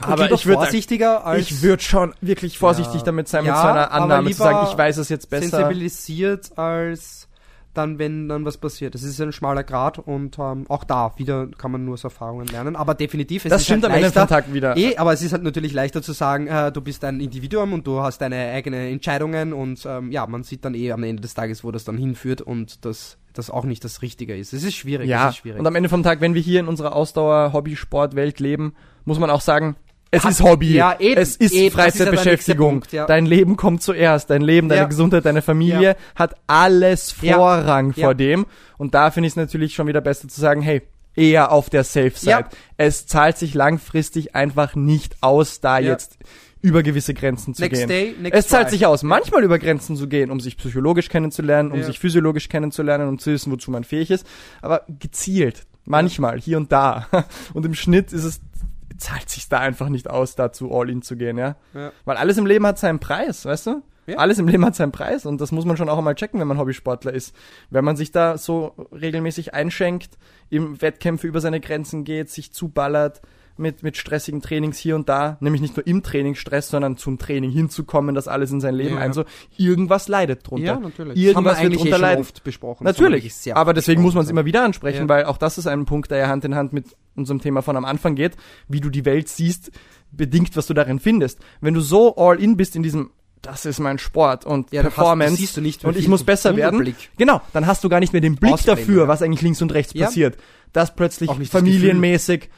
Aber 0.00 0.30
ich 0.30 0.46
würde 0.46 0.58
vorsichtiger 0.60 1.26
als 1.26 1.50
ich 1.50 1.62
würde 1.62 1.82
schon 1.82 2.14
wirklich 2.20 2.58
vorsichtig 2.58 3.00
Ja. 3.00 3.02
damit 3.04 3.28
sein, 3.28 3.44
mit 3.44 3.52
Ja, 3.52 3.62
so 3.62 3.68
einer 3.68 3.90
Annahme 3.92 4.30
zu 4.30 4.36
sagen, 4.38 4.66
ich 4.70 4.76
weiß 4.76 4.96
es 4.98 5.08
jetzt 5.08 5.28
besser. 5.30 5.48
sensibilisiert 5.48 6.56
als 6.58 7.28
dann, 7.74 7.98
wenn 7.98 8.28
dann 8.28 8.44
was 8.44 8.58
passiert. 8.58 8.94
Das 8.94 9.02
ist 9.02 9.18
ein 9.18 9.32
schmaler 9.32 9.64
Grad 9.64 9.98
und 9.98 10.38
ähm, 10.38 10.66
auch 10.68 10.84
da 10.84 11.14
wieder 11.16 11.46
kann 11.56 11.70
man 11.72 11.86
nur 11.86 11.94
aus 11.94 12.04
Erfahrungen 12.04 12.46
lernen. 12.48 12.76
Aber 12.76 12.92
definitiv, 12.94 13.46
es 13.46 13.50
Das 13.50 13.62
ist 13.62 13.66
stimmt 13.68 13.84
halt 13.84 13.92
am 13.92 13.96
Ende 13.96 14.08
leichter, 14.08 14.20
vom 14.20 14.28
Tag 14.28 14.52
wieder. 14.52 14.76
Eh, 14.76 14.96
aber 14.98 15.14
es 15.14 15.22
ist 15.22 15.32
halt 15.32 15.42
natürlich 15.42 15.72
leichter 15.72 16.02
zu 16.02 16.12
sagen, 16.12 16.48
äh, 16.48 16.70
du 16.70 16.82
bist 16.82 17.02
ein 17.02 17.18
Individuum 17.20 17.72
und 17.72 17.86
du 17.86 18.00
hast 18.02 18.18
deine 18.20 18.36
eigenen 18.52 18.92
Entscheidungen 18.92 19.54
und 19.54 19.86
ähm, 19.86 20.12
ja, 20.12 20.26
man 20.26 20.42
sieht 20.42 20.66
dann 20.66 20.74
eh 20.74 20.92
am 20.92 21.02
Ende 21.02 21.22
des 21.22 21.32
Tages, 21.32 21.64
wo 21.64 21.70
das 21.70 21.84
dann 21.84 21.96
hinführt 21.96 22.42
und 22.42 22.84
das, 22.84 23.16
das 23.32 23.48
auch 23.48 23.64
nicht 23.64 23.82
das 23.84 24.02
Richtige 24.02 24.36
ist. 24.36 24.52
Es 24.52 24.64
ist 24.64 24.74
schwierig. 24.74 25.08
Ja, 25.08 25.28
es 25.30 25.36
ist 25.36 25.38
schwierig. 25.40 25.58
und 25.58 25.66
am 25.66 25.74
Ende 25.74 25.88
vom 25.88 26.02
Tag, 26.02 26.20
wenn 26.20 26.34
wir 26.34 26.42
hier 26.42 26.60
in 26.60 26.68
unserer 26.68 26.94
Ausdauer-Hobby-Sport-Welt 26.94 28.38
leben, 28.38 28.74
muss 29.04 29.18
man 29.18 29.30
auch 29.30 29.40
sagen, 29.40 29.76
es 30.10 30.24
Hat- 30.24 30.32
ist 30.32 30.42
Hobby, 30.42 30.74
ja, 30.74 30.94
eben, 30.98 31.18
es 31.20 31.36
ist 31.36 31.52
eben, 31.54 31.74
das 31.74 31.86
ist 31.94 31.98
ja 32.00 32.04
Freizeitbeschäftigung. 32.04 32.80
Punkt, 32.80 32.92
ja. 32.92 33.06
Dein 33.06 33.24
Leben 33.24 33.56
kommt 33.56 33.82
zuerst, 33.82 34.28
dein 34.28 34.42
Leben, 34.42 34.68
deine. 34.68 34.86
Gesundheit, 34.86 35.24
deine 35.24 35.40
Familie 35.40 35.96
hat 36.14 36.34
alles. 36.46 37.10
Vorrang 37.12 37.94
vor 37.94 38.14
dem. 38.14 38.44
Und 38.76 38.94
da 38.94 39.10
finde 39.10 39.28
ich 39.28 39.32
es 39.32 39.36
natürlich 39.36 39.74
schon 39.74 39.86
wieder 39.86 40.02
besser 40.02 40.28
zu 40.28 40.38
sagen, 40.38 40.60
hey, 40.60 40.82
eher 41.14 41.50
auf 41.50 41.70
der 41.70 41.84
Safe 41.84 42.12
Side. 42.14 42.44
Es 42.76 43.06
zahlt 43.06 43.38
sich 43.38 43.54
langfristig 43.54 44.34
einfach 44.34 44.74
nicht 44.74 45.16
aus, 45.22 45.60
da 45.60 45.78
jetzt 45.78 46.18
über 46.60 46.82
gewisse 46.82 47.12
Grenzen 47.12 47.54
zu 47.54 47.62
Next 47.62 47.80
gehen. 47.80 47.88
day, 47.88 48.14
next 48.20 48.38
es 48.38 48.48
zahlt 48.48 48.68
try. 48.68 48.76
sich 48.76 48.86
aus, 48.86 49.02
manchmal 49.02 49.42
über 49.42 49.58
Grenzen 49.58 49.96
zu 49.96 50.06
gehen, 50.08 50.30
um 50.30 50.38
sich 50.38 50.56
psychologisch 50.56 51.08
kennenzulernen, 51.08 51.72
um 51.72 51.82
sich 51.82 51.98
physiologisch 51.98 52.48
kennenzulernen, 52.48 53.08
um 53.08 53.18
zu 53.18 53.32
wissen, 53.32 53.50
wozu 53.50 53.70
man 53.72 53.82
fähig 53.82 54.10
ist. 54.12 54.24
Aber 54.60 54.82
gezielt, 55.00 55.64
manchmal, 55.86 56.38
hier 56.40 56.58
und 56.58 56.70
da. 56.70 57.08
Und 57.52 57.66
im 57.66 57.74
Schnitt 57.74 58.12
ist 58.12 58.22
es, 58.24 58.40
zahlt 58.96 59.28
sich 59.28 59.48
da 59.48 59.58
einfach 59.58 59.88
nicht 59.88 60.08
aus, 60.08 60.34
dazu 60.34 60.72
all 60.72 60.90
in 60.90 61.02
zu 61.02 61.16
gehen, 61.16 61.38
ja. 61.38 61.56
Ja. 61.74 61.92
Weil 62.04 62.16
alles 62.16 62.38
im 62.38 62.46
Leben 62.46 62.66
hat 62.66 62.78
seinen 62.78 63.00
Preis, 63.00 63.44
weißt 63.44 63.66
du? 63.66 63.82
Ja. 64.06 64.16
Alles 64.16 64.38
im 64.38 64.48
Leben 64.48 64.64
hat 64.64 64.74
seinen 64.74 64.90
Preis 64.90 65.26
und 65.26 65.40
das 65.40 65.52
muss 65.52 65.64
man 65.64 65.76
schon 65.76 65.88
auch 65.88 65.98
einmal 65.98 66.16
checken, 66.16 66.40
wenn 66.40 66.48
man 66.48 66.58
Hobbysportler 66.58 67.12
ist. 67.12 67.36
Wenn 67.70 67.84
man 67.84 67.96
sich 67.96 68.10
da 68.10 68.36
so 68.36 68.74
regelmäßig 68.90 69.54
einschenkt, 69.54 70.18
im 70.50 70.82
Wettkämpfe 70.82 71.28
über 71.28 71.40
seine 71.40 71.60
Grenzen 71.60 72.02
geht, 72.02 72.28
sich 72.28 72.52
zuballert 72.52 73.22
mit, 73.56 73.82
mit 73.82 73.96
stressigen 73.96 74.40
Trainings 74.42 74.78
hier 74.78 74.96
und 74.96 75.08
da, 75.08 75.36
nämlich 75.40 75.60
nicht 75.60 75.76
nur 75.76 75.86
im 75.86 76.02
Training 76.02 76.34
Stress, 76.34 76.68
sondern 76.68 76.96
zum 76.96 77.18
Training 77.18 77.50
hinzukommen, 77.50 78.14
das 78.14 78.28
alles 78.28 78.50
in 78.50 78.60
sein 78.60 78.74
Leben 78.74 78.94
Ja. 78.96 79.00
ein, 79.02 79.12
so 79.12 79.24
irgendwas 79.56 80.08
leidet 80.08 80.48
drunter. 80.48 80.64
ja, 80.66 80.80
natürlich. 80.80 81.16
Irgendwas 81.18 81.58
haben 81.58 81.62
wir 81.64 81.70
wird 81.70 81.80
eh 81.80 81.82
drunter 81.82 81.98
leiden. 81.98 82.20
oft 82.22 82.42
besprochen. 82.44 82.84
Natürlich, 82.84 83.34
sehr 83.34 83.56
aber 83.56 83.70
oft 83.70 83.76
deswegen 83.76 84.02
muss 84.02 84.14
man 84.14 84.24
es 84.24 84.30
immer 84.30 84.44
wieder 84.44 84.64
ansprechen, 84.64 85.02
Ja. 85.02 85.08
weil 85.08 85.24
auch 85.26 85.36
das 85.38 85.58
ist 85.58 85.66
ein 85.66 85.84
Punkt, 85.84 86.10
der 86.10 86.18
ja 86.18 86.28
Hand 86.28 86.44
in 86.44 86.54
Hand 86.54 86.72
mit 86.72 86.86
unserem 87.14 87.40
Thema 87.40 87.62
von 87.62 87.76
am 87.76 87.84
Anfang 87.84 88.14
geht, 88.14 88.36
wie 88.68 88.80
du 88.80 88.88
die 88.90 89.04
Welt 89.04 89.28
siehst, 89.28 89.70
bedingt, 90.10 90.56
was 90.56 90.66
du 90.66 90.74
darin 90.74 90.98
findest. 90.98 91.38
Wenn 91.60 91.74
du 91.74 91.80
so 91.80 92.16
all 92.16 92.40
in 92.42 92.56
bist 92.56 92.76
in 92.76 92.82
diesem 92.82 93.10
das 93.42 93.64
ist 93.64 93.80
mein 93.80 93.98
Sport 93.98 94.44
und 94.46 94.70
Ja, 94.70 94.84
hast- 94.84 94.94
Performance 94.94 95.54
du 95.56 95.60
nicht, 95.62 95.84
und 95.84 95.96
ich 95.96 96.06
muss 96.06 96.22
besser 96.22 96.54
werden. 96.56 96.78
Tunnelblick. 96.78 97.10
Genau, 97.18 97.40
dann 97.52 97.66
hast 97.66 97.82
du 97.82 97.88
gar 97.88 97.98
nicht 97.98 98.12
mehr 98.12 98.22
den 98.22 98.36
Blick 98.36 98.52
Ausblenden, 98.52 98.86
dafür, 98.86 99.02
ja. 99.02 99.08
was 99.08 99.20
eigentlich 99.20 99.42
links 99.42 99.60
und 99.60 99.72
rechts 99.74 99.92
Ja. 99.94 100.06
passiert. 100.06 100.36
Das 100.72 100.94
plötzlich 100.94 101.28
nicht 101.30 101.52
das 101.52 101.60
familienmäßig 101.60 102.50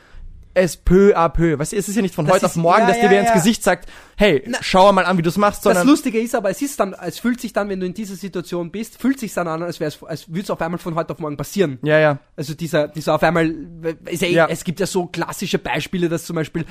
es 0.54 0.76
peu 0.76 1.14
à 1.16 1.28
peu. 1.28 1.58
Weißt 1.58 1.72
du, 1.72 1.76
es 1.76 1.88
ist 1.88 1.96
ja 1.96 2.02
nicht 2.02 2.14
von 2.14 2.24
Das 2.26 2.36
heute 2.36 2.46
auf 2.46 2.52
ist- 2.52 2.56
morgen, 2.56 2.80
ja, 2.82 2.86
dass 2.86 2.96
dir 2.96 3.04
ja, 3.04 3.10
wer 3.10 3.20
ins 3.20 3.28
ja. 3.30 3.34
Gesicht 3.34 3.62
sagt, 3.62 3.88
hey, 4.16 4.48
schau 4.60 4.92
mal 4.92 5.04
an, 5.04 5.18
wie 5.18 5.22
du 5.22 5.28
es 5.28 5.36
machst, 5.36 5.58
Das 5.58 5.64
sondern 5.74 5.86
Lustige 5.86 6.20
ist 6.20 6.34
aber, 6.34 6.50
es 6.50 6.62
ist 6.62 6.78
dann, 6.80 6.94
es 6.94 7.18
fühlt 7.18 7.40
sich 7.40 7.52
dann, 7.52 7.68
wenn 7.68 7.80
du 7.80 7.86
in 7.86 7.94
dieser 7.94 8.14
Situation 8.14 8.70
bist, 8.70 9.00
fühlt 9.00 9.18
sich 9.18 9.34
dann 9.34 9.48
an, 9.48 9.62
als 9.62 9.80
wäre 9.80 9.88
es, 9.88 10.02
als 10.02 10.28
würde 10.28 10.42
es 10.42 10.50
auf 10.50 10.60
einmal 10.60 10.78
von 10.78 10.94
heute 10.94 11.12
auf 11.12 11.18
morgen 11.18 11.36
passieren. 11.36 11.78
ja, 11.82 11.98
ja. 11.98 12.18
Also 12.36 12.54
dieser, 12.54 12.88
dieser 12.88 13.14
auf 13.16 13.22
einmal, 13.22 13.52
ist 14.06 14.22
ja, 14.22 14.28
eh- 14.28 14.32
Ja. 14.32 14.46
es 14.48 14.64
gibt 14.64 14.80
ja 14.80 14.86
so 14.86 15.06
klassische 15.06 15.58
Beispiele, 15.58 16.08
dass 16.08 16.24
zum 16.24 16.36
Beispiel 16.36 16.64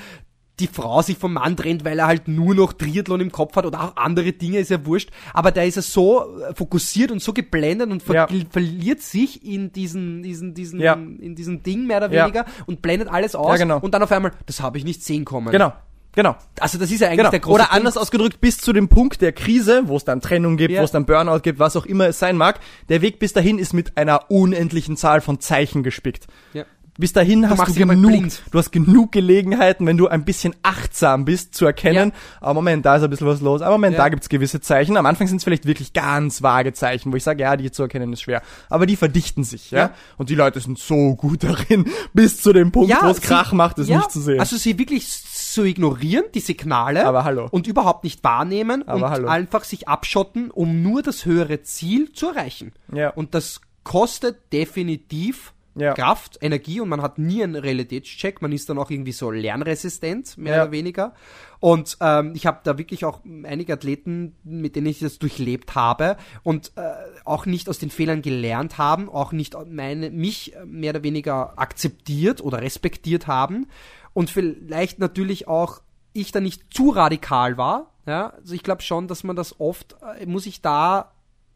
die 0.60 0.68
Frau 0.68 1.02
sich 1.02 1.18
vom 1.18 1.34
Mann 1.34 1.58
trennt, 1.58 1.84
weil 1.84 1.98
er 1.98 2.06
halt 2.06 2.28
nur 2.28 2.54
noch 2.54 2.74
Triathlon 2.74 3.22
im 3.22 3.32
Kopf 3.32 3.56
hat 3.56 3.66
oder 3.66 3.84
auch 3.84 3.96
andere 3.96 4.34
Dinge, 4.34 4.60
ist 4.60 4.70
ja 4.70 4.86
wurscht. 4.86 5.10
Aber 5.34 5.52
der 5.52 5.66
ist 5.66 5.76
ja 5.76 5.82
so 5.82 6.38
äh, 6.42 6.54
fokussiert 6.54 7.10
und 7.12 7.22
so 7.24 7.34
geblendet 7.34 7.90
und 7.90 8.04
ver 8.04 8.14
Ja. 8.14 8.28
verliert 8.52 9.02
sich 9.02 9.44
in 9.44 9.72
diesen, 9.72 10.22
diesen, 10.22 10.54
diesen, 10.54 10.80
Ja. 10.80 10.94
in 10.94 11.36
diesem 11.36 11.64
Ding 11.64 11.88
mehr 11.88 11.98
oder 11.98 12.12
Ja. 12.12 12.26
weniger 12.26 12.46
und 12.68 12.82
blendet 12.84 13.10
alles 13.10 13.34
aus. 13.34 13.50
Ja, 13.50 13.58
genau. 13.66 13.80
Und 13.80 13.94
dann 13.96 14.04
auf 14.04 14.12
einmal, 14.12 14.32
das 14.46 14.62
habe 14.62 14.78
ich 14.78 14.84
nicht 14.84 15.04
sehen 15.04 15.26
kommen. 15.26 15.52
Genau. 15.52 15.74
Genau. 16.16 16.36
Also 16.60 16.78
das 16.78 16.92
ist 16.92 17.00
ja 17.00 17.08
eigentlich 17.08 17.18
Genau. 17.18 17.32
der 17.32 17.40
große 17.40 17.56
Oder 17.56 17.64
Punkt. 17.64 17.76
anders 17.76 17.98
ausgedrückt, 17.98 18.40
bis 18.40 18.58
zu 18.60 18.72
dem 18.72 18.88
Punkt 18.88 19.22
der 19.24 19.32
Krise, 19.32 19.82
wo 19.88 19.98
es 19.98 20.04
dann 20.04 20.22
Trennung 20.22 20.58
gibt, 20.58 20.72
Ja. 20.72 20.82
wo 20.82 20.86
es 20.86 20.92
dann 20.92 21.08
Burnout 21.08 21.40
gibt, 21.40 21.58
was 21.58 21.76
auch 21.76 21.88
immer 21.88 22.06
es 22.06 22.20
sein 22.20 22.38
mag, 22.38 22.60
der 22.90 23.02
Weg 23.02 23.18
bis 23.18 23.34
dahin 23.34 23.58
ist 23.58 23.74
mit 23.74 23.98
einer 23.98 24.30
unendlichen 24.30 24.96
Zahl 24.98 25.22
von 25.22 25.40
Zeichen 25.40 25.82
gespickt. 25.82 26.28
Ja. 26.54 26.66
Bis 26.98 27.12
dahin 27.12 27.50
hast 27.50 27.68
du 27.68 27.72
dich 27.74 27.82
einmal 27.82 27.96
genug, 27.96 28.26
du 28.52 28.58
hast 28.60 28.72
genug 28.72 29.12
Gelegenheiten, 29.12 29.88
wenn 29.88 29.98
du 29.98 30.08
ein 30.08 30.26
bisschen 30.26 30.56
achtsam 30.62 31.26
bist, 31.26 31.56
zu 31.56 31.66
erkennen, 31.66 32.12
aber 32.40 32.54
Moment, 32.54 32.86
da 32.86 32.98
ist 32.98 33.04
ein 33.04 33.10
bisschen 33.10 33.26
was 33.28 33.42
los, 33.42 33.62
aber 33.64 33.72
Moment, 33.74 33.94
Ja. 33.98 34.04
da 34.04 34.10
gibt's 34.10 34.30
gewisse 34.30 34.62
Zeichen. 34.62 34.96
Am 34.96 35.06
Anfang 35.08 35.28
sind 35.28 35.38
es 35.38 35.44
vielleicht 35.44 35.66
wirklich 35.66 35.94
ganz 35.94 36.44
vage 36.44 36.72
Zeichen, 36.74 37.12
wo 37.12 37.16
ich 37.16 37.24
sage, 37.24 37.42
ja, 37.42 37.58
die 37.58 37.72
zu 37.72 37.82
erkennen 37.84 38.14
ist 38.14 38.22
schwer. 38.22 38.44
Aber 38.70 38.86
die 38.86 38.96
verdichten 38.96 39.44
sich, 39.44 39.72
ja. 39.72 39.80
Ja. 39.80 39.92
Und 40.18 40.30
die 40.30 40.36
Leute 40.36 40.60
sind 40.60 40.78
so 40.78 41.16
gut 41.16 41.44
darin, 41.44 41.86
bis 42.14 42.42
zu 42.42 42.54
dem 42.54 42.72
Punkt, 42.72 42.96
wo 43.02 43.08
es 43.08 43.22
Krach 43.22 43.54
macht, 43.54 43.80
es 43.80 43.88
ja, 43.88 43.98
nicht 43.98 44.12
zu 44.12 44.22
sehen. 44.22 44.40
Also 44.40 44.56
sie 44.58 44.78
wirklich 44.78 45.10
zu 45.10 45.64
ignorieren, 45.64 46.26
die 46.36 46.40
Signale. 46.42 47.06
Aber 47.08 47.24
hallo. 47.24 47.48
Und 47.50 47.66
überhaupt 47.66 48.04
nicht 48.04 48.24
wahrnehmen 48.24 48.88
Aber 48.88 49.06
und 49.08 49.10
hallo. 49.12 49.28
einfach 49.28 49.64
sich 49.64 49.88
abschotten, 49.88 50.52
um 50.52 50.84
nur 50.84 51.02
das 51.02 51.26
höhere 51.26 51.64
Ziel 51.64 52.12
zu 52.14 52.28
erreichen. 52.30 52.72
Ja. 52.94 53.10
Und 53.10 53.34
das 53.34 53.62
kostet 53.84 54.54
definitiv 54.54 55.53
Ja. 55.76 55.94
Kraft, 55.94 56.38
Energie 56.42 56.80
und 56.82 56.90
man 56.90 57.02
hat 57.02 57.18
nie 57.18 57.42
einen 57.44 57.56
Realitätscheck. 57.56 58.42
Man 58.42 58.52
ist 58.52 58.70
dann 58.70 58.78
auch 58.78 58.92
irgendwie 58.92 59.12
so 59.12 59.32
lernresistent, 59.32 60.38
mehr 60.38 60.56
Ja. 60.58 60.62
oder 60.64 60.72
weniger. 60.72 61.14
Und 61.60 61.98
ähm, 62.02 62.34
ich 62.36 62.46
habe 62.46 62.60
da 62.64 62.78
wirklich 62.78 63.06
auch 63.06 63.22
einige 63.44 63.74
Athleten, 63.74 64.36
mit 64.44 64.76
denen 64.76 64.88
ich 64.88 65.00
das 65.00 65.18
durchlebt 65.18 65.76
habe 65.76 66.18
und 66.44 66.74
äh, 66.76 66.92
auch 67.26 67.46
nicht 67.46 67.70
aus 67.70 67.80
den 67.80 67.90
Fehlern 67.90 68.22
gelernt 68.22 68.78
haben, 68.78 69.10
auch 69.10 69.32
nicht 69.32 69.56
meine, 69.70 70.12
mich 70.12 70.54
mehr 70.66 70.92
oder 70.92 71.04
weniger 71.04 71.58
akzeptiert 71.58 72.42
oder 72.42 72.62
respektiert 72.62 73.28
haben 73.28 73.68
und 74.14 74.30
vielleicht 74.30 75.00
natürlich 75.00 75.48
auch 75.48 75.82
ich 76.12 76.32
da 76.32 76.40
nicht 76.42 76.74
zu 76.74 76.90
radikal 76.90 77.58
war. 77.58 77.90
Ja, 78.06 78.32
also 78.32 78.54
ich 78.54 78.64
glaube 78.64 78.82
schon, 78.82 79.08
dass 79.08 79.24
man 79.24 79.38
das 79.38 79.60
oft, 79.62 79.96
äh, 80.20 80.26
muss 80.26 80.46
ich 80.46 80.62
da 80.62 81.13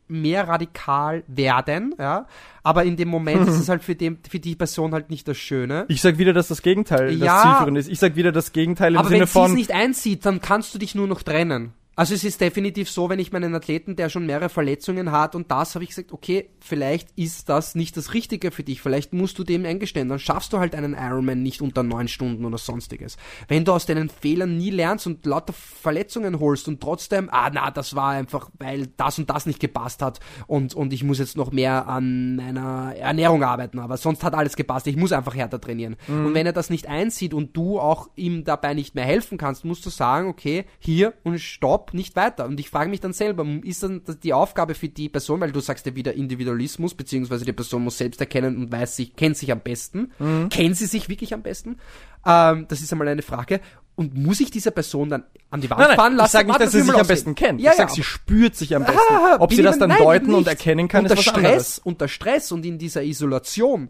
mehr 0.07 0.47
radikal 0.47 1.23
werden, 1.27 1.93
ja. 1.99 2.25
Aber 2.63 2.83
in 2.83 2.97
dem 2.97 3.07
Moment 3.07 3.47
ist 3.47 3.59
es 3.59 3.69
halt 3.69 3.83
für, 3.83 3.95
dem, 3.95 4.17
für 4.29 4.39
die 4.39 4.55
Person 4.55 4.93
halt 4.93 5.09
nicht 5.09 5.27
das 5.27 5.37
Schöne. 5.37 5.85
Ich 5.87 6.01
sag 6.01 6.17
wieder, 6.17 6.33
dass 6.33 6.47
das 6.49 6.61
Gegenteil 6.61 7.17
das 7.17 7.25
Ja. 7.25 7.41
zielführend 7.43 7.77
ist. 7.77 7.89
Ich 7.89 7.99
sag 7.99 8.15
wieder 8.15 8.31
das 8.31 8.51
Gegenteil 8.53 8.93
im 8.93 8.99
Aber 8.99 9.07
Sinne 9.09 9.21
wenn 9.21 9.27
sie 9.27 9.31
von. 9.33 9.51
es 9.51 9.53
nicht 9.57 9.71
einsieht, 9.71 10.25
dann 10.25 10.41
kannst 10.41 10.73
du 10.73 10.79
dich 10.79 10.95
nur 10.95 11.07
noch 11.07 11.21
trennen. 11.23 11.73
Also 11.97 12.13
es 12.13 12.23
ist 12.23 12.39
definitiv 12.41 12.91
so, 12.91 13.09
wenn 13.09 13.17
ich 13.17 13.31
meinen 13.31 13.55
Athleten, 13.55 13.95
der 13.95 14.09
schon 14.09 14.27
mehrere 14.27 14.49
Verletzungen 14.49 15.11
hat 15.11 15.33
und 15.33 15.49
das, 15.49 15.73
habe 15.73 15.83
ich 15.83 15.89
gesagt, 15.89 16.11
okay, 16.11 16.51
vielleicht 16.59 17.09
ist 17.15 17.49
das 17.49 17.73
nicht 17.73 17.97
das 17.97 18.13
Richtige 18.13 18.51
für 18.51 18.61
dich. 18.61 18.83
Vielleicht 18.83 19.13
musst 19.13 19.39
du 19.39 19.43
dem 19.43 19.65
eingestehen. 19.65 20.07
Dann 20.07 20.19
schaffst 20.19 20.53
du 20.53 20.59
halt 20.59 20.75
einen 20.75 20.93
Ironman 20.93 21.41
nicht 21.41 21.59
unter 21.59 21.81
neun 21.81 22.07
Stunden 22.07 22.45
oder 22.45 22.59
sonstiges. 22.59 23.17
Wenn 23.47 23.65
du 23.65 23.73
aus 23.73 23.87
deinen 23.87 24.09
Fehlern 24.09 24.57
nie 24.57 24.69
lernst 24.69 25.07
und 25.07 25.25
lauter 25.25 25.53
Verletzungen 25.53 26.39
holst 26.39 26.67
und 26.67 26.81
trotzdem, 26.81 27.29
ah 27.31 27.49
na, 27.51 27.71
das 27.71 27.95
war 27.95 28.11
einfach, 28.11 28.51
weil 28.59 28.89
das 28.97 29.17
und 29.17 29.31
das 29.31 29.47
nicht 29.47 29.59
gepasst 29.59 30.03
hat 30.03 30.19
und, 30.45 30.75
und 30.75 30.93
ich 30.93 31.03
muss 31.03 31.17
jetzt 31.17 31.35
noch 31.35 31.51
mehr 31.51 31.87
an 31.87 32.35
meiner 32.35 32.95
Ernährung 32.95 33.41
arbeiten, 33.41 33.79
aber 33.79 33.97
sonst 33.97 34.23
hat 34.23 34.35
alles 34.35 34.55
gepasst. 34.55 34.85
Ich 34.85 34.97
muss 34.97 35.13
einfach 35.13 35.33
härter 35.33 35.59
trainieren. 35.59 35.95
Und 36.07 36.35
wenn 36.35 36.45
er 36.45 36.53
das 36.53 36.69
nicht 36.69 36.85
einsieht 36.87 37.33
und 37.33 37.57
du 37.57 37.79
auch 37.79 38.09
ihm 38.15 38.43
dabei 38.43 38.75
nicht 38.75 38.93
mehr 38.93 39.05
helfen 39.05 39.39
kannst, 39.39 39.65
musst 39.65 39.83
du 39.83 39.89
sagen, 39.89 40.27
okay, 40.27 40.65
hier 40.77 41.15
und 41.23 41.39
stopp, 41.39 41.86
nicht 41.93 42.15
weiter. 42.15 42.45
Und 42.45 42.59
ich 42.59 42.69
frage 42.69 42.89
mich 42.89 42.99
dann 42.99 43.13
selber, 43.13 43.45
ist 43.63 43.83
dann 43.83 44.01
die 44.23 44.33
Aufgabe 44.33 44.75
für 44.75 44.89
die 44.89 45.09
Person, 45.09 45.39
weil 45.41 45.51
du 45.51 45.59
sagst 45.59 45.85
ja 45.85 45.95
wieder 45.95 46.13
Individualismus, 46.13 46.93
beziehungsweise 46.93 47.45
die 47.45 47.53
Person 47.53 47.83
muss 47.83 47.97
selbst 47.97 48.19
erkennen 48.21 48.57
und 48.57 48.71
weiß 48.71 48.95
sich, 48.95 49.15
kennt 49.15 49.37
sich 49.37 49.51
am 49.51 49.59
besten. 49.59 50.11
Kennt 50.49 50.77
sie 50.77 50.85
sich 50.85 51.09
wirklich 51.09 51.33
am 51.33 51.41
besten? 51.41 51.77
Ähm, 52.25 52.65
das 52.67 52.81
ist 52.81 52.91
einmal 52.91 53.07
eine 53.07 53.21
Frage. 53.21 53.61
Und 53.95 54.15
muss 54.15 54.39
ich 54.39 54.51
diese 54.51 54.69
Person 54.69 55.09
dann 55.09 55.23
an 55.49 55.59
die 55.59 55.69
Wand 55.71 55.81
Nein, 55.81 55.95
fahren 55.95 56.11
nein, 56.11 56.17
lassen? 56.17 56.27
ich 56.27 56.31
sag 56.31 56.47
nicht, 56.47 56.59
dass 56.59 56.71
sie 56.71 56.81
sich 56.81 56.93
am 56.93 57.07
besten 57.07 57.33
kennt. 57.33 57.59
Ja, 57.61 57.71
ich 57.71 57.77
sag, 57.77 57.89
ja, 57.89 57.95
sie 57.95 58.03
spürt 58.03 58.55
sich 58.55 58.75
am 58.75 58.83
besten. 58.83 58.99
Ah, 59.09 59.37
Ob 59.39 59.51
sie 59.51 59.63
das 59.63 59.79
dann 59.79 59.89
nein, 59.89 59.97
deuten 59.97 60.33
und 60.33 60.41
nicht. 60.41 60.49
erkennen 60.49 60.87
kann, 60.87 61.05
unter 61.05 61.15
ist 61.15 61.19
was 61.19 61.25
Stress, 61.25 61.43
anderes. 61.43 61.79
Unter 61.79 62.07
Stress 62.07 62.51
und 62.51 62.63
in 62.63 62.77
dieser 62.77 63.03
Isolation, 63.03 63.89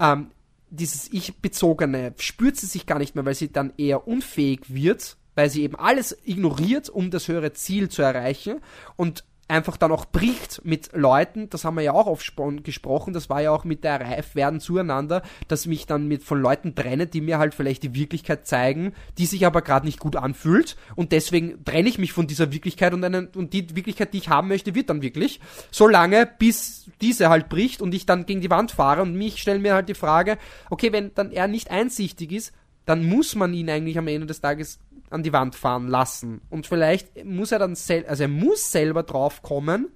ähm, 0.00 0.28
dieses 0.70 1.12
Ich-Bezogene 1.12 2.14
spürt 2.16 2.56
sie 2.56 2.64
sich 2.66 2.86
gar 2.86 2.98
nicht 2.98 3.14
mehr, 3.14 3.26
weil 3.26 3.34
sie 3.34 3.52
dann 3.52 3.74
eher 3.76 4.08
unfähig 4.08 4.60
wird, 4.68 5.18
weil 5.34 5.50
sie 5.50 5.62
eben 5.62 5.76
alles 5.76 6.16
ignoriert, 6.24 6.88
um 6.88 7.10
das 7.10 7.28
höhere 7.28 7.52
Ziel 7.52 7.88
zu 7.88 8.02
erreichen 8.02 8.60
und 8.96 9.24
einfach 9.52 9.76
dann 9.76 9.92
auch 9.92 10.06
bricht 10.06 10.64
mit 10.64 10.90
Leuten, 10.94 11.50
das 11.50 11.64
haben 11.64 11.76
wir 11.76 11.82
ja 11.82 11.92
auch 11.92 12.06
oft 12.06 12.34
gesprochen, 12.64 13.12
das 13.12 13.28
war 13.28 13.42
ja 13.42 13.50
auch 13.50 13.64
mit 13.64 13.84
der 13.84 14.00
Reifwerden 14.00 14.60
zueinander, 14.60 15.22
dass 15.46 15.66
mich 15.66 15.86
dann 15.86 16.08
mit 16.08 16.22
von 16.22 16.40
Leuten 16.40 16.74
trenne, 16.74 17.06
die 17.06 17.20
mir 17.20 17.38
halt 17.38 17.54
vielleicht 17.54 17.82
die 17.82 17.94
Wirklichkeit 17.94 18.46
zeigen, 18.46 18.94
die 19.18 19.26
sich 19.26 19.44
aber 19.44 19.60
gerade 19.60 19.84
nicht 19.84 19.98
gut 19.98 20.16
anfühlt. 20.16 20.76
Und 20.96 21.12
deswegen 21.12 21.62
trenne 21.64 21.88
ich 21.88 21.98
mich 21.98 22.12
von 22.12 22.26
dieser 22.26 22.50
Wirklichkeit 22.50 22.94
und, 22.94 23.04
einen, 23.04 23.26
und 23.28 23.52
die 23.52 23.76
Wirklichkeit, 23.76 24.14
die 24.14 24.18
ich 24.18 24.30
haben 24.30 24.48
möchte, 24.48 24.74
wird 24.74 24.88
dann 24.88 25.02
wirklich, 25.02 25.38
solange 25.70 26.26
bis 26.38 26.90
diese 27.02 27.28
halt 27.28 27.50
bricht 27.50 27.82
und 27.82 27.94
ich 27.94 28.06
dann 28.06 28.24
gegen 28.24 28.40
die 28.40 28.50
Wand 28.50 28.70
fahre 28.70 29.02
und 29.02 29.14
mich 29.14 29.38
stelle 29.38 29.58
mir 29.58 29.74
halt 29.74 29.88
die 29.88 29.94
Frage, 29.94 30.38
okay, 30.70 30.92
wenn 30.92 31.14
dann 31.14 31.30
er 31.30 31.46
nicht 31.46 31.70
einsichtig 31.70 32.32
ist, 32.32 32.52
dann 32.86 33.04
muss 33.06 33.34
man 33.34 33.52
ihn 33.54 33.70
eigentlich 33.70 33.98
am 33.98 34.08
Ende 34.08 34.26
des 34.26 34.40
Tages 34.40 34.78
an 35.12 35.22
die 35.22 35.32
Wand 35.32 35.54
fahren 35.54 35.88
lassen. 35.88 36.42
Und 36.50 36.66
vielleicht 36.66 37.24
muss 37.24 37.52
er 37.52 37.58
dann 37.58 37.74
sel 37.74 38.04
also 38.06 38.24
er 38.24 38.28
muss 38.28 38.72
selber 38.72 39.02
drauf 39.02 39.42
kommen, 39.42 39.88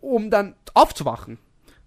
um 0.00 0.30
dann 0.30 0.54
aufzuwachen. 0.74 1.38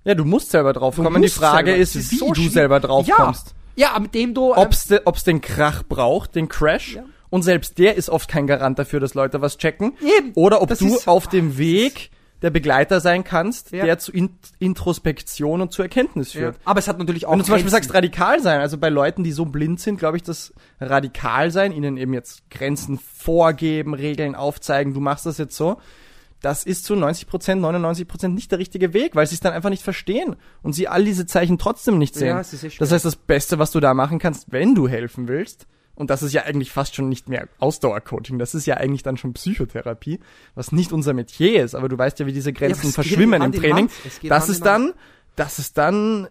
Ja, 0.04 0.14
du 0.16 0.24
musst 0.24 0.52
selber 0.52 0.74
drauf 0.74 0.96
kommen. 0.96 1.22
Die 1.22 1.30
Frage 1.30 1.72
selber. 1.72 1.82
ist, 1.82 1.96
ist 1.96 2.12
wie 2.12 2.18
so 2.18 2.32
du 2.32 2.48
selber 2.48 2.80
drauf 2.80 3.08
ja. 3.08 3.16
kommst. 3.16 3.56
Ja, 3.76 3.98
mit 4.00 4.14
dem 4.14 4.34
du. 4.34 4.54
ähm, 4.54 4.60
Ob's, 4.60 4.86
de, 4.86 5.02
ob's 5.06 5.24
den 5.24 5.42
Krach 5.42 5.84
braucht, 5.84 6.36
den 6.36 6.48
Crash. 6.48 6.96
Ja. 6.96 7.04
Und 7.30 7.42
selbst 7.42 7.78
der 7.80 7.96
ist 7.96 8.10
oft 8.10 8.30
kein 8.30 8.48
Garant 8.48 8.80
dafür, 8.80 9.00
dass 9.00 9.14
Leute 9.14 9.42
was 9.42 9.58
checken. 9.58 9.98
Eben. 10.02 10.32
Oder 10.36 10.62
ob 10.62 10.70
Das 10.70 10.80
du 10.80 10.98
auf 11.06 11.28
dem 11.28 11.58
Weg 11.58 12.12
der 12.46 12.52
Begleiter 12.52 13.02
sein 13.02 13.24
kannst, 13.24 13.72
Ja. 13.72 13.84
der 13.84 13.98
zu 14.00 14.12
In 14.14 14.30
Introspektion 14.60 15.62
und 15.62 15.72
zu 15.74 15.82
Erkenntnis 15.82 16.34
ja. 16.34 16.40
führt. 16.42 16.60
Aber 16.64 16.80
es 16.80 16.88
hat 16.88 16.98
natürlich 17.00 17.26
auch. 17.26 17.32
Wenn 17.32 17.40
du 17.40 17.46
zum 17.46 17.54
Beispiel 17.54 17.72
Grenzen. 17.72 17.88
sagst, 17.88 17.94
radikal 17.96 18.40
sein, 18.42 18.62
also 18.62 18.78
bei 18.78 18.90
Leuten, 18.90 19.24
die 19.24 19.32
so 19.32 19.46
blind 19.46 19.80
sind, 19.80 19.98
glaube 19.98 20.18
ich, 20.18 20.24
dass 20.24 20.54
radikal 20.80 21.52
sein, 21.52 21.72
ihnen 21.72 21.98
eben 21.98 22.14
jetzt 22.14 22.50
Grenzen 22.50 23.00
vorgeben, 23.00 23.94
Regeln 23.94 24.36
aufzeigen, 24.36 24.94
du 24.94 25.00
machst 25.00 25.26
das 25.26 25.38
jetzt 25.38 25.58
so, 25.58 25.78
das 26.42 26.64
ist 26.64 26.86
zu 26.86 26.96
90 26.96 27.28
Prozent, 27.28 27.62
99 27.62 28.08
Prozent 28.08 28.36
nicht 28.36 28.52
der 28.52 28.60
richtige 28.60 28.94
Weg, 28.94 29.16
weil 29.16 29.26
sie 29.26 29.34
es 29.36 29.42
dann 29.42 29.54
einfach 29.54 29.72
nicht 29.72 29.84
verstehen 29.84 30.36
und 30.62 30.74
sie 30.74 30.88
all 30.88 31.04
diese 31.04 31.26
Zeichen 31.26 31.58
trotzdem 31.58 31.98
nicht 31.98 32.14
sehen. 32.14 32.28
Ja, 32.28 32.44
sehr 32.44 32.70
schwer. 32.70 32.80
das 32.80 32.92
heißt, 32.92 33.06
das 33.06 33.16
Beste, 33.16 33.58
was 33.58 33.72
du 33.72 33.80
da 33.80 33.94
machen 33.96 34.20
kannst, 34.20 34.52
wenn 34.52 34.76
du 34.76 34.88
helfen 34.88 35.28
willst, 35.28 35.66
und 35.96 36.10
das 36.10 36.24
ist 36.24 36.34
ja 36.34 36.44
eigentlich 36.44 36.72
fast 36.72 36.96
schon 36.96 37.10
nicht 37.10 37.30
mehr 37.30 37.48
Ausdauercoaching, 37.60 38.38
das 38.38 38.56
ist 38.56 38.66
ja 38.66 38.76
eigentlich 38.78 39.04
dann 39.04 39.18
schon 39.18 39.34
Psychotherapie, 39.34 40.20
was 40.54 40.72
nicht 40.72 40.92
unser 40.92 41.14
Metier 41.14 41.64
ist, 41.64 41.76
aber 41.76 41.90
du 41.90 41.98
weißt 41.98 42.20
ja, 42.20 42.26
wie 42.26 42.34
diese 42.34 42.54
Grenzen 42.54 42.88
geht 42.88 42.94
verschwimmen 42.94 43.42
im 43.42 43.52
Training. 43.52 43.90
Das 44.24 44.50
ist 44.50 44.66
dann, 44.66 44.94
das 45.36 45.60
ist 45.60 45.78
dann 45.78 46.28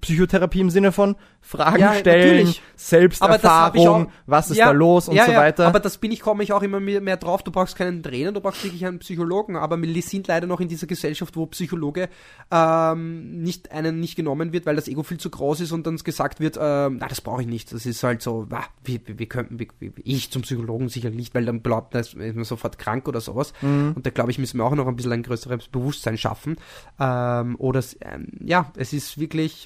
Psychotherapie 0.00 0.60
im 0.60 0.70
Sinne 0.70 0.92
von 0.92 1.16
Fragen 1.40 1.80
Ja, 1.80 1.94
stellen, 1.94 2.38
natürlich. 2.38 2.62
Selbsterfahrung, 2.74 4.10
was 4.26 4.50
ist 4.50 4.56
Ja, 4.56 4.66
da 4.66 4.72
los 4.72 5.08
und 5.08 5.14
ja, 5.14 5.26
so 5.26 5.32
ja, 5.32 5.38
weiter. 5.38 5.66
Aber 5.66 5.78
das 5.78 5.98
bin 5.98 6.10
ich, 6.10 6.20
komme 6.20 6.42
ich 6.42 6.52
auch 6.52 6.62
immer 6.62 6.80
mehr, 6.80 7.16
drauf. 7.16 7.42
Du 7.42 7.52
brauchst 7.52 7.76
keinen 7.76 8.02
Trainer, 8.02 8.32
du 8.32 8.40
brauchst 8.40 8.64
wirklich 8.64 8.84
einen 8.84 8.98
Psychologen. 8.98 9.56
Aber 9.56 9.80
wir 9.80 10.02
sind 10.02 10.26
leider 10.26 10.46
noch 10.46 10.60
in 10.60 10.68
dieser 10.68 10.86
Gesellschaft, 10.86 11.36
wo 11.36 11.46
Psychologe 11.46 12.08
ähm, 12.50 13.42
nicht 13.42 13.70
einen 13.70 14.00
nicht 14.00 14.16
genommen 14.16 14.52
wird, 14.52 14.66
weil 14.66 14.76
das 14.76 14.88
Ego 14.88 15.02
viel 15.04 15.18
zu 15.18 15.30
groß 15.30 15.60
ist 15.60 15.72
und 15.72 15.86
dann 15.86 15.96
gesagt 15.96 16.40
wird, 16.40 16.56
ähm, 16.60 16.98
na, 17.00 17.06
das 17.06 17.20
brauche 17.20 17.42
ich 17.42 17.48
nicht. 17.48 17.72
Das 17.72 17.86
ist 17.86 18.02
halt 18.02 18.22
so, 18.22 18.46
wah, 18.48 18.64
wir, 18.82 19.00
wir, 19.06 19.26
könnten, 19.26 19.58
wir, 19.58 19.68
ich 20.02 20.30
zum 20.32 20.42
Psychologen 20.42 20.88
sicher 20.88 21.10
nicht, 21.10 21.34
weil 21.34 21.44
dann 21.44 21.62
glaubt 21.62 21.94
man, 21.94 22.02
ist 22.02 22.16
man 22.16 22.44
sofort 22.44 22.78
krank 22.78 23.06
oder 23.06 23.20
sowas. 23.20 23.52
Mhm. 23.62 23.92
Und 23.94 24.04
da 24.04 24.10
glaube 24.10 24.32
ich, 24.32 24.38
müssen 24.38 24.58
wir 24.58 24.64
auch 24.64 24.74
noch 24.74 24.88
ein 24.88 24.96
bisschen 24.96 25.12
ein 25.12 25.22
größeres 25.22 25.68
Bewusstsein 25.68 26.18
schaffen. 26.18 26.56
Ähm, 26.98 27.54
oder 27.58 27.82
ähm, 28.00 28.28
ja, 28.40 28.72
es 28.76 28.92
ist 28.92 29.18
wirklich. 29.18 29.65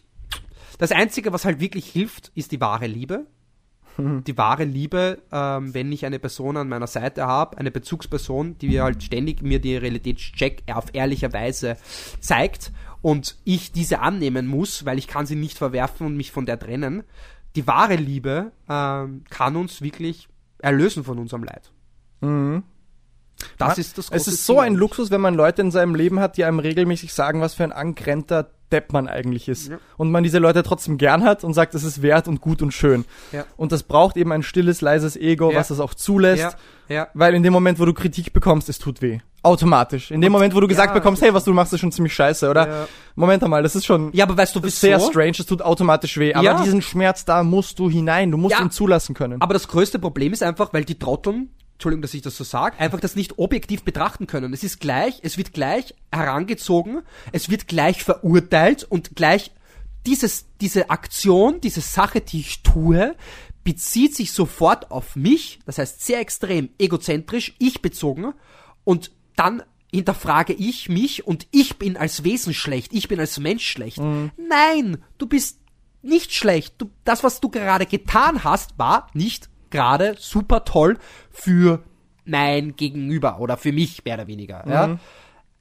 Das 0.80 0.92
Einzige, 0.92 1.30
was 1.34 1.44
halt 1.44 1.60
wirklich 1.60 1.86
hilft, 1.86 2.32
ist 2.34 2.52
die 2.52 2.60
wahre 2.60 2.86
Liebe. 2.86 3.26
Die 3.98 4.38
wahre 4.38 4.64
Liebe, 4.64 5.18
ähm, 5.30 5.74
wenn 5.74 5.92
ich 5.92 6.06
eine 6.06 6.18
Person 6.18 6.56
an 6.56 6.70
meiner 6.70 6.86
Seite 6.86 7.26
habe, 7.26 7.58
eine 7.58 7.70
Bezugsperson, 7.70 8.56
die 8.56 8.80
halt 8.80 9.02
ständig 9.02 9.42
mir 9.42 9.60
die 9.60 9.76
Realitätscheck 9.76 10.62
auf 10.72 10.86
ehrlicher 10.94 11.34
Weise 11.34 11.76
zeigt 12.20 12.72
und 13.02 13.36
ich 13.44 13.72
diese 13.72 14.00
annehmen 14.00 14.46
muss, 14.46 14.86
weil 14.86 14.96
ich 14.96 15.06
kann 15.06 15.26
sie 15.26 15.36
nicht 15.36 15.58
verwerfen 15.58 16.06
und 16.06 16.16
mich 16.16 16.32
von 16.32 16.46
der 16.46 16.58
trennen. 16.58 17.04
Die 17.56 17.66
wahre 17.66 17.96
Liebe 17.96 18.52
ähm, 18.70 19.24
kann 19.28 19.56
uns 19.56 19.82
wirklich 19.82 20.28
erlösen 20.60 21.04
von 21.04 21.18
unserem 21.18 21.44
Leid. 21.44 21.70
Das 23.58 23.68
Man- 23.68 23.76
ist 23.78 23.98
das 23.98 24.04
es 24.06 24.10
große 24.10 24.30
ist 24.30 24.46
so 24.46 24.54
Ziel 24.54 24.60
ein 24.60 24.66
eigentlich. 24.68 24.80
Luxus, 24.80 25.10
wenn 25.10 25.20
man 25.20 25.34
Leute 25.34 25.62
in 25.62 25.70
seinem 25.70 25.94
Leben 25.94 26.20
hat, 26.20 26.36
die 26.36 26.44
einem 26.44 26.58
regelmäßig 26.58 27.12
sagen, 27.14 27.40
was 27.40 27.54
für 27.54 27.64
ein 27.64 27.72
angrenzter 27.72 28.50
Depp 28.72 28.92
man 28.92 29.08
eigentlich 29.08 29.48
ist. 29.48 29.68
Ja. 29.68 29.78
Und 29.96 30.12
man 30.12 30.22
diese 30.22 30.38
Leute 30.38 30.62
trotzdem 30.62 30.96
gern 30.96 31.24
hat 31.24 31.42
und 31.42 31.54
sagt, 31.54 31.74
es 31.74 31.82
ist 31.82 32.02
wert 32.02 32.28
und 32.28 32.40
gut 32.40 32.62
und 32.62 32.72
schön. 32.72 33.04
Ja. 33.32 33.44
Und 33.56 33.72
das 33.72 33.82
braucht 33.82 34.16
eben 34.16 34.30
ein 34.30 34.44
stilles, 34.44 34.80
leises 34.80 35.16
Ego, 35.16 35.50
Ja. 35.50 35.58
was 35.58 35.68
das 35.68 35.80
auch 35.80 35.92
zulässt. 35.94 36.56
Weil 37.14 37.34
in 37.34 37.42
dem 37.42 37.52
Moment, 37.52 37.78
wo 37.80 37.84
du 37.84 37.92
Kritik 37.94 38.32
bekommst, 38.32 38.68
es 38.68 38.78
tut 38.78 39.02
weh. 39.02 39.18
Automatisch. 39.42 40.10
In 40.10 40.20
dem 40.20 40.30
Moment, 40.32 40.54
wo 40.54 40.60
du 40.60 40.68
gesagt 40.68 40.92
bekommst, 40.94 41.22
hey, 41.22 41.32
was 41.32 41.44
du 41.44 41.52
machst, 41.52 41.72
ist 41.72 41.80
schon 41.80 41.90
ziemlich 41.92 42.12
scheiße, 42.14 42.48
oder? 42.48 42.86
Moment 43.16 43.42
einmal, 43.42 43.62
das 43.62 43.74
ist 43.74 43.86
schon 43.86 44.10
Ja, 44.12 44.24
aber 44.24 44.36
weißt 44.36 44.54
du, 44.54 44.60
das 44.60 44.74
ist 44.74 44.82
wieso? 44.82 44.98
sehr 44.98 45.08
strange, 45.10 45.32
es 45.38 45.46
tut 45.46 45.62
automatisch 45.62 46.16
weh. 46.18 46.34
Aber 46.34 46.44
Ja. 46.44 46.62
diesen 46.62 46.82
Schmerz 46.82 47.24
da 47.24 47.42
musst 47.42 47.78
du 47.78 47.90
hinein, 47.90 48.30
du 48.30 48.36
musst 48.36 48.60
ihn 48.60 48.70
zulassen 48.70 49.14
können. 49.14 49.40
Aber 49.40 49.54
das 49.54 49.66
größte 49.66 49.98
Problem 49.98 50.32
ist 50.32 50.42
einfach, 50.42 50.72
weil 50.72 50.84
die 50.84 50.98
Trotteln, 50.98 51.50
Entschuldigung, 51.80 52.02
dass 52.02 52.12
ich 52.12 52.20
das 52.20 52.36
so 52.36 52.44
sage, 52.44 52.78
einfach 52.78 53.00
das 53.00 53.16
nicht 53.16 53.38
objektiv 53.38 53.84
betrachten 53.84 54.26
können. 54.26 54.52
Es 54.52 54.62
ist 54.62 54.80
gleich, 54.80 55.20
es 55.22 55.38
wird 55.38 55.54
gleich 55.54 55.94
herangezogen, 56.12 57.00
es 57.32 57.48
wird 57.48 57.68
gleich 57.68 58.04
verurteilt 58.04 58.84
und 58.84 59.16
gleich 59.16 59.50
dieses, 60.04 60.44
diese 60.60 60.90
Aktion, 60.90 61.62
diese 61.62 61.80
Sache, 61.80 62.20
die 62.20 62.40
ich 62.40 62.62
tue, 62.62 63.16
bezieht 63.64 64.14
sich 64.14 64.32
sofort 64.32 64.90
auf 64.90 65.16
mich, 65.16 65.60
das 65.64 65.78
heißt 65.78 66.04
sehr 66.04 66.20
extrem 66.20 66.68
egozentrisch, 66.78 67.54
ich 67.58 67.80
bezogen 67.80 68.34
und 68.84 69.10
dann 69.34 69.62
hinterfrage 69.90 70.52
ich 70.52 70.90
mich 70.90 71.26
und 71.26 71.46
ich 71.50 71.78
bin 71.78 71.96
als 71.96 72.24
Wesen 72.24 72.52
schlecht, 72.52 72.92
ich 72.92 73.08
bin 73.08 73.18
als 73.20 73.38
Mensch 73.38 73.66
schlecht. 73.66 73.96
Nein, 74.36 75.02
du 75.16 75.26
bist 75.26 75.60
nicht 76.02 76.34
schlecht. 76.34 76.74
Du, 76.76 76.90
das, 77.04 77.24
was 77.24 77.40
du 77.40 77.48
gerade 77.48 77.86
getan 77.86 78.44
hast, 78.44 78.78
war 78.78 79.06
nicht 79.14 79.48
gerade 79.70 80.14
super 80.18 80.64
toll 80.64 80.98
für 81.30 81.82
mein 82.24 82.76
Gegenüber 82.76 83.40
oder 83.40 83.56
für 83.56 83.72
mich 83.72 84.04
mehr 84.04 84.14
oder 84.14 84.26
weniger. 84.26 84.64
Ja? 84.68 84.98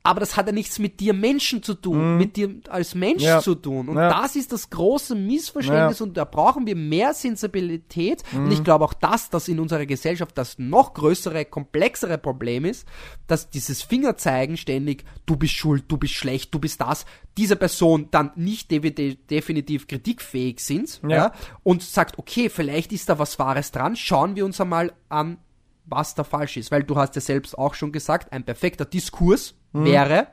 Aber 0.02 0.22
das 0.22 0.38
hat 0.38 0.48
ja 0.48 0.54
nichts 0.54 0.80
mit 0.80 1.02
dir 1.02 1.14
Menschen 1.14 1.62
zu 1.62 1.74
tun, 1.74 2.18
mit 2.18 2.38
dir 2.38 2.56
als 2.70 2.96
Mensch 2.96 3.22
Ja. 3.22 3.42
zu 3.42 3.54
tun. 3.54 3.90
Und 3.90 3.98
Ja. 3.98 4.22
das 4.22 4.38
ist 4.38 4.54
das 4.54 4.70
große 4.70 5.14
Missverständnis 5.14 6.00
Ja. 6.00 6.06
und 6.06 6.16
da 6.16 6.24
brauchen 6.24 6.66
wir 6.66 6.76
mehr 6.78 7.14
Sensibilität. 7.14 8.24
Und 8.34 8.50
ich 8.52 8.64
glaube 8.64 8.86
auch, 8.86 8.94
dass 8.94 9.30
das 9.30 9.50
in 9.50 9.60
unserer 9.60 9.86
Gesellschaft 9.86 10.38
das 10.38 10.58
noch 10.58 10.94
größere, 10.94 11.44
komplexere 11.46 12.18
Problem 12.18 12.64
ist, 12.64 12.88
dass 13.28 13.50
dieses 13.50 13.82
Fingerzeigen 13.82 14.56
ständig, 14.58 15.04
du 15.26 15.36
bist 15.36 15.54
schuld, 15.54 15.84
du 15.90 15.98
bist 15.98 16.14
schlecht, 16.14 16.54
du 16.54 16.60
bist 16.60 16.80
das, 16.80 17.06
diese 17.38 17.58
Person 17.58 18.08
dann 18.12 18.32
nicht 18.36 18.72
de 18.72 19.16
definitiv 19.30 19.88
kritikfähig 19.88 20.60
sind 20.62 21.02
ja, 21.08 21.34
und 21.64 21.84
sagt, 21.84 22.18
okay, 22.18 22.50
vielleicht 22.50 22.94
ist 22.94 23.10
da 23.10 23.20
was 23.20 23.38
Wahres 23.38 23.72
dran, 23.72 23.96
schauen 23.98 24.36
wir 24.36 24.46
uns 24.46 24.62
einmal 24.62 24.94
an, 25.10 25.38
was 25.86 26.16
da 26.16 26.24
falsch 26.24 26.56
ist. 26.58 26.72
Weil 26.72 26.84
du 26.84 26.96
hast 26.96 27.16
ja 27.16 27.22
selbst 27.22 27.58
auch 27.58 27.74
schon 27.74 27.92
gesagt, 27.92 28.32
ein 28.32 28.44
perfekter 28.46 28.86
Diskurs 28.86 29.56
Mhm. 29.74 29.86
wäre, 29.86 30.28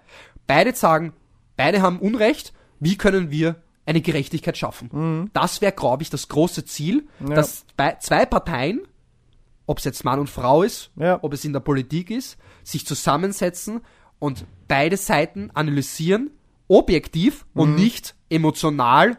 beide 0.47 0.75
sagen, 0.75 1.13
beide 1.57 1.83
haben 1.83 1.99
Unrecht, 1.99 2.53
wie 2.81 2.97
können 2.97 3.31
wir 3.31 3.57
eine 3.87 4.01
Gerechtigkeit 4.01 4.57
schaffen? 4.59 5.31
Das 5.33 5.61
wäre, 5.61 5.73
glaube 5.73 6.03
ich, 6.03 6.11
das 6.11 6.29
große 6.29 6.65
Ziel, 6.65 7.07
Mhm. 7.21 7.29
Ja. 7.29 7.35
dass 7.37 7.65
bei 7.77 7.97
zwei 8.01 8.27
Parteien, 8.27 8.83
ob 9.67 9.79
es 9.79 9.85
jetzt 9.85 10.05
Mann 10.05 10.19
und 10.19 10.29
Frau 10.31 10.63
ist, 10.63 10.91
Ja. 10.97 11.19
ob 11.23 11.33
es 11.33 11.45
in 11.45 11.53
der 11.53 11.61
Politik 11.61 12.11
ist, 12.11 12.37
sich 12.65 12.87
zusammensetzen 12.87 13.81
und 14.19 14.45
beide 14.69 14.97
Seiten 14.97 15.51
analysieren, 15.55 16.31
objektiv 16.69 17.47
und 17.55 17.71
Mhm. 17.71 17.77
nicht 17.77 18.15
emotional. 18.29 19.19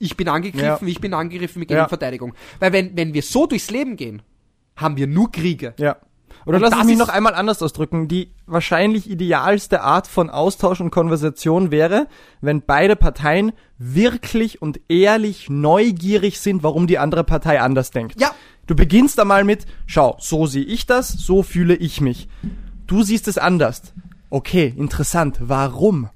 Ich 0.00 0.16
bin 0.16 0.28
angegriffen, 0.28 0.86
Ja. 0.86 0.92
ich 0.92 1.00
bin 1.00 1.14
angegriffen, 1.14 1.60
wir 1.60 1.66
gehen 1.66 1.76
Ja. 1.76 1.84
in 1.84 1.88
Verteidigung. 1.88 2.34
Weil 2.60 2.72
wenn, 2.72 2.96
wenn 2.96 3.14
wir 3.14 3.22
so 3.22 3.46
durchs 3.46 3.70
Leben 3.70 3.96
gehen, 3.96 4.22
haben 4.76 4.96
wir 4.96 5.06
nur 5.06 5.30
Kriege. 5.30 5.74
Ja. 5.78 5.96
Oder 6.48 6.60
lass 6.60 6.74
es 6.80 6.84
mich 6.86 6.96
noch 6.96 7.10
einmal 7.10 7.34
anders 7.34 7.62
ausdrücken. 7.62 8.08
Die 8.08 8.32
wahrscheinlich 8.46 9.10
idealste 9.10 9.82
Art 9.82 10.06
von 10.06 10.30
Austausch 10.30 10.80
und 10.80 10.90
Konversation 10.90 11.70
wäre, 11.70 12.06
wenn 12.40 12.62
beide 12.62 12.96
Parteien 12.96 13.52
wirklich 13.76 14.62
und 14.62 14.80
ehrlich 14.88 15.50
neugierig 15.50 16.40
sind, 16.40 16.62
warum 16.62 16.86
die 16.86 16.98
andere 16.98 17.22
Partei 17.22 17.60
anders 17.60 17.90
denkt. 17.90 18.18
Ja. 18.18 18.30
Du 18.66 18.74
beginnst 18.74 19.20
einmal 19.20 19.44
mit, 19.44 19.66
schau, 19.86 20.16
so 20.20 20.46
sehe 20.46 20.64
ich 20.64 20.86
das, 20.86 21.08
so 21.08 21.42
fühle 21.42 21.74
ich 21.74 22.00
mich. 22.00 22.28
Du 22.86 23.02
siehst 23.02 23.28
es 23.28 23.36
anders. 23.36 23.82
Okay, 24.30 24.72
interessant. 24.76 25.36
Warum? 25.40 26.08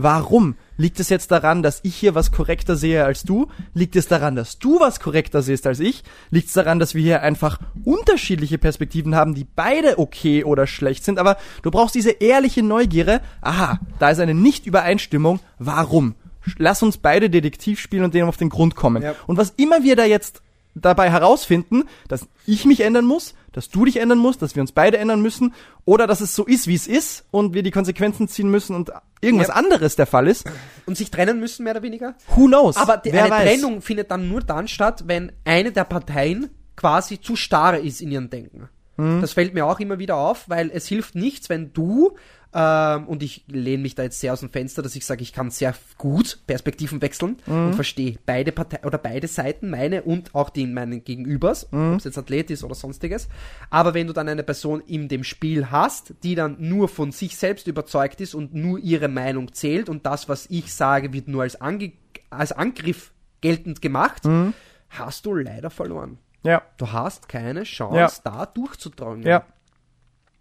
Warum? 0.00 0.54
Liegt 0.76 1.00
es 1.00 1.08
jetzt 1.08 1.32
daran, 1.32 1.64
dass 1.64 1.80
ich 1.82 1.96
hier 1.96 2.14
was 2.14 2.30
korrekter 2.30 2.76
sehe 2.76 3.04
als 3.04 3.24
du? 3.24 3.48
Liegt 3.74 3.96
es 3.96 4.06
daran, 4.06 4.36
dass 4.36 4.60
du 4.60 4.78
was 4.78 5.00
korrekter 5.00 5.42
siehst 5.42 5.66
als 5.66 5.80
ich? 5.80 6.04
Liegt 6.30 6.46
es 6.46 6.52
daran, 6.52 6.78
dass 6.78 6.94
wir 6.94 7.02
hier 7.02 7.22
einfach 7.22 7.58
unterschiedliche 7.84 8.58
Perspektiven 8.58 9.16
haben, 9.16 9.34
die 9.34 9.44
beide 9.44 9.98
okay 9.98 10.44
oder 10.44 10.68
schlecht 10.68 11.04
sind? 11.04 11.18
Aber 11.18 11.36
du 11.62 11.72
brauchst 11.72 11.96
diese 11.96 12.12
ehrliche 12.12 12.62
Neugierde. 12.62 13.20
Aha, 13.40 13.80
da 13.98 14.10
ist 14.10 14.20
eine 14.20 14.34
Nicht-Übereinstimmung. 14.34 15.40
Warum? 15.58 16.14
Lass 16.58 16.80
uns 16.80 16.98
beide 16.98 17.28
Detektiv 17.28 17.80
spielen 17.80 18.04
und 18.04 18.14
dem 18.14 18.28
auf 18.28 18.36
den 18.36 18.50
Grund 18.50 18.76
kommen. 18.76 19.02
Ja. 19.02 19.16
Und 19.26 19.36
was 19.36 19.50
immer 19.56 19.82
wir 19.82 19.96
da 19.96 20.04
jetzt 20.04 20.42
dabei 20.80 21.10
herausfinden, 21.10 21.84
dass 22.08 22.28
ich 22.46 22.64
mich 22.64 22.80
ändern 22.80 23.04
muss, 23.04 23.34
dass 23.52 23.68
du 23.68 23.84
dich 23.84 23.96
ändern 23.98 24.18
musst, 24.18 24.42
dass 24.42 24.54
wir 24.54 24.60
uns 24.60 24.72
beide 24.72 24.98
ändern 24.98 25.20
müssen 25.22 25.54
oder 25.84 26.06
dass 26.06 26.20
es 26.20 26.34
so 26.34 26.44
ist, 26.44 26.66
wie 26.66 26.74
es 26.74 26.86
ist 26.86 27.24
und 27.30 27.54
wir 27.54 27.62
die 27.62 27.70
Konsequenzen 27.70 28.28
ziehen 28.28 28.50
müssen 28.50 28.74
und 28.76 28.90
irgendwas 29.20 29.48
Ja. 29.48 29.54
anderes 29.54 29.96
der 29.96 30.06
Fall 30.06 30.28
ist. 30.28 30.44
Und 30.86 30.96
sich 30.96 31.10
trennen 31.10 31.40
müssen, 31.40 31.64
mehr 31.64 31.72
oder 31.74 31.82
weniger. 31.82 32.14
Who 32.34 32.46
knows? 32.46 32.76
Aber 32.76 32.96
die, 32.98 33.12
eine 33.12 33.30
weiß. 33.30 33.42
Trennung 33.44 33.82
findet 33.82 34.10
dann 34.10 34.28
nur 34.28 34.40
dann 34.40 34.68
statt, 34.68 35.04
wenn 35.06 35.32
eine 35.44 35.72
der 35.72 35.84
Parteien 35.84 36.50
quasi 36.76 37.20
zu 37.20 37.34
starr 37.36 37.78
ist 37.78 38.00
in 38.00 38.10
ihrem 38.12 38.30
Denken. 38.30 38.68
Mhm. 38.96 39.20
Das 39.20 39.32
fällt 39.32 39.54
mir 39.54 39.66
auch 39.66 39.80
immer 39.80 39.98
wieder 39.98 40.16
auf, 40.16 40.48
weil 40.48 40.70
es 40.72 40.86
hilft 40.86 41.14
nichts, 41.14 41.48
wenn 41.48 41.72
du, 41.72 42.16
ähm, 42.54 43.06
und 43.08 43.22
ich 43.22 43.44
lehne 43.46 43.82
mich 43.82 43.94
da 43.94 44.04
jetzt 44.04 44.20
sehr 44.20 44.32
aus 44.32 44.40
dem 44.40 44.50
Fenster, 44.50 44.80
dass 44.82 44.96
ich 44.96 45.04
sage, 45.04 45.22
ich 45.22 45.32
kann 45.32 45.50
sehr 45.50 45.74
gut 45.98 46.40
Perspektiven 46.46 47.02
wechseln 47.02 47.36
Mhm. 47.46 47.66
und 47.66 47.74
verstehe 47.74 48.16
beide 48.24 48.52
Parteien 48.52 48.84
oder 48.84 48.98
beide 48.98 49.28
Seiten, 49.28 49.68
meine 49.70 50.02
und 50.02 50.34
auch 50.34 50.48
die 50.50 50.66
meinen 50.66 51.04
Gegenübers, 51.04 51.68
Mhm. 51.70 51.92
ob 51.92 51.98
es 51.98 52.04
jetzt 52.04 52.16
Athlet 52.18 52.50
ist 52.50 52.64
oder 52.64 52.74
sonstiges. 52.74 53.28
Aber 53.70 53.92
wenn 53.94 54.06
du 54.06 54.12
dann 54.12 54.28
eine 54.28 54.42
Person 54.42 54.80
in 54.86 55.08
dem 55.08 55.24
Spiel 55.24 55.70
hast, 55.70 56.14
die 56.22 56.34
dann 56.34 56.56
nur 56.58 56.88
von 56.88 57.12
sich 57.12 57.36
selbst 57.36 57.66
überzeugt 57.66 58.20
ist 58.20 58.34
und 58.34 58.54
nur 58.54 58.78
ihre 58.78 59.08
Meinung 59.08 59.52
zählt 59.52 59.88
und 59.88 60.06
das, 60.06 60.28
was 60.28 60.46
ich 60.48 60.72
sage, 60.72 61.12
wird 61.12 61.28
nur 61.28 61.42
als, 61.42 61.60
Ange 61.60 61.92
als 62.30 62.52
Angriff 62.52 63.12
geltend 63.40 63.82
gemacht, 63.82 64.24
Mhm. 64.24 64.54
hast 64.88 65.26
du 65.26 65.34
leider 65.34 65.70
verloren. 65.70 66.18
Ja, 66.44 66.62
Du 66.78 66.90
hast 66.92 67.28
keine 67.28 67.64
Chance, 67.64 68.22
Ja. 68.24 68.30
da 68.32 68.46
durchzudrängen. 68.46 69.22
ja. 69.26 69.44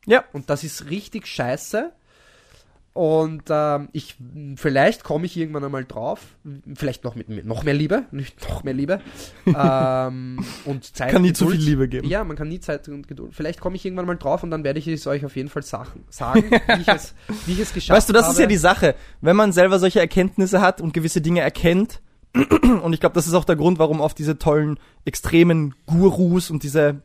Ja, 0.08 0.24
Und 0.34 0.50
das 0.50 0.64
ist 0.64 0.90
richtig 0.90 1.28
scheiße. 1.28 1.92
Und 2.94 3.44
ähm, 3.50 3.90
ich, 3.92 4.16
vielleicht 4.56 5.04
komme 5.04 5.28
ich 5.28 5.38
irgendwann 5.38 5.64
einmal 5.64 5.86
drauf, 5.86 6.20
vielleicht 6.74 7.04
noch 7.04 7.14
mit 7.14 7.30
noch 7.46 7.64
mehr 7.64 7.76
Liebe, 7.76 8.06
nicht 8.12 8.42
noch 8.50 8.64
mehr 8.64 8.74
Liebe. 8.74 9.02
ähm, 9.46 10.44
und 10.66 10.84
Zeit 10.96 11.12
Kann 11.12 11.22
nie 11.22 11.28
und 11.28 11.36
zu 11.38 11.46
Geduld. 11.46 11.62
viel 11.62 11.70
Liebe 11.70 11.88
geben. 11.90 12.08
Ja, 12.08 12.24
man 12.24 12.36
kann 12.36 12.48
nie 12.48 12.60
Zeit 12.60 12.88
und 12.90 13.08
Geduld. 13.08 13.36
Vielleicht 13.36 13.60
komme 13.60 13.76
ich 13.76 13.86
irgendwann 13.86 14.08
mal 14.08 14.16
drauf 14.18 14.42
und 14.42 14.50
dann 14.50 14.64
werde 14.64 14.80
ich 14.80 14.88
es 14.88 15.06
euch 15.06 15.24
auf 15.26 15.36
jeden 15.36 15.50
Fall 15.50 15.62
Sachen 15.62 16.06
sagen, 16.10 16.50
wie 16.50 16.82
ich 16.82 16.88
es, 16.88 17.14
wie 17.46 17.52
ich 17.54 17.60
es 17.60 17.72
geschafft 17.72 17.98
Weißt 17.98 18.10
du, 18.10 18.14
das 18.14 18.24
habe. 18.24 18.34
ist 18.34 18.40
ja 18.40 18.48
die 18.48 18.58
Sache. 18.58 18.96
Wenn 19.22 19.36
man 19.36 19.52
selber 19.52 19.78
solche 19.78 20.00
Erkenntnisse 20.00 20.60
hat 20.60 20.82
und 20.82 20.94
gewisse 20.96 21.22
Dinge 21.22 21.42
erkennt, 21.42 22.02
und 22.82 22.94
ich 22.94 23.00
glaube, 23.00 23.14
das 23.14 23.28
ist 23.28 23.36
auch 23.36 23.46
der 23.46 23.58
Grund, 23.58 23.78
warum 23.78 24.02
oft 24.02 24.18
diese 24.18 24.40
tollen, 24.40 24.80
extremen 25.06 25.76
Gurus 25.86 26.50
und 26.50 26.64
diese 26.64 27.02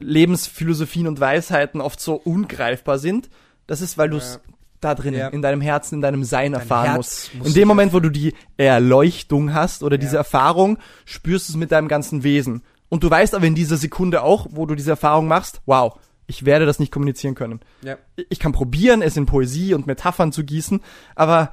Lebensphilosophien 0.00 1.06
und 1.06 1.20
Weisheiten 1.20 1.80
oft 1.80 2.00
so 2.00 2.14
ungreifbar 2.14 2.98
sind, 2.98 3.30
das 3.66 3.80
ist, 3.80 3.96
weil 3.98 4.10
du 4.10 4.16
es 4.16 4.40
da 4.80 4.94
drin, 4.94 5.14
Ja. 5.14 5.28
in 5.28 5.42
deinem 5.42 5.60
Herzen, 5.60 5.96
in 5.96 6.00
deinem 6.00 6.24
Sein 6.24 6.54
erfahren 6.54 6.86
Herz 6.86 6.96
musst. 6.96 7.34
muss 7.34 7.48
In 7.48 7.54
dem 7.54 7.68
Moment, 7.68 7.92
wo 7.92 8.00
du 8.00 8.08
die 8.10 8.32
Erleuchtung 8.56 9.52
hast 9.52 9.82
oder 9.82 9.98
diese 9.98 10.14
Ja. 10.14 10.18
Erfahrung, 10.20 10.78
spürst 11.04 11.48
du 11.48 11.52
es 11.52 11.56
mit 11.56 11.70
deinem 11.70 11.88
ganzen 11.88 12.22
Wesen. 12.24 12.62
Und 12.88 13.04
du 13.04 13.10
weißt 13.10 13.34
aber 13.34 13.46
in 13.46 13.54
dieser 13.54 13.76
Sekunde 13.76 14.22
auch, 14.22 14.46
wo 14.50 14.66
du 14.66 14.74
diese 14.74 14.90
Erfahrung 14.90 15.28
machst, 15.28 15.60
wow, 15.66 15.98
ich 16.26 16.44
werde 16.44 16.64
das 16.66 16.78
nicht 16.78 16.92
kommunizieren 16.92 17.34
können 17.34 17.60
Ja. 17.82 17.96
ich 18.28 18.38
kann 18.38 18.52
probieren, 18.52 19.02
es 19.02 19.16
in 19.16 19.26
Poesie 19.26 19.74
und 19.74 19.86
Metaphern 19.86 20.32
zu 20.32 20.44
gießen, 20.44 20.80
aber 21.14 21.52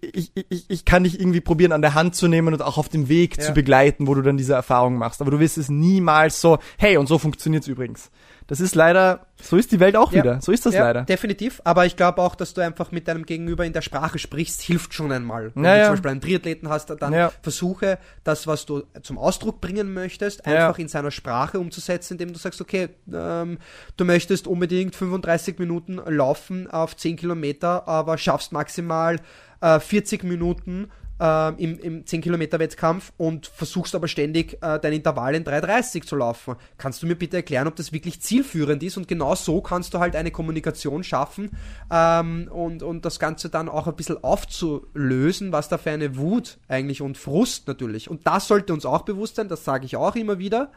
ich, 0.00 0.32
ich, 0.48 0.64
ich, 0.68 0.84
kann 0.84 1.04
dich 1.04 1.18
irgendwie 1.20 1.40
probieren, 1.40 1.72
an 1.72 1.82
der 1.82 1.94
Hand 1.94 2.14
zu 2.14 2.28
nehmen 2.28 2.54
und 2.54 2.62
auch 2.62 2.78
auf 2.78 2.88
dem 2.88 3.08
Weg 3.08 3.36
Ja. 3.38 3.44
zu 3.44 3.52
begleiten, 3.52 4.06
wo 4.06 4.14
du 4.14 4.22
dann 4.22 4.36
diese 4.36 4.54
Erfahrung 4.54 4.96
machst. 4.96 5.20
Aber 5.20 5.30
du 5.30 5.40
wirst 5.40 5.58
es 5.58 5.68
niemals 5.68 6.40
so, 6.40 6.58
hey, 6.78 6.96
und 6.96 7.06
so 7.06 7.18
funktioniert's 7.18 7.68
übrigens. 7.68 8.10
Das 8.48 8.60
ist 8.60 8.76
leider, 8.76 9.26
so 9.42 9.56
ist 9.56 9.72
die 9.72 9.80
Welt 9.80 9.96
auch 9.96 10.12
Ja. 10.12 10.22
wieder. 10.22 10.40
So 10.40 10.52
ist 10.52 10.64
das 10.66 10.74
ja, 10.74 10.82
leider. 10.84 11.02
Definitiv, 11.02 11.60
aber 11.64 11.84
ich 11.84 11.96
glaube 11.96 12.22
auch, 12.22 12.36
dass 12.36 12.54
du 12.54 12.60
einfach 12.60 12.92
mit 12.92 13.08
deinem 13.08 13.26
Gegenüber 13.26 13.64
in 13.64 13.72
der 13.72 13.82
Sprache 13.82 14.20
sprichst, 14.20 14.62
hilft 14.62 14.94
schon 14.94 15.10
einmal. 15.10 15.50
Wenn 15.56 15.64
du 15.64 15.82
zum 15.84 15.92
Beispiel 15.94 16.10
einen 16.12 16.20
Triathleten 16.20 16.68
hast, 16.68 16.90
dann 16.90 17.30
versuche 17.42 17.98
das, 18.22 18.46
was 18.46 18.64
du 18.64 18.84
zum 19.02 19.18
Ausdruck 19.18 19.60
bringen 19.60 19.92
möchtest, 19.92 20.46
einfach 20.46 20.78
in 20.78 20.86
seiner 20.86 21.10
Sprache 21.10 21.58
umzusetzen, 21.58 22.14
indem 22.14 22.32
du 22.32 22.38
sagst, 22.38 22.60
okay, 22.60 22.90
ähm, 23.12 23.58
du 23.96 24.04
möchtest 24.04 24.46
unbedingt 24.46 24.94
35 24.94 25.58
Minuten 25.58 26.00
laufen 26.06 26.70
auf 26.70 26.96
10 26.96 27.16
Kilometer, 27.16 27.88
aber 27.88 28.16
schaffst 28.18 28.52
maximal 28.52 29.18
äh, 29.60 29.80
40 29.80 30.24
Minuten 30.24 30.88
ähm, 31.18 31.54
im, 31.56 31.78
im 31.78 32.04
10-Kilometer-Wettkampf 32.04 33.12
und 33.16 33.46
versuchst 33.46 33.94
aber 33.94 34.06
ständig 34.06 34.58
äh, 34.62 34.78
dein 34.78 34.92
Intervall 34.92 35.34
in 35.34 35.44
3,30 35.44 36.04
zu 36.04 36.16
laufen. 36.16 36.56
Kannst 36.76 37.02
du 37.02 37.06
mir 37.06 37.14
bitte 37.14 37.38
erklären, 37.38 37.66
ob 37.66 37.76
das 37.76 37.92
wirklich 37.92 38.20
zielführend 38.20 38.82
ist? 38.82 38.96
Und 38.96 39.08
genau 39.08 39.34
so 39.34 39.60
kannst 39.62 39.94
du 39.94 39.98
halt 39.98 40.14
eine 40.14 40.30
Kommunikation 40.30 41.04
schaffen 41.04 41.50
ähm, 41.90 42.48
und, 42.52 42.82
und 42.82 43.04
das 43.04 43.18
Ganze 43.18 43.48
dann 43.48 43.68
auch 43.68 43.86
ein 43.86 43.96
bisschen 43.96 44.22
aufzulösen, 44.22 45.52
was 45.52 45.68
da 45.68 45.78
für 45.78 45.90
eine 45.90 46.16
Wut 46.16 46.58
eigentlich 46.68 47.00
und 47.00 47.16
Frust 47.16 47.66
natürlich. 47.66 48.10
Und 48.10 48.26
das 48.26 48.48
sollte 48.48 48.74
uns 48.74 48.84
auch 48.84 49.02
bewusst 49.02 49.36
sein, 49.36 49.48
das 49.48 49.64
sage 49.64 49.86
ich 49.86 49.96
auch 49.96 50.16
immer 50.16 50.38
wieder. 50.38 50.70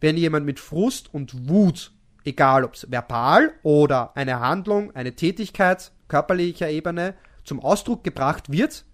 Wenn 0.00 0.16
jemand 0.16 0.46
mit 0.46 0.58
Frust 0.58 1.12
und 1.12 1.50
Wut, 1.50 1.92
egal 2.24 2.64
ob 2.64 2.74
es 2.74 2.90
verbal 2.90 3.52
oder 3.62 4.16
eine 4.16 4.40
Handlung, 4.40 4.94
eine 4.96 5.14
Tätigkeit, 5.14 5.92
körperlicher 6.08 6.70
Ebene, 6.70 7.14
zum 7.44 7.60
Ausdruck 7.60 8.04
gebracht 8.04 8.50
wird, 8.52 8.84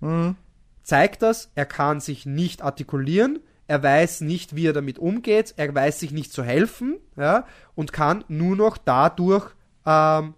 zeigt 0.82 1.22
das, 1.22 1.50
er 1.54 1.66
kann 1.66 2.00
sich 2.00 2.24
nicht 2.26 2.62
artikulieren, 2.62 3.40
er 3.66 3.82
weiß 3.82 4.22
nicht, 4.22 4.56
wie 4.56 4.66
er 4.66 4.72
damit 4.72 4.98
umgeht, 4.98 5.52
er 5.58 5.74
weiß 5.74 6.00
sich 6.00 6.10
nicht 6.10 6.32
zu 6.32 6.42
helfen, 6.42 6.96
ja, 7.16 7.44
und 7.74 7.92
kann 7.92 8.24
nur 8.28 8.56
noch 8.56 8.78
dadurch 8.78 9.50
ähm, 9.84 10.34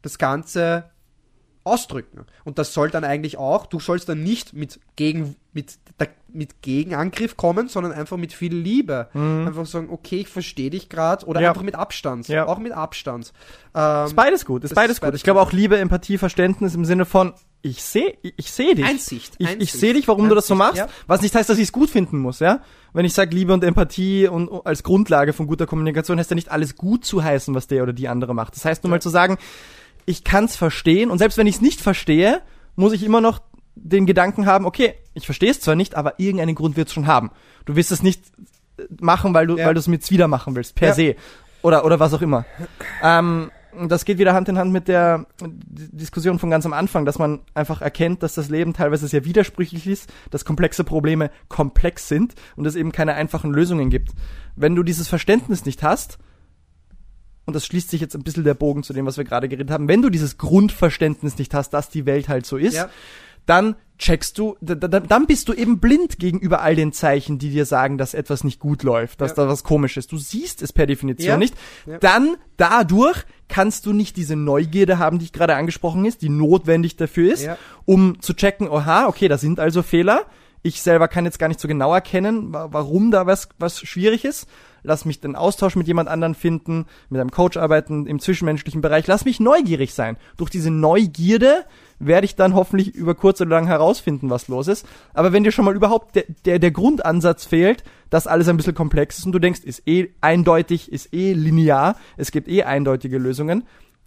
das 0.00 0.16
Ganze 0.16 0.90
ausdrücken. 1.64 2.24
Und 2.44 2.58
das 2.58 2.72
soll 2.72 2.90
dann 2.90 3.04
eigentlich 3.04 3.36
auch, 3.36 3.66
du 3.66 3.78
sollst 3.78 4.08
dann 4.08 4.22
nicht 4.22 4.54
mit, 4.54 4.80
Gegen, 4.96 5.36
mit, 5.52 5.78
mit 6.32 6.62
Gegenangriff 6.62 7.36
kommen, 7.36 7.68
sondern 7.68 7.92
einfach 7.92 8.16
mit 8.16 8.32
viel 8.32 8.54
Liebe. 8.54 9.08
Einfach 9.14 9.66
sagen, 9.66 9.88
okay, 9.90 10.20
ich 10.20 10.28
verstehe 10.28 10.70
dich 10.70 10.88
gerade, 10.88 11.26
oder 11.26 11.40
Mhm. 11.40 11.44
Ja. 11.44 11.50
einfach 11.50 11.62
mit 11.62 11.74
Abstand. 11.74 12.28
Ja. 12.28 12.46
Auch 12.46 12.58
mit 12.58 12.72
Abstand. 12.72 13.32
Ähm, 13.74 14.04
Ist 14.06 14.14
beides 14.14 14.44
gut, 14.44 14.62
ist 14.64 14.74
beides 14.74 14.92
ist 14.96 15.00
gut. 15.00 15.06
beides 15.08 15.20
Ich 15.20 15.24
glaube 15.24 15.40
gut. 15.40 15.48
auch 15.48 15.52
Liebe, 15.52 15.76
Empathie, 15.78 16.18
Verständnis 16.18 16.74
im 16.74 16.84
Sinne 16.84 17.04
von, 17.04 17.32
ich 17.62 17.82
sehe, 17.82 18.16
ich, 18.22 18.34
ich 18.36 18.52
sehe 18.52 18.74
dich. 18.76 18.84
Einsicht, 18.86 19.34
Ich, 19.38 19.46
ich 19.46 19.52
Einsicht, 19.54 19.72
sehe 19.74 19.92
dich, 19.92 20.06
warum 20.08 20.28
du 20.28 20.34
das 20.34 20.46
so 20.46 20.54
Einsicht, 20.54 20.78
machst. 20.82 20.92
ja. 20.92 21.02
Was 21.08 21.20
nicht 21.22 21.34
heißt, 21.34 21.50
dass 21.50 21.58
ich 21.58 21.64
es 21.64 21.72
gut 21.72 21.90
finden 21.90 22.18
muss, 22.18 22.38
ja. 22.38 22.60
Wenn 22.92 23.04
ich 23.04 23.12
sage 23.12 23.34
Liebe 23.34 23.52
und 23.52 23.62
Empathie 23.64 24.28
und 24.28 24.48
und 24.48 24.66
als 24.66 24.82
Grundlage 24.82 25.32
von 25.32 25.46
guter 25.46 25.66
Kommunikation, 25.66 26.18
heißt 26.18 26.30
ja 26.30 26.34
nicht 26.36 26.50
alles 26.50 26.76
gut 26.76 27.04
zu 27.04 27.22
heißen, 27.24 27.54
was 27.54 27.66
der 27.66 27.82
oder 27.82 27.92
die 27.92 28.08
andere 28.08 28.34
macht. 28.34 28.54
Das 28.56 28.64
heißt 28.64 28.82
nur 28.84 28.90
mal 28.90 29.02
zu 29.02 29.10
sagen, 29.10 29.36
ich 30.06 30.24
kann 30.24 30.44
es 30.46 30.56
verstehen 30.56 31.10
und 31.10 31.18
selbst 31.18 31.36
wenn 31.38 31.46
ich 31.46 31.56
es 31.56 31.60
nicht 31.60 31.80
verstehe, 31.80 32.40
muss 32.76 32.92
ich 32.92 33.02
immer 33.04 33.20
noch 33.20 33.40
den 33.82 34.06
Gedanken 34.06 34.46
haben, 34.46 34.66
okay, 34.66 34.94
ich 35.14 35.24
verstehe 35.24 35.50
es 35.50 35.60
zwar 35.60 35.74
nicht, 35.74 35.94
aber 35.94 36.18
irgendeinen 36.18 36.54
Grund 36.54 36.76
wird 36.76 36.88
es 36.88 36.94
schon 36.94 37.06
haben. 37.06 37.30
Du 37.64 37.76
wirst 37.76 37.90
es 37.92 38.02
nicht 38.02 38.22
äh, 38.78 38.82
machen, 39.00 39.34
weil 39.34 39.46
du 39.46 39.56
Ja. 39.56 39.66
weil 39.66 39.74
du 39.74 39.80
es 39.80 39.88
mir 39.88 39.98
wieder 40.08 40.28
machen 40.28 40.54
willst, 40.54 40.74
per 40.74 40.88
Ja. 40.88 40.94
se 40.94 41.16
oder 41.62 41.84
oder 41.84 41.98
was 42.00 42.12
auch 42.14 42.22
immer. 42.22 42.44
Ähm, 43.02 43.50
das 43.86 44.04
geht 44.04 44.18
wieder 44.18 44.34
Hand 44.34 44.48
in 44.48 44.58
Hand 44.58 44.72
mit 44.72 44.88
der 44.88 45.26
Diskussion 45.40 46.38
von 46.40 46.50
ganz 46.50 46.66
am 46.66 46.72
Anfang, 46.72 47.04
dass 47.04 47.18
man 47.18 47.40
einfach 47.54 47.80
erkennt, 47.82 48.22
dass 48.22 48.34
das 48.34 48.48
Leben 48.48 48.72
teilweise 48.74 49.06
sehr 49.06 49.24
widersprüchlich 49.24 49.86
ist, 49.86 50.10
dass 50.30 50.44
komplexe 50.44 50.82
Probleme 50.82 51.30
komplex 51.48 52.08
sind 52.08 52.34
und 52.56 52.66
es 52.66 52.74
eben 52.74 52.90
keine 52.92 53.14
einfachen 53.14 53.52
Lösungen 53.52 53.88
gibt. 53.88 54.10
Wenn 54.56 54.74
du 54.74 54.82
dieses 54.82 55.06
Verständnis 55.06 55.64
nicht 55.66 55.82
hast, 55.84 56.18
und 57.46 57.54
das 57.54 57.64
schließt 57.66 57.90
sich 57.90 58.00
jetzt 58.00 58.14
ein 58.14 58.22
bisschen 58.22 58.44
der 58.44 58.54
Bogen 58.54 58.82
zu 58.82 58.92
dem, 58.92 59.06
was 59.06 59.16
wir 59.16 59.24
gerade 59.24 59.48
geredet 59.48 59.70
haben, 59.70 59.88
wenn 59.88 60.02
du 60.02 60.10
dieses 60.10 60.36
Grundverständnis 60.38 61.38
nicht 61.38 61.54
hast, 61.54 61.70
dass 61.70 61.88
die 61.90 62.06
Welt 62.06 62.28
halt 62.28 62.46
so 62.46 62.56
ist, 62.56 62.74
Ja. 62.74 62.88
Dann 63.50 63.76
checkst 63.98 64.38
du, 64.38 64.56
da, 64.62 64.74
da, 64.76 64.98
dann 65.00 65.26
bist 65.26 65.46
du 65.48 65.52
eben 65.52 65.78
blind 65.78 66.18
gegenüber 66.18 66.62
all 66.62 66.74
den 66.74 66.90
Zeichen, 66.92 67.38
die 67.38 67.50
dir 67.50 67.66
sagen, 67.66 67.98
dass 67.98 68.14
etwas 68.14 68.44
nicht 68.44 68.58
gut 68.58 68.82
läuft, 68.82 69.20
dass 69.20 69.32
Ja. 69.32 69.44
da 69.44 69.48
was 69.48 69.62
komisch 69.62 69.98
ist. 69.98 70.10
Du 70.10 70.16
siehst 70.16 70.62
es 70.62 70.72
per 70.72 70.86
Definition 70.86 71.28
Ja. 71.32 71.36
nicht. 71.36 71.54
Ja. 71.84 71.98
Dann 71.98 72.36
dadurch 72.56 73.24
kannst 73.48 73.84
du 73.84 73.92
nicht 73.92 74.16
diese 74.16 74.36
Neugierde 74.36 74.98
haben, 74.98 75.18
die 75.18 75.26
ich 75.26 75.32
gerade 75.34 75.54
angesprochen 75.54 76.06
ist, 76.06 76.22
die 76.22 76.30
notwendig 76.30 76.96
dafür 76.96 77.30
ist, 77.34 77.46
um 77.84 78.20
zu 78.22 78.32
checken, 78.32 78.68
oha, 78.70 79.06
okay, 79.06 79.28
da 79.28 79.36
sind 79.36 79.60
also 79.60 79.82
Fehler. 79.82 80.22
Ich 80.62 80.80
selber 80.82 81.08
kann 81.08 81.24
jetzt 81.26 81.38
gar 81.38 81.48
nicht 81.48 81.60
so 81.60 81.68
genau 81.68 81.92
erkennen, 81.92 82.52
wa- 82.54 82.68
warum 82.70 83.10
da 83.10 83.26
was, 83.26 83.48
was 83.58 83.80
schwierig 83.80 84.24
ist. 84.24 84.46
Lass 84.82 85.04
mich 85.04 85.20
den 85.20 85.36
Austausch 85.36 85.76
mit 85.76 85.86
jemand 85.88 86.08
anderen 86.08 86.34
finden, 86.34 86.86
mit 87.10 87.20
einem 87.20 87.30
Coach 87.30 87.58
arbeiten 87.58 88.06
im 88.06 88.18
zwischenmenschlichen 88.18 88.80
Bereich. 88.80 89.06
Lass 89.06 89.26
mich 89.26 89.40
neugierig 89.40 89.92
sein. 89.92 90.16
Durch 90.38 90.48
diese 90.50 90.70
Neugierde 90.70 91.64
werde 92.00 92.24
ich 92.24 92.34
dann 92.34 92.54
hoffentlich 92.54 92.94
über 92.94 93.14
kurz 93.14 93.40
oder 93.40 93.50
lang 93.50 93.66
herausfinden, 93.66 94.30
was 94.30 94.48
los 94.48 94.66
ist. 94.66 94.86
Aber 95.14 95.32
wenn 95.32 95.44
dir 95.44 95.52
schon 95.52 95.64
mal 95.64 95.76
überhaupt 95.76 96.16
der, 96.16 96.24
der, 96.44 96.58
der 96.58 96.70
Grundansatz 96.70 97.44
fehlt, 97.44 97.84
dass 98.08 98.26
alles 98.26 98.48
ein 98.48 98.56
bisschen 98.56 98.74
komplex 98.74 99.18
ist 99.18 99.26
und 99.26 99.32
du 99.32 99.38
denkst, 99.38 99.60
ist 99.60 99.86
eh 99.86 100.08
eindeutig, 100.20 100.90
ist 100.90 101.14
eh 101.14 101.32
linear, 101.34 101.96
es 102.16 102.32
gibt 102.32 102.48
eh 102.48 102.64
eindeutige 102.64 103.18
Lösungen, 103.18 103.64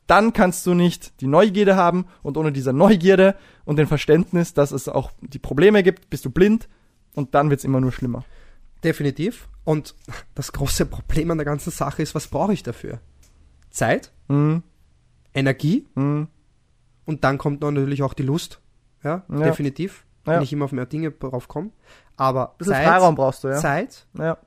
dann 0.07 0.33
kannst 0.33 0.65
du 0.65 0.73
nicht 0.73 1.21
die 1.21 1.27
Neugierde 1.27 1.75
haben 1.75 2.05
und 2.23 2.35
ohne 2.35 2.51
diese 2.51 2.73
Neugierde 2.73 3.35
und 3.63 3.77
den 3.77 3.87
Verständnis, 3.87 4.53
dass 4.53 4.71
es 4.71 4.89
auch 4.89 5.11
die 5.21 5.39
Probleme 5.39 5.83
gibt, 5.83 6.09
bist 6.09 6.25
du 6.25 6.29
blind 6.29 6.67
und 7.13 7.35
dann 7.35 7.49
wird's 7.49 7.63
immer 7.63 7.79
nur 7.79 7.91
schlimmer. 7.91 8.25
Definitiv. 8.83 9.47
Und 9.63 9.95
das 10.35 10.51
große 10.51 10.85
Problem 10.87 11.31
an 11.31 11.37
der 11.37 11.45
ganzen 11.45 11.71
Sache 11.71 12.01
ist, 12.01 12.15
was 12.15 12.27
brauche 12.27 12.51
ich 12.53 12.63
dafür? 12.63 12.99
Zeit, 13.69 14.11
Mhm. 14.27 14.63
Energie 15.33 15.87
Mhm. 15.95 16.27
Und 17.05 17.23
dann 17.23 17.37
kommt 17.37 17.61
natürlich 17.61 18.03
auch 18.03 18.13
die 18.13 18.23
Lust. 18.23 18.59
Ja, 19.03 19.23
Ja. 19.29 19.39
definitiv. 19.39 20.05
Ja. 20.25 20.33
Wenn 20.35 20.41
ich 20.43 20.53
immer 20.53 20.65
auf 20.65 20.71
mehr 20.71 20.85
Dinge 20.85 21.11
drauf 21.11 21.47
komme. 21.49 21.71
Aber 22.15 22.55
Zeit, 22.61 22.85
Freiraum 22.85 23.15
brauchst 23.15 23.43
du, 23.43 23.49
ja. 23.49 23.57
Zeit 23.57 24.07
Ja. 24.17 24.37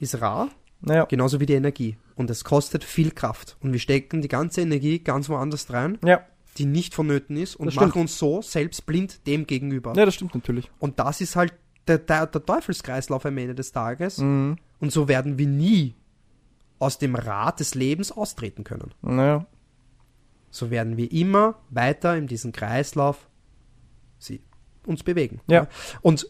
ist 0.00 0.20
rar, 0.20 0.48
Naja. 0.80 1.04
genauso 1.04 1.38
wie 1.40 1.46
die 1.46 1.52
Energie. 1.54 1.96
Und 2.16 2.30
es 2.30 2.42
kostet 2.42 2.82
viel 2.82 3.12
Kraft. 3.12 3.56
Und 3.60 3.72
wir 3.72 3.78
stecken 3.78 4.22
die 4.22 4.28
ganze 4.28 4.60
Energie 4.62 4.98
ganz 4.98 5.28
woanders 5.28 5.72
rein, 5.72 5.98
Ja. 6.04 6.22
die 6.56 6.66
nicht 6.66 6.94
vonnöten 6.94 7.36
ist 7.36 7.54
und 7.54 7.66
Das 7.66 7.74
stimmt. 7.74 7.88
machen 7.90 8.00
uns 8.02 8.18
so 8.18 8.42
selbst 8.42 8.86
blind 8.86 9.24
dem 9.28 9.46
gegenüber. 9.46 9.92
ja, 9.94 10.04
das 10.04 10.14
stimmt 10.14 10.34
natürlich. 10.34 10.68
Und 10.80 10.98
das 10.98 11.20
ist 11.20 11.36
halt 11.36 11.54
der, 11.86 11.98
der, 11.98 12.26
der 12.26 12.44
Teufelskreislauf 12.44 13.24
am 13.24 13.38
Ende 13.38 13.54
des 13.54 13.70
Tages. 13.70 14.18
Mhm. 14.18 14.56
Und 14.80 14.90
so 14.92 15.06
werden 15.06 15.38
wir 15.38 15.46
nie 15.46 15.94
aus 16.80 16.98
dem 16.98 17.14
Rad 17.14 17.60
des 17.60 17.74
Lebens 17.76 18.10
austreten 18.12 18.64
können. 18.64 18.92
Naja. 19.02 19.46
So 20.50 20.70
werden 20.70 20.96
wir 20.96 21.12
immer 21.12 21.56
weiter 21.70 22.16
in 22.16 22.26
diesem 22.26 22.52
Kreislauf 22.52 23.28
sie, 24.18 24.42
uns 24.86 25.02
bewegen. 25.02 25.40
Ja. 25.48 25.68
Und 26.00 26.28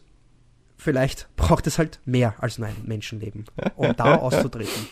vielleicht 0.77 1.29
braucht 1.37 1.67
es 1.67 1.79
halt 1.79 2.01
mehr 2.05 2.35
als 2.39 2.59
nur 2.59 2.69
ein 2.69 2.77
Menschenleben, 2.85 3.45
um 3.77 3.95
da 3.97 4.17
auszutreten. 4.17 4.89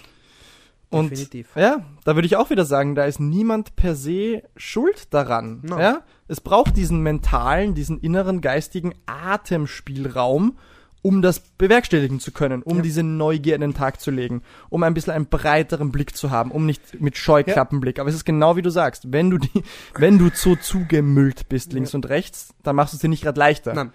Und 0.88 1.10
Definitiv. 1.10 1.48
ja, 1.56 1.84
da 2.04 2.14
würde 2.14 2.26
ich 2.26 2.36
auch 2.36 2.50
wieder 2.50 2.64
sagen, 2.64 2.94
da 2.94 3.04
ist 3.04 3.18
niemand 3.18 3.74
per 3.74 3.96
se 3.96 4.44
schuld 4.56 5.12
daran. 5.12 5.60
No. 5.62 5.78
Ja? 5.78 6.02
Es 6.28 6.40
braucht 6.40 6.76
diesen 6.76 7.02
mentalen, 7.02 7.74
diesen 7.74 7.98
inneren 7.98 8.40
geistigen 8.40 8.94
Atemspielraum, 9.06 10.58
um 11.07 11.22
das 11.22 11.38
bewerkstelligen 11.38 12.18
zu 12.18 12.32
können, 12.32 12.64
um 12.64 12.78
Ja. 12.78 12.82
diese 12.82 13.04
Neugier 13.04 13.54
in 13.54 13.61
den 13.61 13.74
Tag 13.74 14.00
zu 14.00 14.11
legen, 14.11 14.42
um 14.70 14.82
ein 14.82 14.92
bisschen 14.92 15.12
einen 15.12 15.26
breiteren 15.26 15.92
Blick 15.92 16.16
zu 16.16 16.32
haben, 16.32 16.50
um 16.50 16.66
nicht 16.66 17.00
mit 17.00 17.16
Scheuklappenblick. 17.16 18.00
Aber 18.00 18.09
es 18.09 18.16
ist 18.16 18.24
genau 18.24 18.57
wie 18.57 18.62
du 18.62 18.70
sagst, 18.70 19.12
wenn 19.12 19.30
du 19.30 19.38
die, 19.38 19.62
wenn 19.94 20.18
du 20.18 20.30
so 20.34 20.57
zugemüllt 20.57 21.48
bist 21.48 21.72
links 21.72 21.94
und 21.94 22.09
rechts, 22.09 22.52
dann 22.64 22.74
machst 22.74 22.92
du 22.92 22.96
es 22.96 23.02
dir 23.02 23.09
nicht 23.09 23.22
gerade 23.22 23.38
leichter. 23.38 23.72
Nein, 23.72 23.92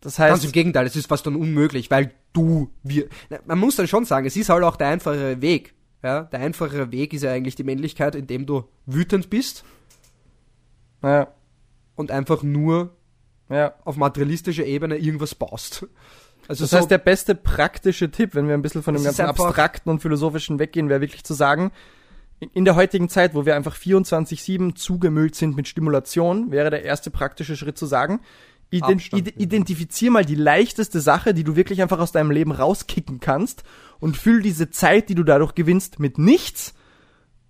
Das 0.00 0.18
ganz 0.18 0.44
im 0.44 0.46
heißt, 0.46 0.52
Gegenteil, 0.52 0.86
es 0.86 0.94
ist 0.94 1.08
fast 1.08 1.26
dann 1.26 1.34
unmöglich, 1.34 1.90
weil 1.90 2.12
du, 2.32 2.70
wir, 2.84 3.08
man 3.44 3.58
muss 3.58 3.74
dann 3.74 3.88
schon 3.88 4.04
sagen, 4.04 4.24
es 4.24 4.36
ist 4.36 4.48
halt 4.48 4.62
auch 4.62 4.76
der 4.76 4.86
einfachere 4.86 5.42
Weg. 5.42 5.74
Ja, 6.04 6.22
der 6.22 6.38
einfachere 6.38 6.92
Weg 6.92 7.12
ist 7.12 7.22
ja 7.22 7.32
eigentlich 7.32 7.56
die 7.56 7.64
Männlichkeit, 7.64 8.14
indem 8.14 8.46
du 8.46 8.62
wütend 8.84 9.30
bist 9.30 9.64
ja, 11.02 11.26
und 11.96 12.12
einfach 12.12 12.44
nur 12.44 12.94
ja. 13.48 13.74
auf 13.84 13.96
materialistischer 13.96 14.64
Ebene 14.64 14.96
irgendwas 14.96 15.34
baust. 15.34 15.86
Also 16.48 16.64
Das 16.64 16.70
so, 16.70 16.76
heißt, 16.78 16.90
der 16.90 16.98
beste 16.98 17.34
praktische 17.34 18.10
Tipp, 18.10 18.34
wenn 18.34 18.46
wir 18.48 18.54
ein 18.54 18.62
bisschen 18.62 18.82
von 18.82 18.94
dem 18.94 19.02
ganzen 19.04 19.22
abstrakten 19.26 19.90
und 19.90 20.00
philosophischen 20.00 20.58
weggehen, 20.58 20.88
wäre 20.88 21.00
wirklich 21.00 21.24
zu 21.24 21.34
sagen, 21.34 21.72
in- 22.52 22.64
der 22.64 22.76
heutigen 22.76 23.08
Zeit, 23.08 23.34
wo 23.34 23.46
wir 23.46 23.56
einfach 23.56 23.74
24-7 23.76 24.74
zugemüllt 24.76 25.34
sind 25.34 25.56
mit 25.56 25.68
Stimulation, 25.68 26.50
wäre 26.50 26.70
der 26.70 26.84
erste 26.84 27.10
praktische 27.10 27.56
Schritt 27.56 27.78
zu 27.78 27.86
sagen, 27.86 28.20
ident 28.70 29.12
identifizier 29.40 30.10
mal 30.10 30.24
die 30.24 30.34
leichteste 30.34 31.00
Sache, 31.00 31.34
die 31.34 31.44
du 31.44 31.56
wirklich 31.56 31.80
einfach 31.82 31.98
aus 32.00 32.12
deinem 32.12 32.30
Leben 32.30 32.52
rauskicken 32.52 33.20
kannst 33.20 33.62
und 34.00 34.16
füll 34.16 34.42
diese 34.42 34.70
Zeit, 34.70 35.08
die 35.08 35.14
du 35.14 35.22
dadurch 35.22 35.54
gewinnst, 35.54 35.98
mit 36.00 36.18
nichts 36.18 36.74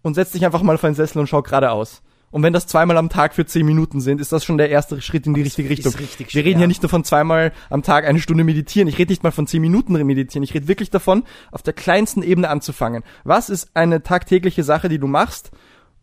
und 0.03 0.15
setz 0.15 0.33
dich 0.33 0.45
einfach 0.45 0.63
mal 0.63 0.75
auf 0.75 0.85
einen 0.85 0.95
Sessel 0.95 1.19
und 1.19 1.27
schau 1.27 1.43
geradeaus. 1.43 2.03
Und 2.37 2.43
wenn 2.43 2.53
das 2.53 2.67
zweimal 2.67 2.99
am 2.99 3.09
Tag 3.09 3.35
für 3.35 3.47
10 3.47 3.65
Minuten 3.65 4.03
sind, 4.03 4.21
ist 4.21 4.31
das 4.31 4.45
schon 4.45 4.59
der 4.59 4.69
erste 4.69 5.01
Schritt 5.01 5.27
in 5.27 5.33
die 5.33 5.41
richtige 5.41 5.69
ist 5.69 5.79
Richtung. 5.79 5.95
richtig 5.95 6.35
Wir 6.35 6.45
reden 6.45 6.61
ja 6.61 6.67
nicht 6.67 6.83
nur 6.83 6.91
von 6.91 7.03
zweimal 7.03 7.51
am 7.71 7.83
Tag 7.83 8.05
eine 8.05 8.21
Stunde 8.21 8.45
meditieren. 8.45 8.89
Ich 8.89 8.99
rede 8.99 9.11
nicht 9.11 9.23
mal 9.23 9.33
von 9.33 9.47
10 9.47 9.59
Minuten 9.63 9.95
meditieren. 9.95 10.43
Ich 10.43 10.53
rede 10.53 10.69
wirklich 10.69 10.91
davon, 10.91 11.25
auf 11.51 11.63
der 11.63 11.73
kleinsten 11.73 12.23
Ebene 12.23 12.51
anzufangen. 12.51 13.05
Was 13.25 13.49
ist 13.49 13.71
eine 13.73 14.03
tagtägliche 14.03 14.65
Sache, 14.65 14.91
die 14.91 14.99
du 14.99 15.07
machst, 15.07 15.51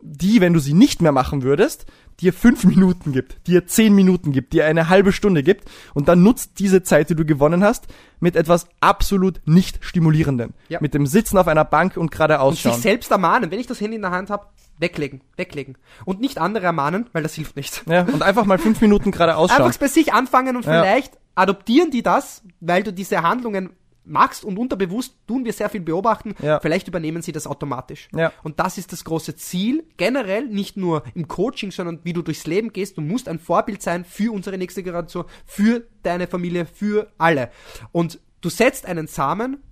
die, 0.01 0.41
wenn 0.41 0.53
du 0.53 0.59
sie 0.59 0.73
nicht 0.73 1.01
mehr 1.01 1.11
machen 1.11 1.43
würdest, 1.43 1.85
dir 2.19 2.33
fünf 2.33 2.63
Minuten 2.63 3.11
gibt, 3.11 3.47
dir 3.47 3.65
zehn 3.65 3.93
Minuten 3.95 4.31
gibt, 4.31 4.53
dir 4.53 4.65
eine 4.65 4.89
halbe 4.89 5.11
Stunde 5.11 5.43
gibt 5.43 5.69
und 5.93 6.07
dann 6.07 6.23
nutzt 6.23 6.59
diese 6.59 6.83
Zeit, 6.83 7.09
die 7.09 7.15
du 7.15 7.25
gewonnen 7.25 7.63
hast, 7.63 7.87
mit 8.19 8.35
etwas 8.35 8.67
absolut 8.81 9.41
nicht 9.45 9.79
stimulierenden. 9.81 10.53
Ja. 10.67 10.79
Mit 10.81 10.93
dem 10.93 11.07
Sitzen 11.07 11.37
auf 11.37 11.47
einer 11.47 11.65
Bank 11.65 11.95
und 11.95 12.03
und 12.03 12.11
geradeaus 12.11 12.55
sich 12.55 12.63
schauen. 12.63 12.81
selbst 12.81 13.11
ermahnen, 13.11 13.49
wenn 13.49 13.59
ich 13.59 13.67
das 13.67 13.79
Handy 13.79 13.95
in 13.95 14.01
der 14.01 14.11
Hand 14.11 14.29
habe, 14.29 14.45
weglegen, 14.77 15.21
weglegen. 15.37 15.77
Und 16.05 16.19
nicht 16.21 16.37
andere 16.37 16.65
ermahnen, 16.65 17.09
weil 17.13 17.23
das 17.23 17.33
hilft 17.35 17.55
nicht. 17.55 17.83
Ja, 17.87 18.01
und 18.03 18.21
einfach 18.23 18.45
mal 18.45 18.57
fünf 18.57 18.81
Minuten 18.81 19.11
geradeaus 19.11 19.51
schauen. 19.51 19.63
Einfach 19.65 19.79
bei 19.79 19.87
sich 19.87 20.13
anfangen 20.13 20.55
und 20.55 20.65
Ja. 20.65 20.81
vielleicht 20.81 21.17
adoptieren 21.35 21.91
die 21.91 22.03
das, 22.03 22.43
weil 22.59 22.83
du 22.83 22.91
diese 22.93 23.21
Handlungen 23.23 23.71
machst 24.05 24.43
und 24.43 24.57
unterbewusst 24.59 25.15
tun 25.27 25.45
wir 25.45 25.53
sehr 25.53 25.69
viel 25.69 25.79
beobachten, 25.79 26.35
Ja. 26.41 26.59
vielleicht 26.59 26.89
übernehmen 26.89 27.21
sie 27.21 27.31
das 27.31 27.47
automatisch. 27.47 28.09
Ja. 28.13 28.33
Und 28.43 28.59
das 28.59 28.77
ist 28.77 28.91
das 28.91 29.05
große 29.05 29.37
Ziel, 29.37 29.85
generell 29.95 30.45
nicht 30.47 30.75
nur 30.75 31.03
im 31.15 31.29
Coaching, 31.29 31.71
sondern 31.71 31.99
wie 32.03 32.11
du 32.11 32.21
durchs 32.21 32.45
Leben 32.45 32.73
gehst. 32.73 32.97
Du 32.97 33.01
musst 33.01 33.29
ein 33.29 33.39
Vorbild 33.39 33.81
sein 33.81 34.03
für 34.03 34.33
unsere 34.33 34.57
nächste 34.57 34.83
Generation, 34.83 35.23
für 35.45 35.87
deine 36.03 36.27
Familie, 36.27 36.65
für 36.65 37.07
alle. 37.17 37.49
Und 37.93 38.19
du 38.41 38.49
setzt 38.49 38.85
einen 38.85 39.07
Samen, 39.07 39.63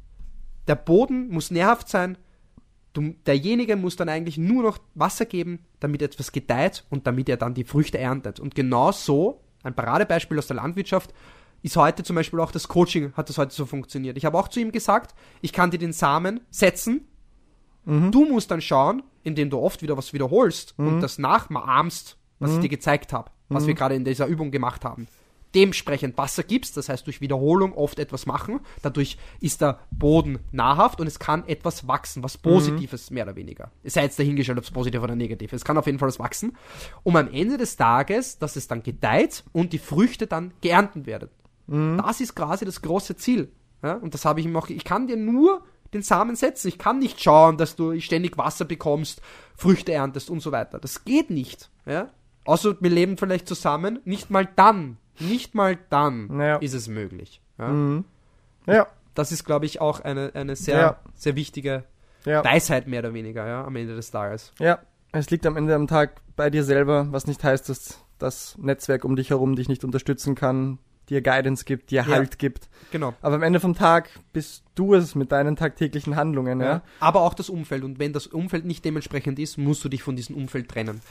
der 0.67 0.75
Boden 0.75 1.27
muss 1.29 1.51
nährhaft 1.51 1.89
sein, 1.89 2.17
du, 2.93 3.15
derjenige 3.25 3.75
muss 3.75 3.95
dann 3.95 4.09
eigentlich 4.09 4.37
nur 4.37 4.63
noch 4.63 4.77
Wasser 4.95 5.25
geben, 5.25 5.59
damit 5.79 6.01
etwas 6.01 6.31
gedeiht 6.31 6.85
und 6.89 7.07
damit 7.07 7.29
er 7.29 7.37
dann 7.37 7.53
die 7.53 7.63
Früchte 7.63 7.97
erntet. 7.97 8.39
Und 8.39 8.55
genau 8.55 8.91
so, 8.91 9.41
ein 9.63 9.75
Paradebeispiel 9.75 10.37
aus 10.37 10.47
der 10.47 10.57
Landwirtschaft, 10.57 11.13
ist 11.63 11.75
heute 11.77 12.03
zum 12.03 12.15
Beispiel 12.15 12.39
auch 12.39 12.51
das 12.51 12.67
Coaching, 12.67 13.13
hat 13.13 13.29
das 13.29 13.37
heute 13.37 13.53
so 13.53 13.65
funktioniert. 13.65 14.17
Ich 14.17 14.25
habe 14.25 14.37
auch 14.37 14.47
zu 14.47 14.59
ihm 14.59 14.71
gesagt, 14.71 15.15
ich 15.41 15.53
kann 15.53 15.71
dir 15.71 15.77
den 15.77 15.93
Samen 15.93 16.41
setzen, 16.49 17.07
du 18.11 18.25
musst 18.25 18.51
dann 18.51 18.61
schauen, 18.61 19.03
indem 19.23 19.49
du 19.49 19.59
oft 19.59 19.81
wieder 19.81 19.97
was 19.97 20.13
wiederholst 20.13 20.73
und 20.77 21.01
das 21.01 21.19
nachahmst, 21.19 22.17
was 22.39 22.53
ich 22.53 22.59
dir 22.59 22.69
gezeigt 22.69 23.13
habe, 23.13 23.31
was 23.49 23.67
wir 23.67 23.73
gerade 23.75 23.95
in 23.95 24.03
dieser 24.03 24.25
Übung 24.25 24.51
gemacht 24.51 24.83
haben. 24.83 25.07
Dementsprechend 25.53 26.17
Wasser 26.17 26.43
gibst, 26.43 26.77
das 26.77 26.89
heißt 26.89 27.05
durch 27.05 27.21
Wiederholung 27.21 27.73
oft 27.73 27.99
etwas 27.99 28.25
machen, 28.25 28.61
dadurch 28.81 29.17
ist 29.39 29.61
der 29.61 29.79
Boden 29.91 30.39
nahrhaft 30.51 30.99
und 31.01 31.07
es 31.07 31.19
kann 31.19 31.45
etwas 31.47 31.87
wachsen, 31.87 32.23
was 32.23 32.37
Positives 32.37 33.11
mehr 33.11 33.25
oder 33.25 33.35
weniger. 33.35 33.71
Es 33.83 33.95
sei 33.95 34.03
jetzt 34.03 34.17
dahingestellt, 34.17 34.57
ob 34.57 34.63
es 34.63 34.71
positiv 34.71 35.01
oder 35.01 35.15
negativ 35.15 35.51
ist. 35.51 35.61
Es 35.61 35.65
kann 35.65 35.77
auf 35.77 35.85
jeden 35.85 35.99
Fall 35.99 36.07
was 36.07 36.19
wachsen, 36.19 36.55
um 37.03 37.15
am 37.15 37.31
Ende 37.31 37.57
des 37.57 37.75
Tages, 37.75 38.39
dass 38.39 38.55
es 38.55 38.67
dann 38.67 38.83
gedeiht 38.83 39.43
und 39.51 39.73
die 39.73 39.79
Früchte 39.79 40.27
dann 40.27 40.53
geerntet 40.61 41.05
werden. 41.05 41.29
Das 41.67 42.19
ist 42.19 42.35
quasi 42.35 42.65
das 42.65 42.81
große 42.81 43.15
Ziel. 43.15 43.51
Ja? 43.81 43.93
Und 43.93 44.13
das 44.13 44.25
habe 44.25 44.39
ich 44.39 44.45
ihm 44.45 44.55
auch, 44.57 44.69
ich 44.69 44.83
kann 44.83 45.07
dir 45.07 45.15
nur 45.15 45.63
den 45.93 46.01
Samen 46.01 46.35
setzen. 46.35 46.67
Ich 46.67 46.77
kann 46.77 46.99
nicht 46.99 47.21
schauen, 47.21 47.57
dass 47.57 47.75
du 47.75 47.99
ständig 47.99 48.37
Wasser 48.37 48.65
bekommst, 48.65 49.21
Früchte 49.55 49.93
erntest 49.93 50.29
und 50.29 50.41
so 50.41 50.51
weiter. 50.51 50.79
Das 50.79 51.05
geht 51.05 51.29
nicht. 51.29 51.69
Ja? 51.85 52.09
Außer 52.45 52.75
wir 52.79 52.89
leben 52.89 53.17
vielleicht 53.17 53.47
zusammen. 53.47 53.99
Nicht 54.03 54.29
mal 54.29 54.47
dann, 54.55 54.97
nicht 55.19 55.55
mal 55.55 55.77
dann 55.89 56.39
Ja. 56.39 56.57
ist 56.57 56.73
es 56.73 56.87
möglich. 56.87 57.41
Ja? 57.59 58.03
ja, 58.67 58.87
Das 59.13 59.31
ist, 59.31 59.43
glaube 59.43 59.65
ich, 59.65 59.81
auch 59.81 59.99
eine, 59.99 60.31
eine 60.35 60.55
sehr, 60.55 60.77
Ja. 60.79 60.99
sehr 61.15 61.35
wichtige. 61.35 61.83
Weisheit 62.23 62.87
mehr 62.87 62.99
oder 62.99 63.13
weniger 63.15 63.47
ja, 63.47 63.63
am 63.65 63.75
Ende 63.75 63.95
des 63.95 64.11
Tages. 64.11 64.53
Ja, 64.59 64.79
es 65.11 65.29
liegt 65.31 65.45
am 65.47 65.57
Ende 65.57 65.73
am 65.75 65.87
Tag 65.87 66.21
bei 66.35 66.49
dir 66.51 66.63
selber, 66.63 67.07
was 67.11 67.25
nicht 67.27 67.43
heißt, 67.43 67.67
dass 67.67 67.99
das 68.19 68.55
Netzwerk 68.59 69.03
um 69.03 69.15
dich 69.15 69.31
herum 69.31 69.55
dich 69.55 69.67
nicht 69.67 69.83
unterstützen 69.83 70.35
kann, 70.35 70.77
dir 71.09 71.21
Guidance 71.23 71.65
gibt, 71.65 71.89
dir 71.89 72.03
Ja. 72.03 72.07
Halt 72.07 72.37
gibt. 72.39 72.69
Genau. 72.91 73.13
Aber 73.23 73.35
am 73.35 73.41
Ende 73.43 73.59
vom 73.59 73.73
Tag 73.75 74.09
bist 74.33 74.63
du 74.75 74.93
es 74.93 75.15
mit 75.15 75.31
deinen 75.31 75.55
tagtäglichen 75.55 76.15
Handlungen, 76.15 76.61
ja. 76.61 76.65
Ja. 76.67 76.81
Aber 76.99 77.21
auch 77.21 77.33
das 77.33 77.49
Umfeld. 77.49 77.83
Und 77.83 77.97
wenn 77.99 78.13
das 78.13 78.27
Umfeld 78.27 78.65
nicht 78.65 78.85
dementsprechend 78.85 79.39
ist, 79.39 79.57
musst 79.57 79.83
du 79.83 79.89
dich 79.89 80.03
von 80.03 80.15
diesem 80.15 80.35
Umfeld 80.37 80.69
trennen. 80.69 81.01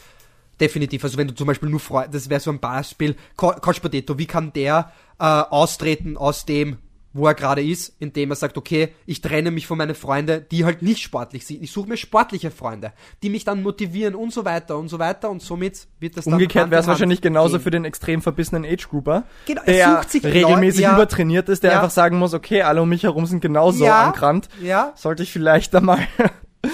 Definitiv. 0.60 1.02
Also 1.04 1.16
wenn 1.18 1.28
du 1.28 1.34
zum 1.34 1.46
Beispiel 1.46 1.68
nur 1.70 1.80
Freunde, 1.80 2.10
das 2.10 2.28
wäre 2.28 2.40
so 2.40 2.50
ein 2.50 2.60
Beispiel, 2.60 3.16
Co- 3.36 3.52
Coach 3.52 3.80
Potato, 3.80 4.18
wie 4.18 4.26
kann 4.26 4.52
der 4.52 4.92
äh, 5.18 5.24
austreten 5.24 6.16
aus 6.16 6.44
dem, 6.44 6.76
wo 7.12 7.26
er 7.26 7.34
gerade 7.34 7.60
ist, 7.60 7.96
indem 7.98 8.30
er 8.30 8.36
sagt, 8.36 8.56
okay, 8.56 8.90
ich 9.04 9.20
trenne 9.20 9.50
mich 9.50 9.66
von 9.66 9.76
meinen 9.78 9.96
Freunden, 9.96 10.46
die 10.52 10.64
halt 10.64 10.80
nicht 10.82 11.00
sportlich 11.02 11.44
sind. 11.44 11.60
Ich 11.60 11.72
suche 11.72 11.88
mir 11.88 11.96
sportliche 11.96 12.52
Freunde, 12.52 12.92
die 13.24 13.30
mich 13.30 13.42
dann 13.44 13.64
motivieren 13.64 14.14
und 14.14 14.32
so 14.32 14.44
weiter 14.44 14.78
und 14.78 14.86
so 14.88 15.00
weiter 15.00 15.28
und 15.28 15.42
somit 15.42 15.88
wird 15.98 16.16
das 16.16 16.26
dann 16.26 16.34
Umgekehrt 16.34 16.70
wäre 16.70 16.80
es 16.82 16.86
wahrscheinlich 16.86 17.20
genauso 17.20 17.56
gehen. 17.56 17.62
für 17.64 17.70
den 17.72 17.84
extrem 17.84 18.22
verbissenen 18.22 18.64
Age-Grouper, 18.64 19.24
Genau, 19.46 19.62
er 19.66 19.72
der 19.74 19.96
sucht 19.96 20.10
sich 20.12 20.24
regelmäßig 20.24 20.82
Leute- 20.82 20.94
übertrainiert 20.94 21.48
ist, 21.48 21.64
der 21.64 21.72
Ja. 21.72 21.76
einfach 21.78 21.90
sagen 21.90 22.16
muss, 22.16 22.32
okay, 22.32 22.62
alle 22.62 22.80
um 22.80 22.88
mich 22.88 23.02
herum 23.02 23.26
sind 23.26 23.40
genauso 23.40 23.84
Ja. 23.86 24.04
angerannt. 24.06 24.48
Ja, 24.62 24.92
Sollte 24.94 25.24
ich 25.24 25.32
vielleicht 25.32 25.74
da 25.74 25.80
mal 25.80 25.98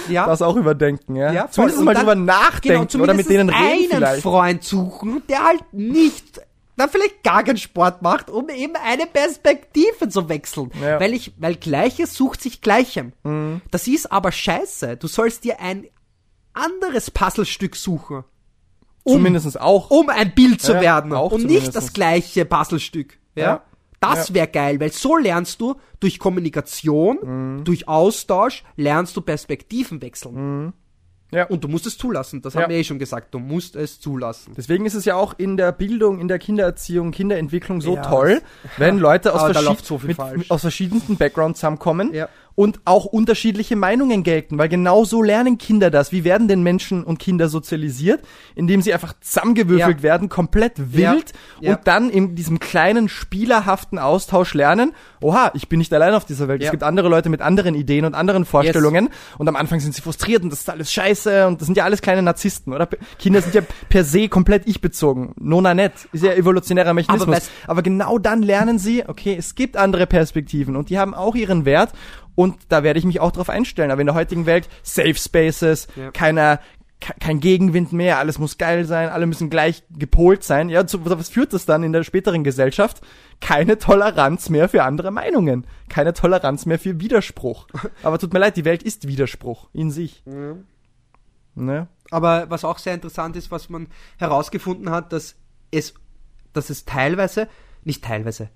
ja. 0.09 0.27
das 0.27 0.43
auch 0.43 0.57
überdenken, 0.57 1.17
ja? 1.17 1.33
Ja. 1.33 1.51
Zumindest 1.51 1.83
mal 1.83 1.95
dann- 1.95 2.03
drüber 2.03 2.15
nachdenken 2.15 2.87
genau, 2.89 3.05
oder 3.05 3.15
mit 3.15 3.29
denen 3.29 3.49
reden 3.49 3.63
einen 3.65 3.89
vielleicht. 3.91 4.23
Freund 4.23 4.65
suchen, 4.65 5.23
der 5.29 5.45
halt 5.45 5.73
nicht, 5.73 6.41
dann 6.77 6.89
vielleicht 6.91 7.23
gar 7.23 7.43
keinen 7.45 7.57
Sport 7.57 8.03
macht, 8.03 8.29
um 8.31 8.49
eben 8.49 8.75
eine 8.77 9.07
Perspektive 9.07 10.09
zu 10.09 10.29
wechseln. 10.29 10.71
Ja. 10.81 10.97
Mhm. 10.97 11.01
Weil 11.01 11.15
ich, 11.15 11.33
weil 11.39 11.55
Gleiches 11.57 12.15
sucht 12.15 12.43
sich 12.43 12.61
Gleichem. 12.61 13.13
Das 13.71 13.87
ist 13.89 14.11
aber 14.13 14.33
scheiße. 14.33 14.97
Du 14.97 15.07
sollst 15.07 15.45
dir 15.45 15.61
ein 15.61 15.87
anderes 16.53 17.11
Puzzlestück 17.11 17.77
suchen. 17.77 18.25
Um, 19.05 19.13
Zumindest 19.15 19.61
auch. 19.61 19.91
um 19.91 20.09
ein 20.09 20.35
Bild 20.35 20.61
zu 20.61 20.73
Ja, 20.73 20.81
werden 20.81 21.13
auch 21.13 21.31
und 21.31 21.45
nicht 21.45 21.77
das 21.77 21.93
gleiche 21.93 22.45
Puzzlestück. 22.45 23.19
Ja. 23.37 23.63
Das 24.01 24.35
wäre 24.35 24.47
geil, 24.49 24.79
weil 24.81 24.93
so 24.93 25.17
lernst 25.17 25.61
du 25.61 25.75
durch 26.01 26.19
Kommunikation, 26.19 27.19
Mhm. 27.59 27.65
durch 27.65 27.89
Austausch, 27.89 28.63
lernst 28.77 29.17
du 29.17 29.21
Perspektiven 29.21 30.03
wechseln. 30.03 30.73
Ja. 31.33 31.47
Und 31.47 31.65
du 31.65 31.69
musst 31.69 31.87
es 31.87 31.99
zulassen. 31.99 32.41
Das 32.41 32.55
Ja. 32.55 32.63
haben 32.63 32.71
wir 32.71 32.77
eh 32.79 32.85
schon 32.85 33.01
gesagt. 33.01 33.35
Du 33.35 33.41
musst 33.41 33.75
es 33.75 33.99
zulassen. 34.01 34.55
Deswegen 34.57 34.87
ist 34.87 34.95
es 34.95 35.05
ja 35.05 35.17
auch 35.17 35.35
in 35.39 35.57
der 35.57 35.73
Bildung, 35.73 36.21
in 36.21 36.29
der 36.29 36.39
Kindererziehung, 36.39 37.11
Kinderentwicklung 37.11 37.81
so 37.81 37.97
Ja, 37.97 38.03
toll, 38.03 38.43
wenn 38.77 38.99
Leute 38.99 39.35
aus, 39.35 39.51
verschied 39.53 39.85
so 39.85 40.01
mit, 40.05 40.19
mit, 40.37 40.51
aus 40.51 40.61
verschiedensten 40.61 41.17
Backgrounds 41.17 41.59
zusammenkommen. 41.59 42.15
Und 42.57 42.81
auch 42.87 43.05
unterschiedliche 43.05 43.77
Meinungen 43.77 44.25
gelten, 44.25 44.59
weil 44.59 44.69
genau 44.69 45.05
so 45.05 45.23
lernen 45.23 45.59
Kinder 45.59 45.91
das. 45.91 46.11
Wie 46.11 46.25
werden 46.25 46.49
denn 46.49 46.63
Menschen 46.65 47.05
und 47.05 47.19
Kinder 47.19 47.49
sozialisiert? 47.49 48.23
Indem 48.57 48.83
sie 48.83 48.93
einfach 48.93 49.13
zusammengewürfelt 49.21 49.99
Ja. 49.99 50.03
werden, 50.03 50.29
komplett 50.29 50.73
wild 50.95 51.33
Ja. 51.61 51.73
und 51.77 51.81
dann 51.87 52.11
in 52.11 52.35
diesem 52.35 52.59
kleinen 52.59 53.09
spielerhaften 53.09 53.99
Austausch 53.99 54.55
lernen, 54.55 54.93
oha, 55.21 55.51
ich 55.55 55.69
bin 55.69 55.79
nicht 55.79 55.93
allein 55.93 56.15
auf 56.15 56.25
dieser 56.25 56.49
Welt. 56.49 56.63
Es 56.63 56.71
gibt 56.71 56.83
andere 56.83 57.09
Leute 57.09 57.29
mit 57.29 57.43
anderen 57.43 57.75
Ideen 57.75 58.05
und 58.07 58.15
anderen 58.15 58.45
Vorstellungen 58.47 59.11
und 59.39 59.47
am 59.49 59.55
Anfang 59.57 59.79
sind 59.81 59.95
sie 59.95 60.01
frustriert 60.03 60.43
und 60.43 60.51
das 60.51 60.61
ist 60.61 60.71
alles 60.71 60.91
scheiße 60.93 61.47
und 61.47 61.61
das 61.61 61.67
sind 61.67 61.77
ja 61.77 61.85
alles 61.85 62.01
kleine 62.01 62.23
Narzissten, 62.23 62.73
oder? 62.73 62.89
Kinder 63.19 63.43
sind 63.43 63.55
ja 63.55 63.61
per 63.91 64.03
se 64.05 64.29
komplett 64.29 64.67
ich-bezogen. 64.67 65.35
Nona 65.39 65.75
net. 65.75 65.93
Ist 66.13 66.25
ja 66.25 66.33
evolutionärer 66.33 66.95
Mechanismus. 66.95 67.37
weißt- 67.37 67.49
Aber 67.67 67.83
genau 67.83 68.19
dann 68.19 68.43
lernen 68.43 68.79
sie, 68.79 69.05
okay, 69.07 69.37
es 69.39 69.55
gibt 69.55 69.77
andere 69.77 70.07
Perspektiven 70.07 70.75
und 70.75 70.89
die 70.89 70.99
haben 70.99 71.13
auch 71.13 71.35
ihren 71.35 71.67
Wert 71.67 71.91
und 72.37 72.57
da 72.69 72.85
werde 72.85 73.01
ich 73.01 73.05
mich 73.05 73.19
auch 73.19 73.33
drauf 73.33 73.51
einstellen. 73.51 73.91
Aber 73.91 74.01
in 74.01 74.07
der 74.07 74.15
heutigen 74.15 74.47
Welt 74.47 74.69
Safe 74.85 75.15
Spaces, 75.17 75.89
Ja. 75.97 76.13
keiner 76.13 76.61
ke- 77.01 77.15
kein 77.21 77.41
Gegenwind 77.41 77.93
mehr, 77.93 78.19
alles 78.19 78.39
muss 78.39 78.57
geil 78.59 78.85
sein, 78.85 79.09
alle 79.09 79.27
müssen 79.27 79.51
gleich 79.51 79.83
gepolt 79.91 80.45
sein. 80.45 80.69
Ja, 80.69 80.87
zu 80.87 81.05
was 81.05 81.29
führt 81.29 81.53
das 81.53 81.67
dann 81.67 81.83
in 81.83 81.93
der 81.93 82.05
späteren 82.05 82.45
Gesellschaft? 82.45 83.01
Keine 83.41 83.77
Toleranz 83.79 84.49
mehr 84.49 84.69
für 84.69 84.83
andere 84.85 85.11
Meinungen, 85.11 85.67
keine 85.89 86.13
Toleranz 86.15 86.65
mehr 86.65 86.79
für 86.79 87.01
Widerspruch. 87.01 87.67
Aber 88.05 88.19
tut 88.19 88.33
mir 88.33 88.39
leid, 88.39 88.57
die 88.57 88.65
Welt 88.65 88.83
ist 88.83 89.09
Widerspruch 89.09 89.69
in 89.73 89.91
sich. 89.91 90.23
Ne? 91.55 91.89
Aber 92.11 92.51
was 92.51 92.65
auch 92.65 92.79
sehr 92.79 92.95
interessant 92.95 93.35
ist, 93.37 93.51
was 93.51 93.69
man 93.69 93.89
herausgefunden 94.19 94.91
hat, 94.91 95.13
dass 95.13 95.37
es, 95.71 95.95
dass 96.53 96.71
es 96.71 96.85
teilweise, 96.85 97.49
nicht 97.83 98.05
teilweise, 98.05 98.51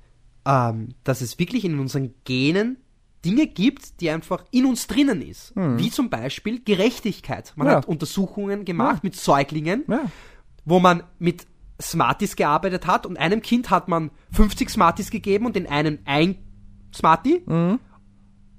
ähm, 0.46 0.94
dass 1.04 1.20
es 1.20 1.38
wirklich 1.38 1.64
in 1.64 1.78
unseren 1.78 2.14
Genen 2.24 2.76
Dinge 3.24 3.46
gibt, 3.46 4.00
die 4.00 4.10
einfach 4.10 4.44
in 4.50 4.64
uns 4.66 4.86
drinnen 4.86 5.20
ist. 5.22 5.52
Wie 5.54 5.90
zum 5.90 6.08
Beispiel 6.10 6.60
Gerechtigkeit. 6.62 7.52
Man 7.56 7.66
Ja. 7.66 7.74
hat 7.76 7.86
Untersuchungen 7.86 8.64
gemacht 8.64 8.96
Ja. 8.96 9.00
mit 9.02 9.16
Säuglingen, 9.16 9.84
Ja. 9.88 10.04
wo 10.64 10.80
man 10.80 11.02
mit 11.18 11.46
Smarties 11.80 12.36
gearbeitet 12.36 12.86
hat 12.86 13.06
und 13.06 13.18
einem 13.18 13.42
Kind 13.42 13.70
hat 13.70 13.88
man 13.88 14.10
50 14.32 14.70
Smarties 14.70 15.10
gegeben 15.10 15.46
und 15.46 15.56
den 15.56 15.66
einen 15.66 15.98
ein 16.04 16.36
Smartie. 16.94 17.42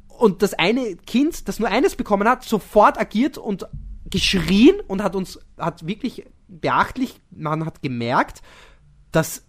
Und 0.07 0.41
das 0.41 0.53
eine 0.53 0.95
Kind, 0.95 1.47
das 1.47 1.59
nur 1.59 1.69
eines 1.69 1.95
bekommen 1.95 2.27
hat, 2.27 2.43
sofort 2.43 2.99
agiert 2.99 3.37
und 3.37 3.67
geschrien 4.09 4.75
und 4.87 5.01
hat 5.03 5.15
uns, 5.15 5.39
hat 5.57 5.87
wirklich 5.87 6.25
beachtlich, 6.47 7.19
man 7.31 7.65
hat 7.65 7.81
gemerkt, 7.81 8.41
dass 9.11 9.45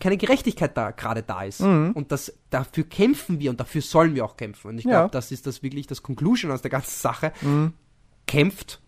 keine 0.00 0.16
Gerechtigkeit 0.16 0.76
da 0.76 0.90
gerade 0.90 1.22
da 1.22 1.42
ist. 1.42 1.60
Und 1.60 2.06
das, 2.12 2.32
dafür 2.50 2.84
kämpfen 2.84 3.40
wir 3.40 3.50
und 3.50 3.58
dafür 3.60 3.82
sollen 3.82 4.14
wir 4.14 4.24
auch 4.24 4.36
kämpfen. 4.36 4.68
Und 4.68 4.78
ich 4.78 4.84
glaube, 4.84 5.06
Ja. 5.06 5.08
das 5.08 5.32
ist 5.32 5.46
das 5.46 5.62
wirklich 5.62 5.86
das 5.86 6.02
Conclusion 6.02 6.50
aus 6.52 6.62
der 6.62 6.70
ganzen 6.70 7.00
Sache. 7.00 7.32
Kämpft 8.26 8.80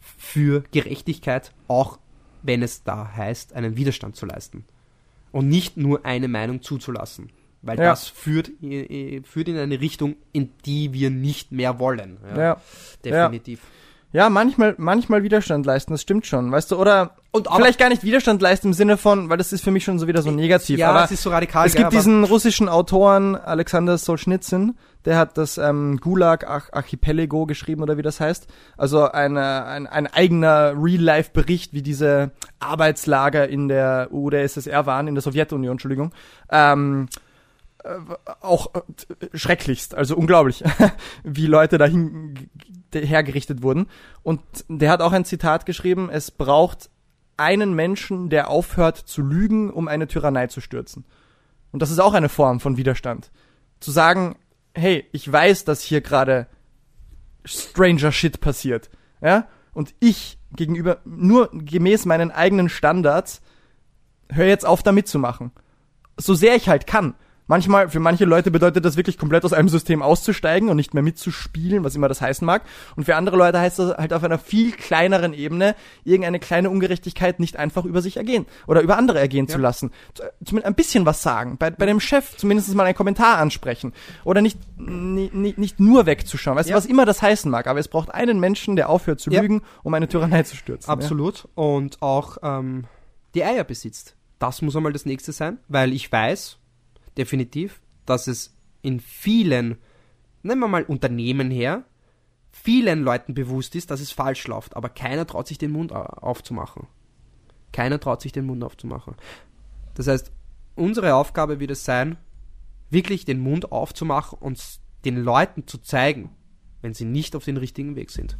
für 0.00 0.64
Gerechtigkeit, 0.72 1.52
auch 1.68 1.98
wenn 2.42 2.62
es 2.62 2.82
da 2.84 3.12
heißt, 3.16 3.52
einen 3.52 3.76
Widerstand 3.76 4.16
zu 4.16 4.26
leisten. 4.26 4.64
Und 5.32 5.48
nicht 5.48 5.76
nur 5.76 6.04
eine 6.04 6.28
Meinung 6.28 6.62
zuzulassen. 6.62 7.30
Weil 7.60 7.76
Ja. 7.78 7.90
das 7.90 8.06
führt, 8.08 8.50
äh, 8.62 9.20
führt 9.22 9.48
in 9.48 9.56
eine 9.58 9.80
Richtung, 9.80 10.16
in 10.32 10.50
die 10.64 10.92
wir 10.92 11.10
nicht 11.10 11.50
mehr 11.52 11.78
wollen. 11.80 12.18
Ja. 12.36 12.60
Definitiv. 13.04 13.60
Ja, 14.10 14.30
manchmal, 14.30 14.74
manchmal 14.78 15.22
Widerstand 15.22 15.66
leisten, 15.66 15.92
das 15.92 16.00
stimmt 16.00 16.26
schon, 16.26 16.50
weißt 16.50 16.70
du, 16.70 16.76
oder 16.76 17.16
Und 17.30 17.46
vielleicht 17.54 17.78
gar 17.78 17.90
nicht 17.90 18.02
Widerstand 18.04 18.40
leisten 18.40 18.68
im 18.68 18.72
Sinne 18.72 18.96
von, 18.96 19.28
weil 19.28 19.36
das 19.36 19.52
ist 19.52 19.62
für 19.62 19.70
mich 19.70 19.84
schon 19.84 19.98
so 19.98 20.06
wieder 20.08 20.22
so 20.22 20.30
negativ, 20.30 20.78
Ja, 20.78 20.90
aber 20.90 21.04
es 21.04 21.10
ist 21.10 21.22
so 21.22 21.28
radikal. 21.30 21.66
es 21.66 21.74
gibt 21.74 21.86
aber- 21.88 21.94
diesen 21.96 22.24
russischen 22.24 22.70
Autoren 22.70 23.36
Alexander 23.36 23.98
Solzhenitsyn, 23.98 24.76
der 25.04 25.18
hat 25.18 25.36
das 25.36 25.58
ähm, 25.58 25.98
Gulag 26.00 26.48
Arch 26.48 26.72
Archipelago 26.72 27.44
geschrieben 27.46 27.82
oder 27.82 27.98
wie 27.98 28.02
das 28.02 28.18
heißt. 28.18 28.46
Also 28.78 29.10
eine, 29.10 29.64
ein, 29.66 29.86
ein 29.86 30.06
eigener 30.06 30.72
Real-Life-Bericht, 30.76 31.72
wie 31.74 31.82
diese 31.82 32.30
Arbeitslager 32.60 33.48
in 33.48 33.68
der 33.68 34.08
UdSSR 34.10 34.86
waren, 34.86 35.06
in 35.06 35.14
der 35.14 35.22
Sowjetunion, 35.22 35.72
Entschuldigung. 35.72 36.12
Ähm, 36.50 37.08
äh, 37.12 37.27
auch 38.40 38.74
äh, 38.74 38.80
schrecklichst, 39.34 39.94
also 39.94 40.16
unglaublich, 40.16 40.64
wie 41.24 41.46
Leute 41.46 41.78
dahin 41.78 42.50
hergerichtet 42.92 43.62
wurden. 43.62 43.86
Und 44.22 44.40
der 44.68 44.90
hat 44.90 45.00
auch 45.00 45.12
ein 45.12 45.24
Zitat 45.24 45.66
geschrieben, 45.66 46.10
es 46.10 46.30
braucht 46.30 46.90
einen 47.36 47.74
Menschen, 47.74 48.30
der 48.30 48.50
aufhört 48.50 48.96
zu 48.96 49.22
lügen, 49.22 49.70
um 49.70 49.88
eine 49.88 50.08
Tyrannei 50.08 50.48
zu 50.48 50.60
stürzen. 50.60 51.04
Und 51.70 51.82
das 51.82 51.90
ist 51.90 52.00
auch 52.00 52.14
eine 52.14 52.28
Form 52.28 52.60
von 52.60 52.76
Widerstand. 52.76 53.30
Zu 53.80 53.90
sagen, 53.90 54.36
hey, 54.74 55.06
ich 55.12 55.30
weiß, 55.30 55.64
dass 55.64 55.82
hier 55.82 56.00
gerade 56.00 56.48
stranger 57.44 58.12
Shit 58.12 58.40
passiert, 58.40 58.90
ja? 59.20 59.46
Und 59.72 59.94
ich 60.00 60.38
gegenüber, 60.52 60.98
nur 61.04 61.50
gemäß 61.52 62.04
meinen 62.04 62.32
eigenen 62.32 62.68
Standards, 62.68 63.40
hör 64.30 64.46
jetzt 64.46 64.66
auf, 64.66 64.82
da 64.82 64.92
mitzumachen. 64.92 65.52
So 66.16 66.34
sehr 66.34 66.56
ich 66.56 66.68
halt 66.68 66.86
kann. 66.86 67.14
Manchmal, 67.48 67.88
für 67.88 67.98
manche 67.98 68.26
Leute 68.26 68.50
bedeutet 68.50 68.84
das 68.84 68.96
wirklich 68.96 69.18
komplett 69.18 69.44
aus 69.44 69.52
einem 69.52 69.68
System 69.70 70.02
auszusteigen 70.02 70.68
und 70.68 70.76
nicht 70.76 70.94
mehr 70.94 71.02
mitzuspielen, 71.02 71.82
was 71.82 71.94
immer 71.96 72.06
das 72.06 72.20
heißen 72.20 72.44
mag. 72.46 72.62
Und 72.94 73.04
für 73.04 73.16
andere 73.16 73.36
Leute 73.36 73.58
heißt 73.58 73.78
das 73.78 73.96
halt 73.96 74.12
auf 74.12 74.22
einer 74.22 74.38
viel 74.38 74.70
kleineren 74.72 75.32
Ebene, 75.32 75.74
irgendeine 76.04 76.38
kleine 76.40 76.68
Ungerechtigkeit 76.68 77.40
nicht 77.40 77.56
einfach 77.56 77.86
über 77.86 78.02
sich 78.02 78.18
ergehen 78.18 78.44
oder 78.66 78.82
über 78.82 78.98
andere 78.98 79.18
ergehen 79.18 79.48
zu 79.48 79.56
lassen. 79.58 79.90
Zumindest 80.44 80.66
ein 80.66 80.74
bisschen 80.74 81.06
was 81.06 81.22
sagen. 81.22 81.56
Bei, 81.58 81.70
bei 81.70 81.86
dem 81.86 82.00
Chef 82.00 82.36
zumindest 82.36 82.72
mal 82.74 82.84
einen 82.84 82.94
Kommentar 82.94 83.38
ansprechen. 83.38 83.94
Oder 84.24 84.42
nicht, 84.42 84.58
ni- 84.76 85.30
ni- 85.32 85.54
nicht 85.56 85.80
nur 85.80 86.04
wegzuschauen. 86.04 86.56
Weißt 86.58 86.68
Ja. 86.68 86.74
du, 86.76 86.82
was 86.82 86.86
immer 86.86 87.06
das 87.06 87.22
heißen 87.22 87.50
mag. 87.50 87.66
Aber 87.66 87.80
es 87.80 87.88
braucht 87.88 88.12
einen 88.14 88.38
Menschen, 88.40 88.76
der 88.76 88.90
aufhört 88.90 89.20
zu 89.20 89.30
Ja. 89.30 89.40
lügen, 89.40 89.62
um 89.82 89.94
eine 89.94 90.06
Tyrannei 90.06 90.42
zu 90.42 90.54
stürzen. 90.54 90.90
Absolut. 90.90 91.48
Und 91.54 92.02
auch 92.02 92.36
ähm, 92.42 92.84
die 93.34 93.42
Eier 93.42 93.64
besitzt. 93.64 94.16
Das 94.38 94.60
muss 94.60 94.76
einmal 94.76 94.92
das 94.92 95.06
nächste 95.06 95.32
sein, 95.32 95.58
weil 95.68 95.94
ich 95.94 96.12
weiß, 96.12 96.57
definitiv, 97.18 97.80
dass 98.06 98.26
es 98.26 98.56
in 98.80 99.00
vielen, 99.00 99.76
nehmen 100.42 100.60
wir 100.60 100.68
mal 100.68 100.84
Unternehmen 100.84 101.50
her, 101.50 101.84
vielen 102.50 103.02
Leuten 103.02 103.34
bewusst 103.34 103.74
ist, 103.74 103.90
dass 103.90 104.00
es 104.00 104.12
falsch 104.12 104.46
läuft, 104.46 104.76
aber 104.76 104.88
keiner 104.88 105.26
traut 105.26 105.46
sich 105.46 105.58
den 105.58 105.72
Mund 105.72 105.92
au- 105.92 106.02
aufzumachen. 106.02 106.86
Keiner 107.72 108.00
traut 108.00 108.22
sich 108.22 108.32
den 108.32 108.46
Mund 108.46 108.64
aufzumachen. 108.64 109.14
Das 109.94 110.06
heißt, 110.06 110.32
unsere 110.74 111.14
Aufgabe 111.14 111.60
wird 111.60 111.72
es 111.72 111.84
sein, 111.84 112.16
wirklich 112.88 113.24
den 113.24 113.40
Mund 113.40 113.70
aufzumachen 113.72 114.38
und 114.38 114.62
den 115.04 115.16
Leuten 115.16 115.66
zu 115.66 115.78
zeigen, 115.78 116.30
wenn 116.80 116.94
sie 116.94 117.04
nicht 117.04 117.36
auf 117.36 117.44
den 117.44 117.58
richtigen 117.58 117.96
Weg 117.96 118.10
sind. 118.10 118.38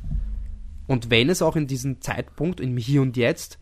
Und 0.87 1.11
wenn 1.11 1.29
es 1.29 1.43
auch 1.43 1.57
in 1.57 1.67
diesem 1.67 2.01
Zeitpunkt, 2.01 2.61
im 2.61 2.77
Hier 2.79 3.03
und 3.03 3.17
Jetzt, 3.17 3.59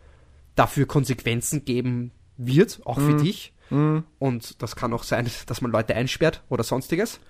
dafür 0.54 0.86
Konsequenzen 0.86 1.64
geben 1.64 2.12
wird, 2.36 2.80
auch 2.86 3.00
für 3.00 3.16
dich, 3.16 3.52
und 3.70 4.62
das 4.62 4.76
kann 4.76 4.92
auch 4.92 5.02
sein, 5.02 5.28
dass 5.46 5.60
man 5.60 5.70
Leute 5.72 5.94
einsperrt 5.94 6.42
oder 6.48 6.62
sonstiges. 6.64 7.20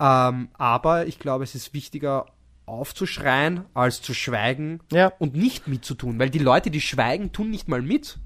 Ähm, 0.00 0.48
aber 0.54 1.06
ich 1.06 1.18
glaube, 1.18 1.44
es 1.44 1.54
ist 1.54 1.74
wichtiger 1.74 2.26
aufzuschreien, 2.66 3.64
als 3.74 4.00
zu 4.02 4.14
schweigen 4.14 4.80
Ja. 4.92 5.12
und 5.18 5.34
nicht 5.34 5.68
mitzutun. 5.68 6.18
Weil 6.18 6.30
die 6.30 6.38
Leute, 6.38 6.70
die 6.70 6.80
schweigen, 6.80 7.32
tun 7.32 7.50
nicht 7.50 7.68
mal 7.68 7.82
mit. 7.82 8.18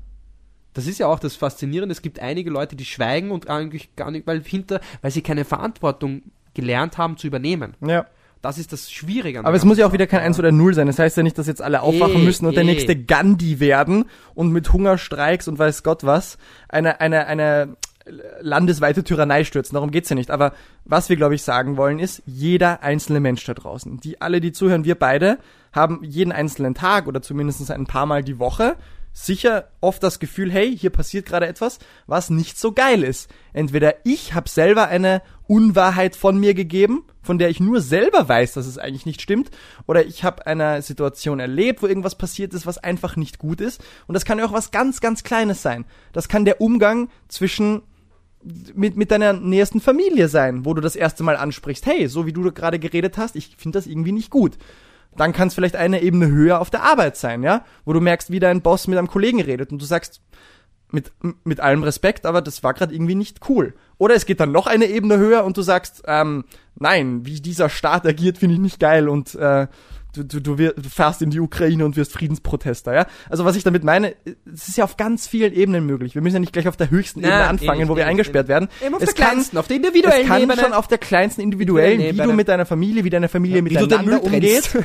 Das 0.74 0.86
ist 0.86 0.98
ja 0.98 1.06
auch 1.06 1.18
das 1.18 1.36
Faszinierende. 1.36 1.92
Es 1.92 2.02
gibt 2.02 2.18
einige 2.20 2.50
Leute, 2.50 2.76
die 2.76 2.84
schweigen 2.84 3.30
und 3.30 3.48
eigentlich 3.48 3.94
gar 3.96 4.10
nicht, 4.10 4.26
weil 4.26 4.42
hinter, 4.42 4.80
weil 5.00 5.10
sie 5.10 5.22
keine 5.22 5.44
Verantwortung 5.44 6.22
gelernt 6.54 6.98
haben 6.98 7.16
zu 7.16 7.26
übernehmen. 7.26 7.74
Ja. 7.80 8.06
Das 8.42 8.58
ist 8.58 8.72
das 8.72 8.90
Schwierige. 8.90 9.38
an 9.38 9.46
Aber 9.46 9.56
es 9.56 9.64
muss 9.64 9.78
ja 9.78 9.86
auch 9.86 9.92
wieder 9.92 10.06
kein 10.06 10.18
Sache. 10.18 10.26
Eins 10.26 10.38
oder 10.38 10.52
Null 10.52 10.74
sein. 10.74 10.88
Das 10.88 10.98
heißt 10.98 11.16
ja 11.16 11.22
nicht, 11.22 11.38
dass 11.38 11.46
jetzt 11.46 11.62
alle 11.62 11.80
aufwachen 11.80 12.22
Eh, 12.22 12.24
müssen 12.24 12.46
und 12.46 12.56
der 12.56 12.64
eh. 12.64 12.66
nächste 12.66 12.96
Gandhi 12.96 13.60
werden 13.60 14.06
und 14.34 14.50
mit 14.50 14.72
Hungerstreiks 14.72 15.48
und 15.48 15.58
weiß 15.58 15.82
Gott 15.82 16.04
was 16.04 16.38
eine, 16.68 17.00
eine, 17.00 17.26
eine 17.26 17.76
landesweite 18.40 19.04
Tyrannei 19.04 19.44
stürzen. 19.44 19.74
Darum 19.74 19.90
geht's 19.90 20.08
ja 20.08 20.16
nicht. 20.16 20.30
Aber 20.30 20.52
was 20.84 21.08
wir, 21.08 21.16
glaube 21.16 21.34
ich, 21.34 21.42
sagen 21.42 21.76
wollen, 21.76 21.98
ist, 21.98 22.22
jeder 22.26 22.82
einzelne 22.82 23.20
Mensch 23.20 23.44
da 23.44 23.54
draußen, 23.54 24.00
die 24.00 24.20
alle, 24.20 24.40
die 24.40 24.52
zuhören, 24.52 24.84
wir 24.84 24.96
beide, 24.96 25.38
haben 25.72 26.00
jeden 26.02 26.32
einzelnen 26.32 26.74
Tag 26.74 27.06
oder 27.06 27.22
zumindest 27.22 27.70
ein 27.70 27.86
paar 27.86 28.06
Mal 28.06 28.22
die 28.22 28.38
Woche 28.38 28.76
sicher 29.12 29.68
oft 29.80 30.02
das 30.02 30.18
Gefühl, 30.18 30.50
hey, 30.50 30.76
hier 30.76 30.90
passiert 30.90 31.26
gerade 31.26 31.46
etwas, 31.46 31.78
was 32.06 32.30
nicht 32.30 32.58
so 32.58 32.72
geil 32.72 33.02
ist. 33.02 33.30
Entweder 33.52 33.94
ich 34.04 34.34
habe 34.34 34.48
selber 34.48 34.88
eine 34.88 35.22
Unwahrheit 35.46 36.16
von 36.16 36.38
mir 36.38 36.54
gegeben, 36.54 37.04
von 37.22 37.38
der 37.38 37.50
ich 37.50 37.60
nur 37.60 37.80
selber 37.80 38.28
weiß, 38.28 38.54
dass 38.54 38.66
es 38.66 38.78
eigentlich 38.78 39.06
nicht 39.06 39.20
stimmt, 39.20 39.50
oder 39.86 40.06
ich 40.06 40.24
habe 40.24 40.46
eine 40.46 40.82
Situation 40.82 41.40
erlebt, 41.40 41.82
wo 41.82 41.86
irgendwas 41.86 42.16
passiert 42.16 42.54
ist, 42.54 42.66
was 42.66 42.78
einfach 42.78 43.16
nicht 43.16 43.38
gut 43.38 43.60
ist. 43.60 43.82
Und 44.06 44.14
das 44.14 44.24
kann 44.24 44.38
ja 44.38 44.46
auch 44.46 44.52
was 44.52 44.70
ganz, 44.70 45.00
ganz 45.00 45.22
Kleines 45.22 45.62
sein. 45.62 45.84
Das 46.12 46.28
kann 46.28 46.44
der 46.44 46.60
Umgang 46.60 47.10
zwischen 47.28 47.82
mit, 48.74 48.96
mit 48.96 49.10
deiner 49.10 49.34
nächsten 49.34 49.80
Familie 49.80 50.28
sein, 50.28 50.64
wo 50.64 50.74
du 50.74 50.80
das 50.80 50.96
erste 50.96 51.22
Mal 51.22 51.36
ansprichst, 51.36 51.86
hey, 51.86 52.08
so 52.08 52.26
wie 52.26 52.32
du 52.32 52.50
gerade 52.50 52.78
geredet 52.78 53.16
hast, 53.18 53.36
ich 53.36 53.56
finde 53.56 53.78
das 53.78 53.86
irgendwie 53.86 54.12
nicht 54.12 54.30
gut. 54.30 54.58
Dann 55.16 55.32
kann 55.32 55.48
es 55.48 55.54
vielleicht 55.54 55.76
eine 55.76 56.02
Ebene 56.02 56.28
höher 56.28 56.60
auf 56.60 56.70
der 56.70 56.82
Arbeit 56.82 57.16
sein, 57.16 57.42
ja, 57.42 57.64
wo 57.84 57.92
du 57.92 58.00
merkst, 58.00 58.30
wie 58.30 58.40
dein 58.40 58.62
Boss 58.62 58.88
mit 58.88 58.98
einem 58.98 59.08
Kollegen 59.08 59.40
redet 59.40 59.72
und 59.72 59.80
du 59.80 59.84
sagst, 59.84 60.22
mit, 60.92 61.10
mit 61.44 61.60
allem 61.60 61.82
Respekt, 61.82 62.26
aber 62.26 62.42
das 62.42 62.62
war 62.62 62.74
gerade 62.74 62.94
irgendwie 62.94 63.14
nicht 63.14 63.48
cool. 63.48 63.74
Oder 63.98 64.14
es 64.14 64.26
geht 64.26 64.40
dann 64.40 64.52
noch 64.52 64.66
eine 64.66 64.86
Ebene 64.86 65.16
höher 65.16 65.44
und 65.44 65.56
du 65.56 65.62
sagst, 65.62 66.02
ähm, 66.06 66.44
nein, 66.76 67.24
wie 67.24 67.40
dieser 67.40 67.68
Staat 67.68 68.06
agiert, 68.06 68.38
finde 68.38 68.54
ich 68.54 68.60
nicht 68.60 68.78
geil 68.78 69.08
und 69.08 69.34
äh, 69.34 69.68
du, 70.14 70.24
du, 70.24 70.40
du, 70.40 70.58
wir- 70.58 70.72
du 70.74 70.88
fährst 70.88 71.22
in 71.22 71.30
die 71.30 71.40
Ukraine 71.40 71.84
und 71.84 71.96
wirst 71.96 72.12
Friedensprotester, 72.12 72.94
ja? 72.94 73.06
Also 73.30 73.44
was 73.44 73.56
ich 73.56 73.64
damit 73.64 73.84
meine, 73.84 74.14
es 74.52 74.68
ist 74.68 74.76
ja 74.76 74.84
auf 74.84 74.96
ganz 74.96 75.26
vielen 75.26 75.52
Ebenen 75.52 75.86
möglich. 75.86 76.14
Wir 76.14 76.22
müssen 76.22 76.36
ja 76.36 76.40
nicht 76.40 76.52
gleich 76.52 76.68
auf 76.68 76.76
der 76.76 76.90
höchsten 76.90 77.20
Na, 77.20 77.28
Ebene 77.28 77.48
anfangen, 77.48 77.78
nicht, 77.80 77.88
wo 77.88 77.96
wir 77.96 78.06
eingesperrt 78.06 78.46
eh 78.46 78.48
werden. 78.50 78.68
Eben 78.84 78.94
auf 78.94 79.02
es 79.02 79.14
der 79.14 79.14
kleinsten, 79.24 79.56
auf 79.58 79.66
der 79.68 79.76
individuellen 79.76 80.22
es 80.22 80.28
kann 80.28 80.42
Ebene. 80.42 80.60
schon 80.62 80.72
auf 80.72 80.88
der 80.88 80.98
kleinsten 80.98 81.40
individuellen, 81.40 82.00
wie 82.00 82.04
Ebene. 82.08 82.24
du 82.24 82.32
mit 82.32 82.48
deiner 82.48 82.66
Familie, 82.66 83.04
wie 83.04 83.10
deine 83.10 83.28
Familie 83.28 83.56
den 83.62 83.64
miteinander 83.64 84.22
umgeht. 84.22 84.70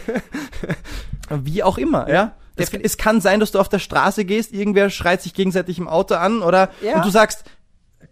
Wie 1.43 1.61
auch 1.63 1.77
immer, 1.77 2.09
ja. 2.09 2.35
Es, 2.55 2.73
es 2.73 2.97
kann 2.97 3.21
sein, 3.21 3.39
dass 3.39 3.51
du 3.51 3.59
auf 3.59 3.69
der 3.69 3.79
Straße 3.79 4.25
gehst, 4.25 4.51
irgendwer 4.53 4.89
schreit 4.89 5.21
sich 5.21 5.33
gegenseitig 5.33 5.77
im 5.77 5.87
Auto 5.87 6.15
an 6.15 6.41
oder 6.41 6.69
Ja. 6.81 6.95
und 6.95 7.05
du 7.05 7.09
sagst, 7.09 7.43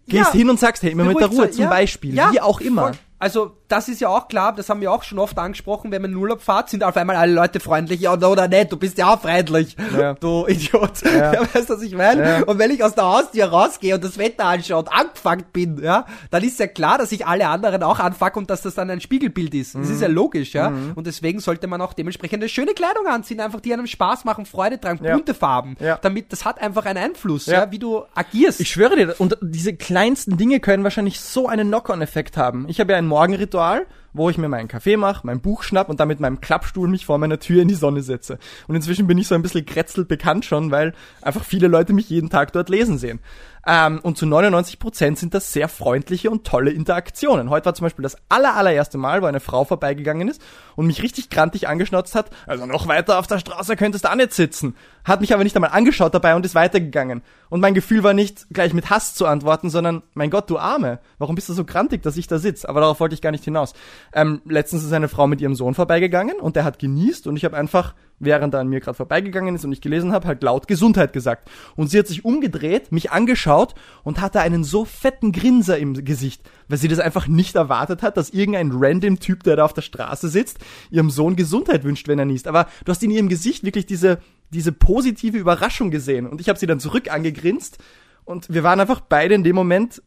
gehst 0.06 0.32
Ja. 0.34 0.38
hin 0.38 0.50
und 0.50 0.60
sagst, 0.60 0.82
hey, 0.84 0.92
immer 0.92 1.04
mit 1.04 1.18
der 1.18 1.28
Ruhe, 1.28 1.50
zum 1.50 1.64
ja. 1.64 1.70
Beispiel, 1.70 2.14
Ja, 2.14 2.30
wie 2.32 2.40
auch 2.40 2.60
immer. 2.60 2.82
voll. 2.88 2.92
Also, 3.18 3.56
das 3.68 3.88
ist 3.88 4.00
ja 4.00 4.08
auch 4.08 4.28
klar, 4.28 4.54
das 4.54 4.68
haben 4.68 4.80
wir 4.80 4.92
auch 4.92 5.02
schon 5.02 5.18
oft 5.18 5.36
angesprochen, 5.38 5.90
wenn 5.90 6.02
man 6.02 6.12
in 6.12 6.16
Urlaub 6.18 6.42
fährt, 6.42 6.68
sind 6.68 6.84
auf 6.84 6.96
einmal 6.96 7.16
alle 7.16 7.32
Leute 7.32 7.60
freundlich, 7.60 8.00
ja 8.02 8.12
oder, 8.12 8.30
oder 8.30 8.46
nicht, 8.46 8.70
du 8.70 8.76
bist 8.76 8.98
ja 8.98 9.12
auch 9.14 9.20
freundlich, 9.20 9.74
Ja. 9.96 10.14
du 10.14 10.46
Idiot. 10.46 11.02
Ja. 11.02 11.32
Ja. 11.32 11.40
weißt 11.54 11.70
du, 11.70 11.74
was 11.74 11.82
ich 11.82 11.94
meine? 11.94 12.44
Und 12.44 12.58
wenn 12.58 12.70
ich 12.70 12.84
aus 12.84 12.94
der 12.94 13.04
Haustür 13.04 13.46
rausgehe 13.46 13.94
und 13.94 14.04
das 14.04 14.18
Wetter 14.18 14.44
anschaue 14.44 14.80
und 14.80 14.92
angefangen 14.92 15.44
bin, 15.52 15.78
ja, 15.82 16.04
dann 16.30 16.44
ist 16.44 16.60
ja 16.60 16.66
klar, 16.66 16.98
dass 16.98 17.10
ich 17.10 17.26
alle 17.26 17.48
anderen 17.48 17.82
auch 17.82 17.98
anfuck 17.98 18.36
und 18.36 18.50
dass 18.50 18.60
das 18.62 18.74
dann 18.74 18.90
ein 18.90 19.00
Spiegelbild 19.00 19.54
ist. 19.54 19.74
Das 19.74 19.88
Mhm. 19.88 19.94
ist 19.94 20.00
ja 20.02 20.08
logisch, 20.08 20.52
ja. 20.52 20.72
Und 20.94 21.06
deswegen 21.06 21.40
sollte 21.40 21.66
man 21.66 21.80
auch 21.80 21.94
dementsprechend 21.94 22.42
eine 22.42 22.48
schöne 22.50 22.74
Kleidung 22.74 23.06
anziehen, 23.06 23.40
einfach 23.40 23.60
die 23.60 23.72
einem 23.72 23.86
Spaß 23.86 24.24
machen, 24.26 24.44
Freude 24.46 24.78
tragen, 24.78 24.98
bunte 24.98 25.32
Farben. 25.34 25.76
Damit, 26.02 26.32
das 26.32 26.44
hat 26.44 26.60
einfach 26.60 26.84
einen 26.84 26.98
Einfluss, 27.02 27.46
Ja. 27.46 27.70
wie 27.72 27.78
du 27.78 28.02
agierst. 28.14 28.60
Ich 28.60 28.70
schwöre 28.70 28.94
dir, 28.94 29.14
und 29.18 29.38
diese 29.40 29.74
kleinsten 29.74 30.36
Dinge 30.36 30.60
können 30.60 30.84
wahrscheinlich 30.84 31.18
so 31.20 31.48
einen 31.48 31.68
Knock-on-Effekt 31.68 32.36
haben. 32.36 32.66
Ich 32.68 32.78
habe 32.78 32.92
ja 32.92 33.05
ein 33.06 33.08
Morgenritual, 33.08 33.86
wo 34.12 34.30
ich 34.30 34.38
mir 34.38 34.48
meinen 34.48 34.68
Kaffee 34.68 34.96
mache, 34.96 35.26
mein 35.26 35.40
Buch 35.40 35.62
schnapp 35.62 35.88
und 35.88 36.00
dann 36.00 36.08
mit 36.08 36.20
meinem 36.20 36.40
Klappstuhl 36.40 36.88
mich 36.88 37.06
vor 37.06 37.18
meiner 37.18 37.38
Tür 37.38 37.62
in 37.62 37.68
die 37.68 37.74
Sonne 37.74 38.02
setze. 38.02 38.38
Und 38.66 38.74
inzwischen 38.74 39.06
bin 39.06 39.18
ich 39.18 39.28
so 39.28 39.34
ein 39.34 39.42
bisschen 39.42 39.66
kretzel 39.66 40.04
bekannt 40.04 40.44
schon, 40.44 40.70
weil 40.70 40.94
einfach 41.22 41.44
viele 41.44 41.68
Leute 41.68 41.92
mich 41.92 42.08
jeden 42.10 42.30
Tag 42.30 42.52
dort 42.52 42.68
lesen 42.68 42.98
sehen. 42.98 43.20
Ähm, 43.66 43.98
und 44.02 44.16
zu 44.16 44.26
99 44.26 44.78
Prozent 44.78 45.18
sind 45.18 45.34
das 45.34 45.52
sehr 45.52 45.68
freundliche 45.68 46.30
und 46.30 46.46
tolle 46.46 46.70
Interaktionen. 46.70 47.50
Heute 47.50 47.66
war 47.66 47.74
zum 47.74 47.84
Beispiel 47.84 48.04
das 48.04 48.16
aller, 48.28 48.54
allererste 48.54 48.96
Mal, 48.96 49.22
wo 49.22 49.26
eine 49.26 49.40
Frau 49.40 49.64
vorbeigegangen 49.64 50.28
ist 50.28 50.40
und 50.76 50.86
mich 50.86 51.02
richtig 51.02 51.30
grantig 51.30 51.66
angeschnauzt 51.66 52.14
hat. 52.14 52.30
Also 52.46 52.64
noch 52.66 52.86
weiter 52.86 53.18
auf 53.18 53.26
der 53.26 53.40
Straße 53.40 53.74
könntest 53.74 54.04
du 54.04 54.10
auch 54.10 54.14
nicht 54.14 54.32
sitzen. 54.34 54.76
Hat 55.04 55.20
mich 55.20 55.34
aber 55.34 55.42
nicht 55.42 55.56
einmal 55.56 55.70
angeschaut 55.70 56.14
dabei 56.14 56.36
und 56.36 56.46
ist 56.46 56.54
weitergegangen. 56.54 57.22
Und 57.48 57.60
mein 57.60 57.74
Gefühl 57.74 58.04
war 58.04 58.14
nicht 58.14 58.46
gleich 58.50 58.72
mit 58.72 58.88
Hass 58.90 59.14
zu 59.14 59.26
antworten, 59.26 59.68
sondern, 59.68 60.02
mein 60.14 60.30
Gott, 60.30 60.48
du 60.48 60.58
Arme, 60.58 61.00
warum 61.18 61.34
bist 61.34 61.48
du 61.48 61.52
so 61.52 61.64
grantig, 61.64 62.02
dass 62.02 62.16
ich 62.16 62.28
da 62.28 62.38
sitze? 62.38 62.68
Aber 62.68 62.80
darauf 62.80 63.00
wollte 63.00 63.14
ich 63.14 63.22
gar 63.22 63.32
nicht 63.32 63.44
hinaus. 63.44 63.72
Ähm, 64.12 64.42
letztens 64.44 64.84
ist 64.84 64.92
eine 64.92 65.08
Frau 65.08 65.26
mit 65.26 65.40
ihrem 65.40 65.56
Sohn 65.56 65.74
vorbeigegangen 65.74 66.36
und 66.40 66.54
der 66.54 66.64
hat 66.64 66.78
genießt 66.78 67.26
und 67.26 67.36
ich 67.36 67.44
habe 67.44 67.56
einfach, 67.56 67.94
während 68.18 68.54
er 68.54 68.60
an 68.60 68.68
mir 68.68 68.80
gerade 68.80 68.96
vorbeigegangen 68.96 69.54
ist 69.54 69.64
und 69.64 69.72
ich 69.72 69.80
gelesen 69.80 70.12
habe, 70.12 70.26
halt 70.26 70.42
laut 70.42 70.68
Gesundheit 70.68 71.12
gesagt. 71.12 71.50
Und 71.74 71.90
sie 71.90 71.98
hat 71.98 72.06
sich 72.06 72.24
umgedreht, 72.24 72.92
mich 72.92 73.10
angeschaut 73.10 73.74
und 74.04 74.20
hatte 74.20 74.40
einen 74.40 74.64
so 74.64 74.84
fetten 74.84 75.32
Grinser 75.32 75.78
im 75.78 76.04
Gesicht, 76.04 76.42
weil 76.68 76.78
sie 76.78 76.88
das 76.88 76.98
einfach 76.98 77.28
nicht 77.28 77.56
erwartet 77.56 78.02
hat, 78.02 78.16
dass 78.16 78.30
irgendein 78.30 78.72
random 78.72 79.20
Typ, 79.20 79.42
der 79.42 79.56
da 79.56 79.64
auf 79.64 79.74
der 79.74 79.82
Straße 79.82 80.28
sitzt, 80.28 80.58
ihrem 80.90 81.10
Sohn 81.10 81.36
Gesundheit 81.36 81.84
wünscht, 81.84 82.08
wenn 82.08 82.18
er 82.18 82.24
niest. 82.24 82.48
Aber 82.48 82.66
du 82.84 82.90
hast 82.90 83.02
in 83.02 83.10
ihrem 83.10 83.28
Gesicht 83.28 83.64
wirklich 83.64 83.86
diese, 83.86 84.18
diese 84.50 84.72
positive 84.72 85.36
Überraschung 85.36 85.90
gesehen. 85.90 86.26
Und 86.26 86.40
ich 86.40 86.48
habe 86.48 86.58
sie 86.58 86.66
dann 86.66 86.80
zurück 86.80 87.10
angegrinst 87.10 87.78
und 88.24 88.52
wir 88.52 88.62
waren 88.62 88.80
einfach 88.80 89.00
beide 89.00 89.34
in 89.34 89.44
dem 89.44 89.54
Moment, 89.54 90.02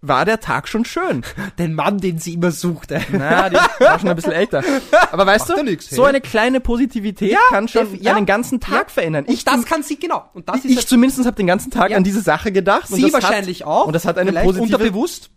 war 0.00 0.24
der 0.24 0.40
Tag 0.40 0.68
schon 0.68 0.84
schön. 0.84 1.22
Den 1.58 1.74
Mann, 1.74 1.98
den 1.98 2.18
sie 2.18 2.34
immer 2.34 2.50
suchte. 2.50 3.00
Na, 3.12 3.48
die 3.48 3.56
war 3.56 3.98
schon 3.98 4.08
ein 4.08 4.16
bisschen 4.16 4.32
älter. 4.32 4.62
Aber 5.10 5.26
weißt 5.26 5.48
Macht 5.48 5.58
du, 5.58 5.64
ja 5.64 5.70
nix, 5.70 5.88
so 5.88 6.02
hey. 6.02 6.10
eine 6.10 6.20
kleine 6.20 6.60
Positivität 6.60 7.36
kann 7.50 7.68
schon 7.68 8.00
ja. 8.00 8.14
einen 8.14 8.26
ganzen 8.26 8.60
Tag 8.60 8.90
verändern. 8.90 9.24
Und 9.24 9.32
Ich, 9.32 9.44
das 9.44 9.64
kann 9.64 9.82
sie, 9.82 9.98
genau. 9.98 10.24
Und 10.34 10.48
das 10.48 10.64
ist 10.64 10.78
ich 10.78 10.86
zumindest 10.86 11.24
habe 11.24 11.36
den 11.36 11.46
ganzen 11.46 11.70
Tag 11.70 11.90
Ja. 11.90 11.96
an 11.96 12.04
diese 12.04 12.20
Sache 12.20 12.52
gedacht. 12.52 12.88
Sie 12.88 13.12
wahrscheinlich 13.12 13.62
hat, 13.62 13.68
auch. 13.68 13.86
Und 13.86 13.92
das 13.94 14.04
hat 14.04 14.18
eine 14.18 14.32
positive... 14.32 14.62
Unterbewusst. 14.62 15.30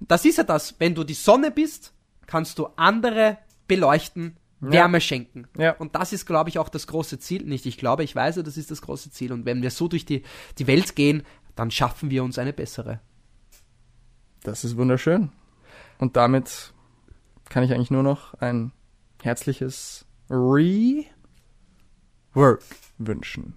Das 0.00 0.24
ist 0.24 0.38
ja 0.38 0.44
das. 0.44 0.74
Wenn 0.78 0.94
du 0.94 1.04
die 1.04 1.14
Sonne 1.14 1.50
bist, 1.50 1.92
kannst 2.26 2.58
du 2.58 2.68
andere 2.76 3.38
beleuchten, 3.68 4.36
Wärme 4.60 5.00
schenken. 5.00 5.46
Ja. 5.58 5.72
Und 5.72 5.94
das 5.94 6.12
ist, 6.12 6.26
glaube 6.26 6.48
ich, 6.48 6.58
auch 6.58 6.68
das 6.68 6.86
große 6.86 7.18
Ziel. 7.18 7.42
Nicht 7.44 7.66
ich 7.66 7.76
glaube, 7.76 8.02
ich 8.02 8.16
weiß, 8.16 8.36
ja, 8.36 8.42
das 8.42 8.56
ist 8.56 8.70
das 8.70 8.82
große 8.82 9.10
Ziel. 9.10 9.32
Und 9.32 9.44
wenn 9.44 9.62
wir 9.62 9.70
so 9.70 9.88
durch 9.88 10.06
die, 10.06 10.22
die 10.58 10.66
Welt 10.66 10.96
gehen, 10.96 11.22
dann 11.54 11.70
schaffen 11.70 12.10
wir 12.10 12.24
uns 12.24 12.38
eine 12.38 12.52
bessere. 12.52 13.00
Das 14.44 14.62
ist 14.62 14.76
wunderschön. 14.76 15.32
Und 15.98 16.16
damit 16.16 16.72
kann 17.48 17.64
ich 17.64 17.72
eigentlich 17.72 17.90
nur 17.90 18.04
noch 18.04 18.34
ein 18.34 18.72
herzliches 19.22 20.06
Rework 20.30 21.12
wünschen. 22.98 23.54